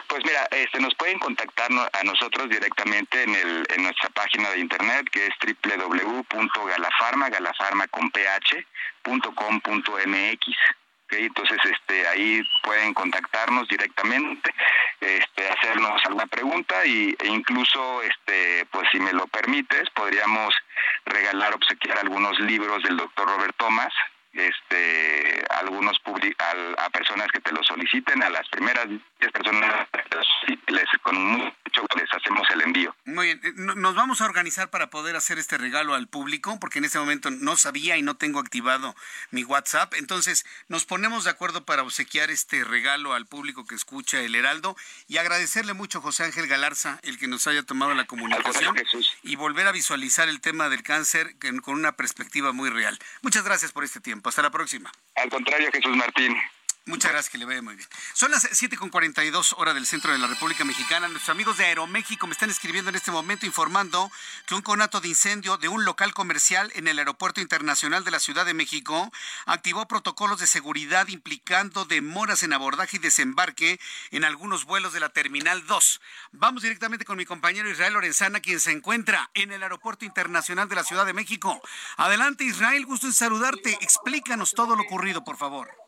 [0.07, 4.59] Pues mira, este, nos pueden contactar a nosotros directamente en, el, en nuestra página de
[4.59, 8.09] internet que es www.galafarma, galafarma con
[11.11, 14.53] entonces este ahí pueden contactarnos directamente
[14.99, 20.53] este hacernos alguna pregunta y, e incluso este pues si me lo permites podríamos
[21.05, 23.93] regalar obsequiar algunos libros del doctor Robert Thomas
[24.33, 25.97] este algunos
[26.37, 28.87] a, a personas que te lo soliciten a las primeras
[29.27, 29.87] personas
[30.67, 32.95] les, con mucho les hacemos el envío.
[33.05, 36.79] Muy bien, eh, nos vamos a organizar para poder hacer este regalo al público, porque
[36.79, 38.95] en este momento no sabía y no tengo activado
[39.31, 39.93] mi WhatsApp.
[39.95, 44.75] Entonces, nos ponemos de acuerdo para obsequiar este regalo al público que escucha el Heraldo
[45.07, 48.75] y agradecerle mucho a José Ángel Galarza el que nos haya tomado la comunicación
[49.23, 52.97] y volver a visualizar el tema del cáncer con una perspectiva muy real.
[53.21, 54.29] Muchas gracias por este tiempo.
[54.29, 54.91] Hasta la próxima.
[55.15, 56.35] Al contrario, Jesús Martín.
[56.89, 57.87] Muchas gracias, que le vaya muy bien.
[58.13, 61.07] Son las 7.42 horas del centro de la República Mexicana.
[61.07, 64.11] Nuestros amigos de Aeroméxico me están escribiendo en este momento informando
[64.47, 68.19] que un conato de incendio de un local comercial en el Aeropuerto Internacional de la
[68.19, 69.11] Ciudad de México
[69.45, 73.79] activó protocolos de seguridad implicando demoras en abordaje y desembarque
[74.09, 76.01] en algunos vuelos de la Terminal 2.
[76.31, 80.75] Vamos directamente con mi compañero Israel Lorenzana, quien se encuentra en el Aeropuerto Internacional de
[80.75, 81.61] la Ciudad de México.
[81.97, 83.77] Adelante, Israel, gusto en saludarte.
[83.79, 85.78] Explícanos todo lo ocurrido, por favor.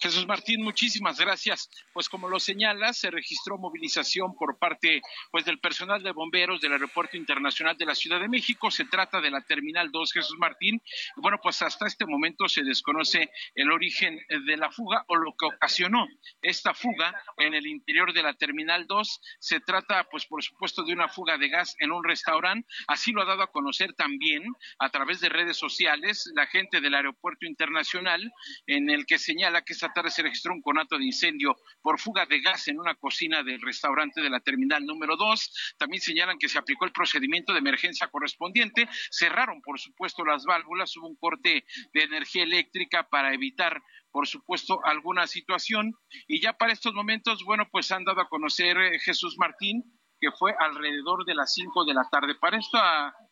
[0.00, 1.68] Jesús Martín, muchísimas gracias.
[1.92, 5.02] Pues como lo señala, se registró movilización por parte
[5.32, 8.70] pues del personal de bomberos del Aeropuerto Internacional de la Ciudad de México.
[8.70, 10.80] Se trata de la Terminal 2 Jesús Martín.
[11.16, 15.46] Bueno, pues hasta este momento se desconoce el origen de la fuga o lo que
[15.46, 16.06] ocasionó
[16.42, 19.20] esta fuga en el interior de la Terminal 2.
[19.40, 22.68] Se trata pues por supuesto de una fuga de gas en un restaurante.
[22.86, 24.44] Así lo ha dado a conocer también
[24.78, 28.32] a través de redes sociales la gente del Aeropuerto Internacional
[28.68, 32.26] en el que señala que esta tarde se registró un conato de incendio por fuga
[32.26, 35.74] de gas en una cocina del restaurante de la terminal número 2.
[35.78, 38.88] También señalan que se aplicó el procedimiento de emergencia correspondiente.
[39.10, 40.96] Cerraron, por supuesto, las válvulas.
[40.96, 45.94] Hubo un corte de energía eléctrica para evitar por supuesto, alguna situación.
[46.26, 50.30] Y ya para estos momentos, bueno, pues han dado a conocer eh, Jesús Martín que
[50.32, 52.34] fue alrededor de las 5 de la tarde.
[52.34, 52.78] Para esto,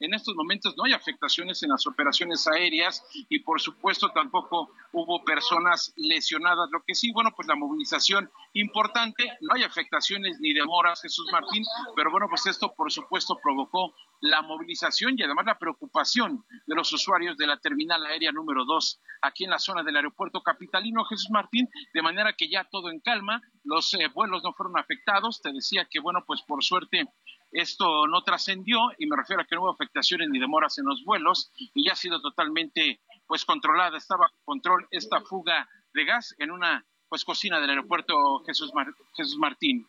[0.01, 5.25] en estos momentos no hay afectaciones en las operaciones aéreas y por supuesto tampoco hubo
[5.25, 6.69] personas lesionadas.
[6.71, 11.65] Lo que sí, bueno, pues la movilización importante, no hay afectaciones ni demoras, Jesús Martín,
[11.95, 16.93] pero bueno, pues esto por supuesto provocó la movilización y además la preocupación de los
[16.93, 21.31] usuarios de la terminal aérea número 2 aquí en la zona del aeropuerto capitalino Jesús
[21.31, 25.53] Martín, de manera que ya todo en calma, los eh, vuelos no fueron afectados, te
[25.53, 27.07] decía que bueno, pues por suerte
[27.53, 31.05] esto no trascendió y me refiero a que no hubo afectaciones ni demoras en los
[31.05, 36.51] vuelos y ya ha sido totalmente pues controlada, estaba control esta fuga de gas en
[36.51, 38.73] una pues cocina del aeropuerto Jesús,
[39.17, 39.87] Jesús Martín.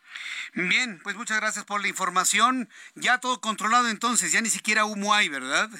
[0.54, 2.68] Bien, pues muchas gracias por la información.
[2.94, 5.70] Ya todo controlado entonces, ya ni siquiera humo hay, ¿verdad?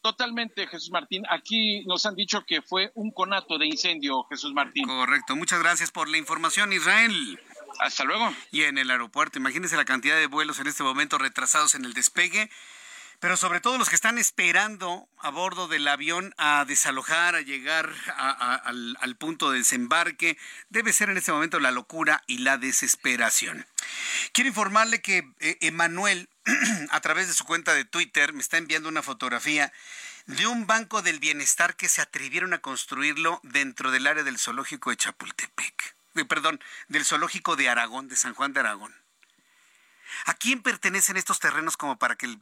[0.00, 1.24] Totalmente, Jesús Martín.
[1.28, 4.86] Aquí nos han dicho que fue un conato de incendio, Jesús Martín.
[4.86, 5.36] Correcto.
[5.36, 7.40] Muchas gracias por la información, Israel.
[7.80, 8.32] Hasta luego.
[8.50, 11.94] Y en el aeropuerto, imagínense la cantidad de vuelos en este momento retrasados en el
[11.94, 12.50] despegue
[13.20, 17.92] pero sobre todo los que están esperando a bordo del avión a desalojar, a llegar
[18.16, 20.38] al, punto de desembarque,
[20.68, 23.66] debe ser en este momento la locura y la desesperación.
[24.32, 26.28] Quiero informarle que eh, Emanuel,
[26.90, 29.72] a través de su cuenta de Twitter, me está enviando una fotografía
[30.26, 34.90] de un banco del bienestar que se atrevieron a construirlo dentro del área del zoológico
[34.90, 35.96] de Chapultepec.
[36.28, 38.94] perdón, del zoológico de Aragón, de San Juan de Aragón.
[40.26, 42.40] ¿A quién pertenecen estos terrenos como para que el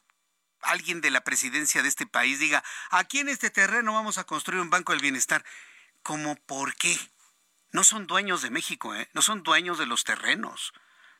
[0.62, 4.60] alguien de la presidencia de este país diga, aquí en este terreno vamos a construir
[4.60, 5.44] un banco del bienestar.
[6.02, 6.98] ¿Cómo por qué?
[7.72, 9.08] No son dueños de México, ¿eh?
[9.12, 10.72] no son dueños de los terrenos.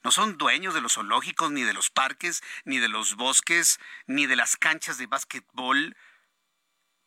[0.03, 4.27] No son dueños de los zoológicos, ni de los parques, ni de los bosques, ni
[4.27, 5.97] de las canchas de básquetbol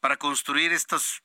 [0.02, 1.24] para construir estos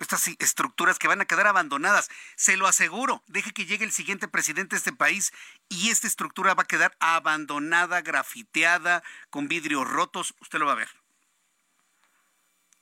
[0.00, 2.08] estas estructuras que van a quedar abandonadas.
[2.36, 3.22] Se lo aseguro.
[3.26, 5.32] Deje que llegue el siguiente presidente de este país
[5.68, 10.34] y esta estructura va a quedar abandonada, grafiteada, con vidrios rotos.
[10.40, 10.88] Usted lo va a ver.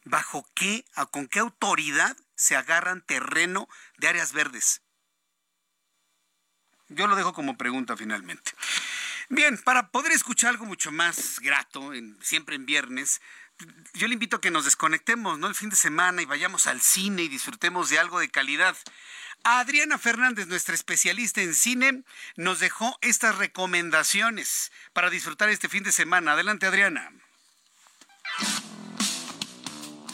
[0.05, 3.69] ¿Bajo qué, con qué autoridad se agarran terreno
[3.99, 4.83] de áreas verdes?
[6.89, 8.53] Yo lo dejo como pregunta finalmente.
[9.29, 11.91] Bien, para poder escuchar algo mucho más grato,
[12.21, 13.21] siempre en viernes,
[13.95, 15.47] yo le invito a que nos desconectemos, ¿no?
[15.47, 18.77] El fin de semana y vayamos al cine y disfrutemos de algo de calidad.
[19.45, 22.03] Adriana Fernández, nuestra especialista en cine,
[22.37, 26.33] nos dejó estas recomendaciones para disfrutar este fin de semana.
[26.33, 27.11] Adelante, Adriana.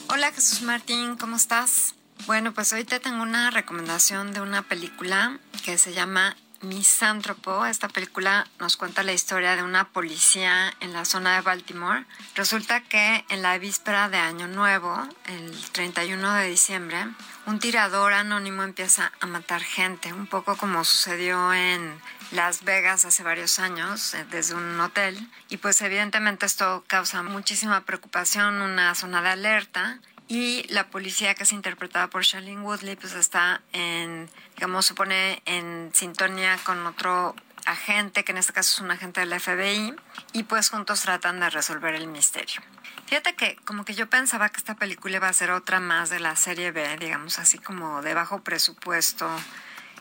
[0.09, 1.95] Hola Jesús Martín, ¿cómo estás?
[2.27, 7.67] Bueno, pues ahorita tengo una recomendación de una película que se llama Misántropo.
[7.67, 12.05] Esta película nos cuenta la historia de una policía en la zona de Baltimore.
[12.37, 16.99] Resulta que en la víspera de Año Nuevo, el 31 de diciembre,
[17.47, 23.25] un tirador anónimo empieza a matar gente, un poco como sucedió en Las Vegas hace
[23.25, 25.19] varios años, eh, desde un hotel.
[25.49, 29.99] Y pues evidentemente esto causa muchísima preocupación, una zona de alerta
[30.33, 35.43] y la policía que es interpretada por Shailene Woodley pues está en, digamos, se pone
[35.45, 37.37] en sintonía con otro
[37.67, 39.95] agente, que en este caso es un agente del FBI,
[40.33, 42.63] y pues juntos tratan de resolver el misterio.
[43.05, 46.19] Fíjate que como que yo pensaba que esta película iba a ser otra más de
[46.19, 49.29] la serie B, digamos así como de bajo presupuesto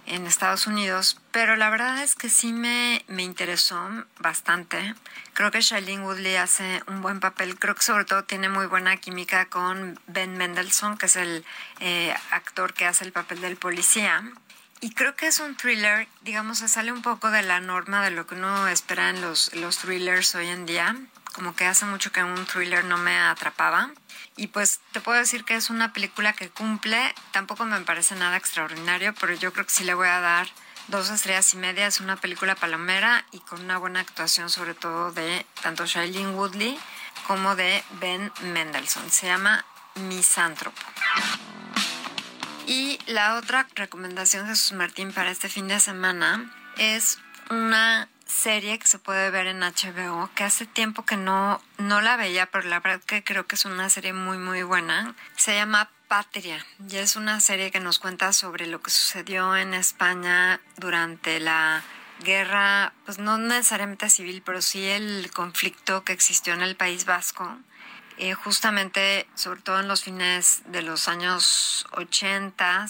[0.05, 3.79] en Estados Unidos, pero la verdad es que sí me, me interesó
[4.19, 4.95] bastante.
[5.33, 8.97] Creo que Shailene Woodley hace un buen papel, creo que sobre todo tiene muy buena
[8.97, 11.45] química con Ben Mendelssohn, que es el
[11.79, 14.23] eh, actor que hace el papel del policía.
[14.81, 18.09] Y creo que es un thriller, digamos, se sale un poco de la norma de
[18.09, 20.95] lo que uno espera en los, los thrillers hoy en día.
[21.33, 23.91] Como que hace mucho que un thriller no me atrapaba.
[24.41, 28.37] Y pues te puedo decir que es una película que cumple, tampoco me parece nada
[28.37, 30.47] extraordinario, pero yo creo que sí le voy a dar
[30.87, 31.85] dos estrellas y media.
[31.85, 36.75] Es una película palomera y con una buena actuación sobre todo de tanto Shailene Woodley
[37.27, 39.11] como de Ben Mendelssohn.
[39.11, 39.63] Se llama
[39.93, 40.81] Misántropo.
[42.65, 47.19] Y la otra recomendación de Jesús Martín para este fin de semana es
[47.51, 52.15] una serie que se puede ver en HBO, que hace tiempo que no, no la
[52.17, 55.13] veía, pero la verdad que creo que es una serie muy, muy buena.
[55.35, 59.73] Se llama Patria y es una serie que nos cuenta sobre lo que sucedió en
[59.73, 61.83] España durante la
[62.23, 67.57] guerra, pues no necesariamente civil, pero sí el conflicto que existió en el País Vasco.
[68.17, 72.87] Eh, justamente, sobre todo en los fines de los años 80,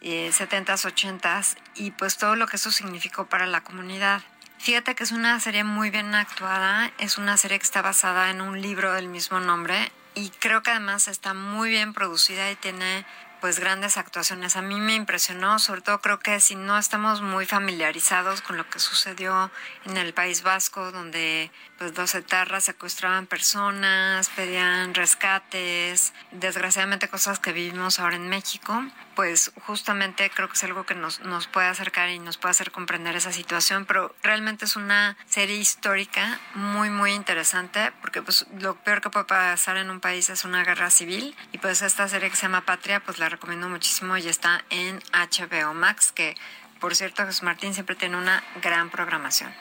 [0.00, 1.42] eh, 70, 80
[1.76, 4.22] y pues todo lo que eso significó para la comunidad.
[4.64, 8.40] Fíjate que es una serie muy bien actuada, es una serie que está basada en
[8.40, 13.04] un libro del mismo nombre y creo que además está muy bien producida y tiene
[13.42, 14.56] pues grandes actuaciones.
[14.56, 18.66] A mí me impresionó, sobre todo creo que si no estamos muy familiarizados con lo
[18.70, 19.50] que sucedió
[19.84, 27.52] en el País Vasco, donde pues los etarras secuestraban personas, pedían rescates, desgraciadamente cosas que
[27.52, 28.82] vivimos ahora en México,
[29.14, 32.70] pues justamente creo que es algo que nos, nos puede acercar y nos puede hacer
[32.70, 38.74] comprender esa situación, pero realmente es una serie histórica muy, muy interesante, porque pues lo
[38.76, 42.30] peor que puede pasar en un país es una guerra civil, y pues esta serie
[42.30, 46.36] que se llama Patria, pues la recomiendo muchísimo y está en HBO Max, que
[46.80, 49.54] por cierto Jesús Martín siempre tiene una gran programación.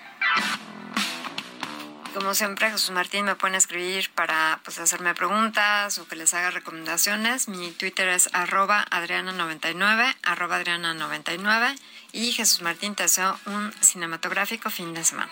[2.13, 6.51] Como siempre, Jesús Martín me pueden escribir para pues, hacerme preguntas o que les haga
[6.51, 7.47] recomendaciones.
[7.47, 11.75] Mi Twitter es arroba adriana99, arroba adriana99.
[12.11, 15.31] Y Jesús Martín te deseo un cinematográfico fin de semana.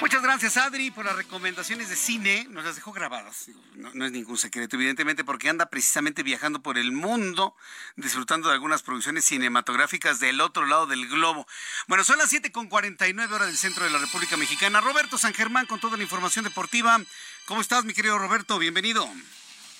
[0.00, 2.46] Muchas gracias, Adri, por las recomendaciones de cine.
[2.50, 3.48] Nos las dejó grabadas.
[3.74, 7.56] No, es ningún secreto, evidentemente, porque anda precisamente viajando por el mundo,
[7.96, 11.46] disfrutando de algunas producciones cinematográficas del otro lado del globo.
[11.86, 14.80] Bueno, son las 7.49 horas del centro de la República Mexicana.
[14.80, 17.00] Roberto San Germán con toda la información deportiva.
[17.46, 18.58] ¿Cómo estás, mi querido Roberto?
[18.58, 19.08] Bienvenido.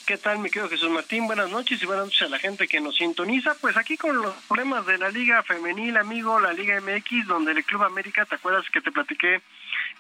[0.06, 1.26] ¿Qué tal, mi querido Jesús Martín?
[1.26, 3.56] Buenas noches y buenas noches a la gente que nos sintoniza.
[3.60, 7.64] Pues aquí con los problemas de la Liga Femenil, amigo, la Liga MX, donde el
[7.64, 9.42] Club América, ¿te acuerdas que te platiqué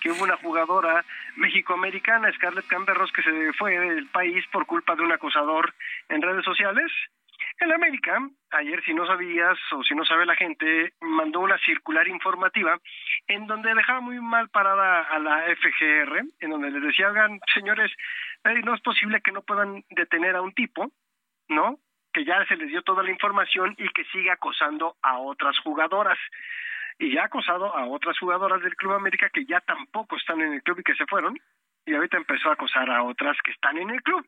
[0.00, 1.04] que hubo una jugadora
[1.34, 5.74] mexicoamericana, Scarlett Camberros, que se fue del país por culpa de un acosador
[6.08, 6.92] en redes sociales.
[7.58, 8.18] El América,
[8.50, 12.78] ayer si no sabías o si no sabe la gente, mandó una circular informativa
[13.26, 17.90] en donde dejaba muy mal parada a la FGR, en donde les decía, hagan, señores,
[18.62, 20.92] no es posible que no puedan detener a un tipo,
[21.48, 21.78] ¿no?
[22.12, 26.18] Que ya se les dio toda la información y que siga acosando a otras jugadoras
[26.98, 30.52] y ya ha acosado a otras jugadoras del Club América que ya tampoco están en
[30.52, 31.38] el club y que se fueron,
[31.86, 34.26] y ahorita empezó a acosar a otras que están en el club.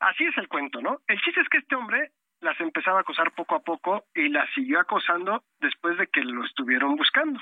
[0.00, 1.00] Así es el cuento, ¿no?
[1.06, 2.10] El chiste es que este hombre
[2.44, 6.44] las empezaba a acosar poco a poco y las siguió acosando después de que lo
[6.44, 7.40] estuvieron buscando.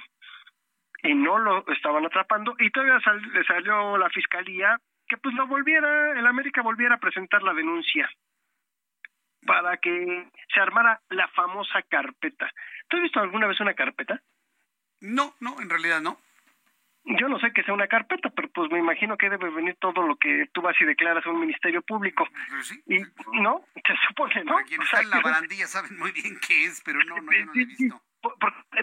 [1.02, 3.00] Y no lo estaban atrapando y todavía
[3.34, 8.08] le salió la fiscalía que pues lo volviera, el América volviera a presentar la denuncia
[9.44, 12.48] para que se armara la famosa carpeta.
[12.88, 14.22] ¿Tú has visto alguna vez una carpeta?
[15.00, 16.16] No, no, en realidad no.
[17.04, 20.06] Yo no sé que sea una carpeta, pero pues me imagino que debe venir todo
[20.06, 22.28] lo que tú vas y declaras a un ministerio público.
[22.48, 22.98] Pues y
[23.40, 24.52] no, se supone, ¿no?
[24.52, 27.46] Para quienes están en la barandilla saben muy bien qué es, pero no, no, yo
[27.46, 28.00] no lo he visto.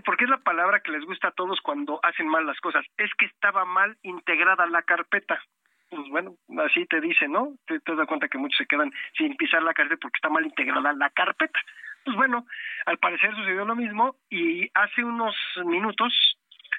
[0.04, 2.86] Porque es la palabra que les gusta a todos cuando hacen mal las cosas.
[2.98, 5.42] Es que estaba mal integrada la carpeta.
[5.90, 6.36] Pues bueno,
[6.66, 7.56] así te dice, ¿no?
[7.66, 10.46] Te, te das cuenta que muchos se quedan sin pisar la carpeta porque está mal
[10.46, 11.60] integrada la carpeta.
[12.04, 12.46] Pues bueno,
[12.86, 15.36] al parecer sucedió lo mismo y hace unos
[15.66, 16.38] minutos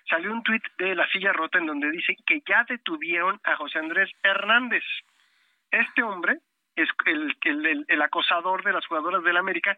[0.08, 3.78] salió un tuit de La Silla Rota en donde dice que ya detuvieron a José
[3.78, 4.84] Andrés Hernández.
[5.70, 6.38] Este hombre
[6.76, 9.76] es el, el, el acosador de las jugadoras del América,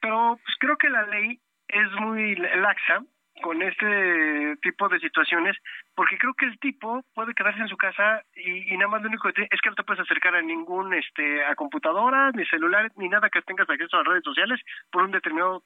[0.00, 3.02] pero pues creo que la ley es muy laxa
[3.42, 5.56] con este tipo de situaciones
[5.94, 9.28] porque creo que el tipo puede quedarse en su casa y, nada más lo único
[9.28, 12.92] que tiene es que no te puedes acercar a ningún este a computadoras ni celulares
[12.96, 14.60] ni nada que tengas acceso a las redes sociales
[14.90, 15.64] por un determinado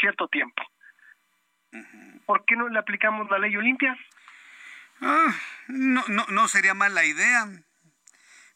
[0.00, 0.62] cierto tiempo
[2.26, 3.96] ¿por qué no le aplicamos la ley Olimpia?
[5.00, 5.34] Ah,
[5.68, 7.46] no, no, no sería mala idea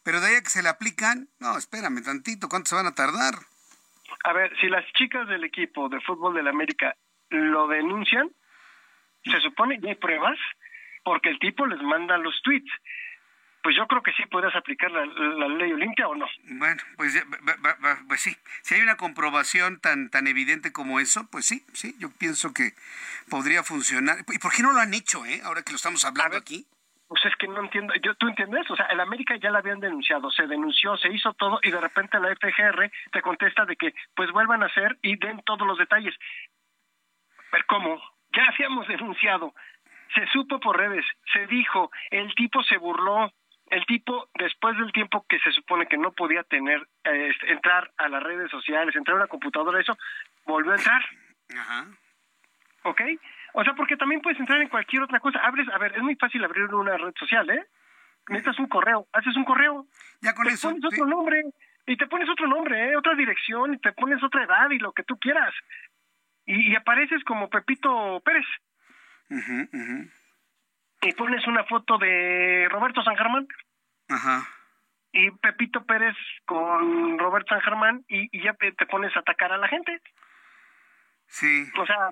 [0.05, 2.95] pero de ahí a que se le aplican no espérame tantito ¿cuánto se van a
[2.95, 3.35] tardar?
[4.25, 6.95] A ver, si las chicas del equipo de fútbol de la América
[7.31, 8.31] lo denuncian,
[9.25, 10.39] se supone que hay pruebas,
[11.03, 12.71] porque el tipo les manda los tweets.
[13.63, 16.27] Pues yo creo que sí puedes aplicar la, ley Olimpia o no.
[16.45, 17.25] Bueno, pues,
[18.09, 18.37] pues sí.
[18.63, 22.73] Si hay una comprobación tan, tan evidente como eso, pues sí, sí, yo pienso que
[23.31, 24.17] podría funcionar.
[24.29, 25.41] ¿Y por qué no lo han hecho, eh?
[25.45, 26.67] Ahora que lo estamos hablando aquí.
[27.07, 28.69] Pues es que no entiendo, yo, ¿tú entiendes?
[28.71, 31.79] O sea, el América ya la habían denunciado, se denunció, se hizo todo y de
[31.79, 35.77] repente la FGR te contesta de que pues vuelvan a hacer y den todos los
[35.77, 36.15] detalles.
[37.51, 38.03] Pero ¿cómo?
[38.35, 39.55] Ya habíamos denunciado,
[40.15, 43.31] se supo por redes, se dijo, el tipo se burló,
[43.73, 48.07] el tipo después del tiempo que se supone que no podía tener, eh, entrar a
[48.09, 49.97] las redes sociales, entrar a una computadora, eso,
[50.45, 51.03] volvió a entrar.
[51.59, 51.87] Ajá.
[52.83, 53.01] ¿Ok?
[53.55, 55.39] O sea, porque también puedes entrar en cualquier otra cosa.
[55.39, 57.65] Abres, a ver, es muy fácil abrir una red social, ¿eh?
[58.29, 59.87] Necesitas un correo, haces un correo.
[60.21, 60.69] Ya con te eso.
[60.69, 61.43] Pones otro nombre
[61.87, 62.97] y te pones otro nombre, ¿eh?
[62.97, 65.55] otra dirección y te pones otra edad y lo que tú quieras.
[66.45, 68.45] Y, apareces como Pepito Pérez.
[71.03, 73.47] Y pones una foto de Roberto San Germán.
[74.09, 74.49] Ajá.
[75.13, 76.17] Y Pepito Pérez
[76.47, 80.01] con Roberto San Germán y, y ya te pones a atacar a la gente.
[81.27, 81.65] Sí.
[81.79, 82.11] O sea,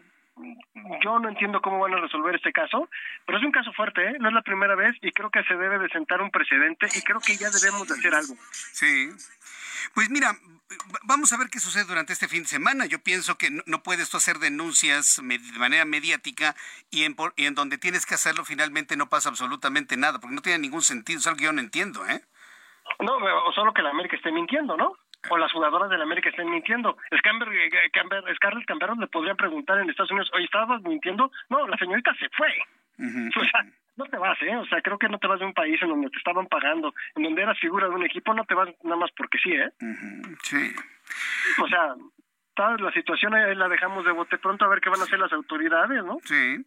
[1.03, 2.89] yo no entiendo cómo van a resolver este caso,
[3.27, 4.17] pero es un caso fuerte, ¿eh?
[4.19, 7.03] no es la primera vez y creo que se debe de sentar un precedente y
[7.03, 8.35] creo que ya debemos de hacer algo.
[8.73, 9.11] Sí.
[9.95, 10.33] Pues mira,
[11.05, 12.87] vamos a ver qué sucede durante este fin de semana.
[12.87, 16.55] Yo pienso que no, puedes tú hacer denuncias de manera mediática
[16.91, 20.43] y en, y en donde tienes que hacerlo finalmente no pasa absolutamente nada, porque no
[20.43, 22.23] tiene ningún sentido, es algo que yo no entiendo, ¿eh?
[22.99, 24.97] No, o solo que la América esté mintiendo, ¿no?
[25.29, 26.97] O las jugadoras de la América estén mintiendo.
[27.19, 31.31] Scarlett Camber le podrían preguntar en Estados Unidos, oye, ¿estabas mintiendo?
[31.49, 32.53] No, la señorita se fue.
[33.37, 33.67] O sea,
[33.97, 34.57] no te vas, ¿eh?
[34.57, 36.95] O sea, creo que no te vas de un país en donde te estaban pagando,
[37.15, 39.71] en donde eras figura de un equipo, no te vas nada más porque sí, ¿eh?
[40.43, 40.75] Sí.
[41.63, 41.95] O sea,
[42.79, 45.33] la situación ahí la dejamos de bote pronto a ver qué van a hacer las
[45.33, 46.19] autoridades, ¿no?
[46.25, 46.65] Sí.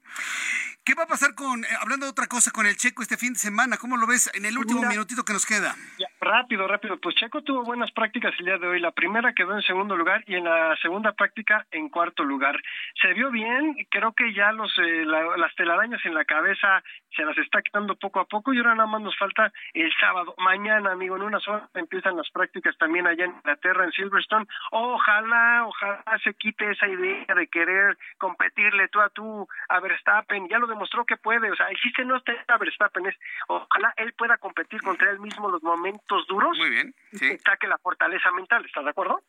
[0.84, 3.34] ¿Qué va a pasar con, eh, hablando de otra cosa, con el Checo este fin
[3.34, 3.78] de semana?
[3.78, 5.76] ¿Cómo lo ves en el último minutito que nos queda?
[6.24, 6.98] Rápido, rápido.
[6.98, 8.80] Pues Checo tuvo buenas prácticas el día de hoy.
[8.80, 12.60] La primera quedó en segundo lugar y en la segunda práctica en cuarto lugar.
[13.02, 16.84] Se vio bien, creo que ya los eh, las telarañas en la cabeza
[17.16, 20.34] se las está quitando poco a poco y ahora nada más nos falta el sábado.
[20.38, 24.46] Mañana, amigo, en una zona empiezan las prácticas también allá en Inglaterra, en Silverstone.
[24.72, 30.48] Ojalá, ojalá se quite esa idea de querer competirle tú a tú a Verstappen.
[30.48, 33.16] Ya lo demostró que puede, o sea, existe no está Verstappen, es
[33.48, 36.58] ojalá él pueda competir contra él mismo los momentos duros.
[36.58, 37.38] Muy bien, sí.
[37.46, 39.22] saque la fortaleza mental, ¿estás de acuerdo?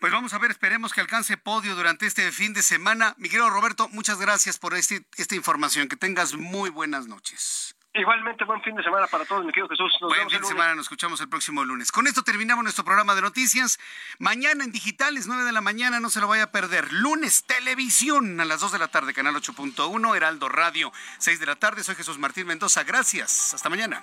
[0.00, 3.14] Pues vamos a ver, esperemos que alcance podio durante este fin de semana.
[3.18, 5.88] Mi querido Roberto, muchas gracias por este, esta información.
[5.88, 7.76] Que tengas muy buenas noches.
[7.94, 9.92] Igualmente, buen fin de semana para todos, mi querido Jesús.
[10.00, 11.92] buen fin de semana, nos escuchamos el próximo lunes.
[11.92, 13.78] Con esto terminamos nuestro programa de noticias.
[14.18, 16.90] Mañana en digitales, 9 de la mañana, no se lo vaya a perder.
[16.90, 21.56] Lunes, televisión, a las 2 de la tarde, canal 8.1, Heraldo Radio, 6 de la
[21.56, 21.84] tarde.
[21.84, 22.82] Soy Jesús Martín Mendoza.
[22.82, 23.52] Gracias.
[23.52, 24.02] Hasta mañana.